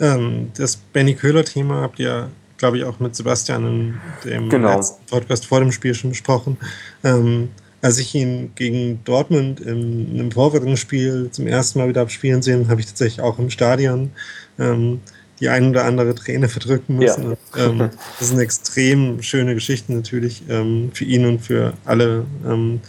Ähm, 0.00 0.52
das 0.56 0.76
Benny 0.76 1.14
Köhler-Thema 1.14 1.80
habt 1.82 1.98
ihr, 1.98 2.28
glaube 2.58 2.78
ich, 2.78 2.84
auch 2.84 3.00
mit 3.00 3.14
Sebastian 3.16 3.64
in 3.64 3.94
dem 4.24 4.48
genau. 4.48 4.80
Podcast 5.08 5.46
vor 5.46 5.60
dem 5.60 5.72
Spiel 5.72 5.94
schon 5.94 6.10
besprochen. 6.10 6.56
Ähm, 7.04 7.48
als 7.82 7.98
ich 7.98 8.14
ihn 8.14 8.52
gegen 8.54 9.02
Dortmund 9.04 9.60
in 9.60 10.10
einem 10.12 10.30
Vorbereitungsspiel 10.30 11.28
zum 11.32 11.48
ersten 11.48 11.80
Mal 11.80 11.88
wieder 11.88 12.02
habe 12.02 12.10
spielen 12.10 12.40
sehen, 12.40 12.68
habe 12.68 12.80
ich 12.80 12.86
tatsächlich 12.86 13.20
auch 13.20 13.38
im 13.40 13.50
Stadion 13.50 14.12
ähm, 14.58 15.00
die 15.40 15.48
ein 15.48 15.70
oder 15.70 15.84
andere 15.84 16.14
Träne 16.14 16.48
verdrücken 16.48 16.96
müssen. 16.96 17.36
Ja. 17.56 17.66
ähm, 17.66 17.78
das 18.18 18.28
ist 18.28 18.32
eine 18.32 18.42
extrem 18.42 19.20
schöne 19.22 19.54
Geschichte 19.54 19.92
natürlich 19.92 20.44
ähm, 20.48 20.90
für 20.94 21.04
ihn 21.04 21.26
und 21.26 21.40
für 21.40 21.74
alle, 21.84 22.24
ähm, 22.46 22.80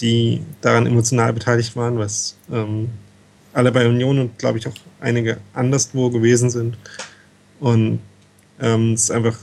die 0.00 0.42
daran 0.60 0.86
emotional 0.86 1.32
beteiligt 1.32 1.74
waren, 1.74 1.98
was 1.98 2.36
ähm, 2.52 2.90
alle 3.54 3.72
bei 3.72 3.88
Union 3.88 4.18
und 4.18 4.38
glaube 4.38 4.58
ich 4.58 4.68
auch 4.68 4.74
einige 5.00 5.38
anderswo 5.54 6.10
gewesen 6.10 6.50
sind. 6.50 6.76
Und 7.58 8.00
ähm, 8.60 8.94
es 8.94 9.04
ist 9.04 9.10
einfach 9.10 9.36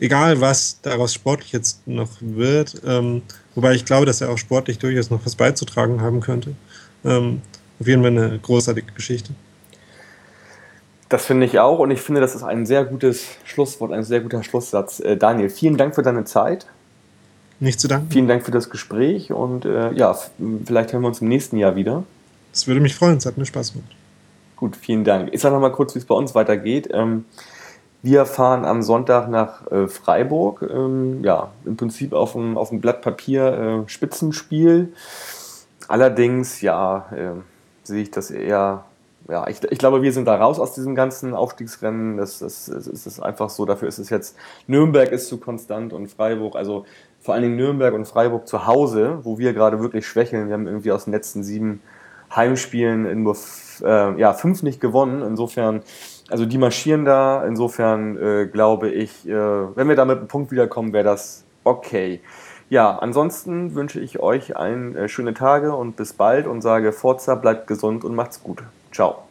egal, 0.00 0.40
was 0.40 0.80
daraus 0.82 1.14
sportlich 1.14 1.52
jetzt 1.52 1.86
noch 1.86 2.10
wird, 2.20 2.80
ähm, 2.86 3.22
wobei 3.54 3.74
ich 3.74 3.84
glaube, 3.84 4.06
dass 4.06 4.20
er 4.20 4.30
auch 4.30 4.38
sportlich 4.38 4.78
durchaus 4.78 5.10
noch 5.10 5.24
was 5.24 5.36
beizutragen 5.36 6.00
haben 6.00 6.20
könnte. 6.20 6.54
Ähm, 7.04 7.42
auf 7.80 7.86
jeden 7.86 8.02
Fall 8.02 8.10
eine 8.10 8.38
großartige 8.38 8.92
Geschichte. 8.92 9.32
Das 11.08 11.24
finde 11.24 11.46
ich 11.46 11.58
auch 11.58 11.78
und 11.78 11.90
ich 11.90 12.00
finde, 12.00 12.20
das 12.20 12.34
ist 12.34 12.42
ein 12.42 12.66
sehr 12.66 12.84
gutes 12.84 13.24
Schlusswort, 13.44 13.92
ein 13.92 14.04
sehr 14.04 14.20
guter 14.20 14.42
Schlusssatz. 14.42 15.00
Äh, 15.00 15.16
Daniel, 15.16 15.48
vielen 15.48 15.76
Dank 15.76 15.94
für 15.94 16.02
deine 16.02 16.24
Zeit. 16.24 16.66
Nicht 17.60 17.80
zu 17.80 17.88
danken. 17.88 18.10
Vielen 18.10 18.28
Dank 18.28 18.44
für 18.44 18.50
das 18.50 18.70
Gespräch 18.70 19.32
und 19.32 19.64
äh, 19.64 19.92
ja, 19.92 20.16
vielleicht 20.64 20.92
hören 20.92 21.02
wir 21.02 21.08
uns 21.08 21.20
im 21.20 21.28
nächsten 21.28 21.56
Jahr 21.56 21.74
wieder. 21.76 22.04
Das 22.52 22.66
würde 22.66 22.80
mich 22.80 22.94
freuen, 22.94 23.16
es 23.16 23.26
hat 23.26 23.36
mir 23.36 23.46
Spaß 23.46 23.72
gemacht. 23.72 23.90
Gut, 24.56 24.76
vielen 24.76 25.04
Dank. 25.04 25.30
Ich 25.32 25.40
sage 25.40 25.54
nochmal 25.54 25.72
kurz, 25.72 25.94
wie 25.94 25.98
es 25.98 26.04
bei 26.04 26.14
uns 26.14 26.34
weitergeht. 26.34 26.88
Ähm, 26.92 27.24
wir 28.02 28.26
fahren 28.26 28.64
am 28.64 28.82
Sonntag 28.82 29.28
nach 29.28 29.66
äh, 29.70 29.88
Freiburg. 29.88 30.62
Ähm, 30.62 31.24
ja, 31.24 31.50
im 31.64 31.76
Prinzip 31.76 32.12
auf 32.12 32.32
dem, 32.32 32.56
auf 32.56 32.68
dem 32.68 32.80
Blatt 32.80 33.02
Papier 33.02 33.84
äh, 33.86 33.88
Spitzenspiel. 33.88 34.92
Allerdings, 35.88 36.60
ja, 36.60 37.06
äh, 37.12 37.40
sehe 37.82 38.02
ich 38.02 38.10
das 38.10 38.30
eher. 38.30 38.84
Ja, 39.28 39.46
ich, 39.48 39.62
ich, 39.64 39.78
glaube, 39.78 40.00
wir 40.00 40.12
sind 40.12 40.26
da 40.26 40.36
raus 40.36 40.58
aus 40.58 40.74
diesem 40.74 40.94
ganzen 40.94 41.34
Aufstiegsrennen. 41.34 42.16
Das, 42.16 42.38
das, 42.38 42.66
das, 42.66 42.84
das 42.84 43.06
ist 43.06 43.20
einfach 43.20 43.50
so. 43.50 43.66
Dafür 43.66 43.88
ist 43.88 43.98
es 43.98 44.10
jetzt. 44.10 44.36
Nürnberg 44.66 45.10
ist 45.10 45.28
zu 45.28 45.38
konstant 45.38 45.92
und 45.92 46.08
Freiburg, 46.08 46.56
also 46.56 46.86
vor 47.20 47.34
allen 47.34 47.42
Dingen 47.42 47.56
Nürnberg 47.56 47.94
und 47.94 48.06
Freiburg 48.06 48.46
zu 48.46 48.66
Hause, 48.66 49.18
wo 49.22 49.38
wir 49.38 49.52
gerade 49.52 49.80
wirklich 49.80 50.06
schwächeln. 50.06 50.46
Wir 50.46 50.54
haben 50.54 50.66
irgendwie 50.66 50.92
aus 50.92 51.04
den 51.04 51.12
letzten 51.12 51.42
sieben 51.42 51.82
Heimspielen 52.34 53.22
nur 53.22 53.36
äh, 53.82 54.18
ja, 54.18 54.32
fünf 54.32 54.62
nicht 54.62 54.80
gewonnen. 54.80 55.22
Insofern 55.22 55.82
also 56.28 56.46
die 56.46 56.58
marschieren 56.58 57.04
da. 57.04 57.44
Insofern 57.44 58.16
äh, 58.16 58.46
glaube 58.46 58.90
ich, 58.90 59.26
äh, 59.28 59.32
wenn 59.32 59.88
wir 59.88 59.96
da 59.96 60.04
mit 60.04 60.18
einem 60.18 60.28
Punkt 60.28 60.50
wiederkommen, 60.50 60.92
wäre 60.92 61.04
das 61.04 61.44
okay. 61.64 62.20
Ja, 62.70 62.98
ansonsten 62.98 63.74
wünsche 63.74 63.98
ich 63.98 64.20
euch 64.20 64.56
ein 64.56 64.94
äh, 64.94 65.08
schöne 65.08 65.32
Tage 65.32 65.74
und 65.74 65.96
bis 65.96 66.12
bald 66.12 66.46
und 66.46 66.60
sage 66.60 66.92
Forza, 66.92 67.34
bleibt 67.34 67.66
gesund 67.66 68.04
und 68.04 68.14
macht's 68.14 68.42
gut. 68.42 68.62
Ciao. 68.92 69.24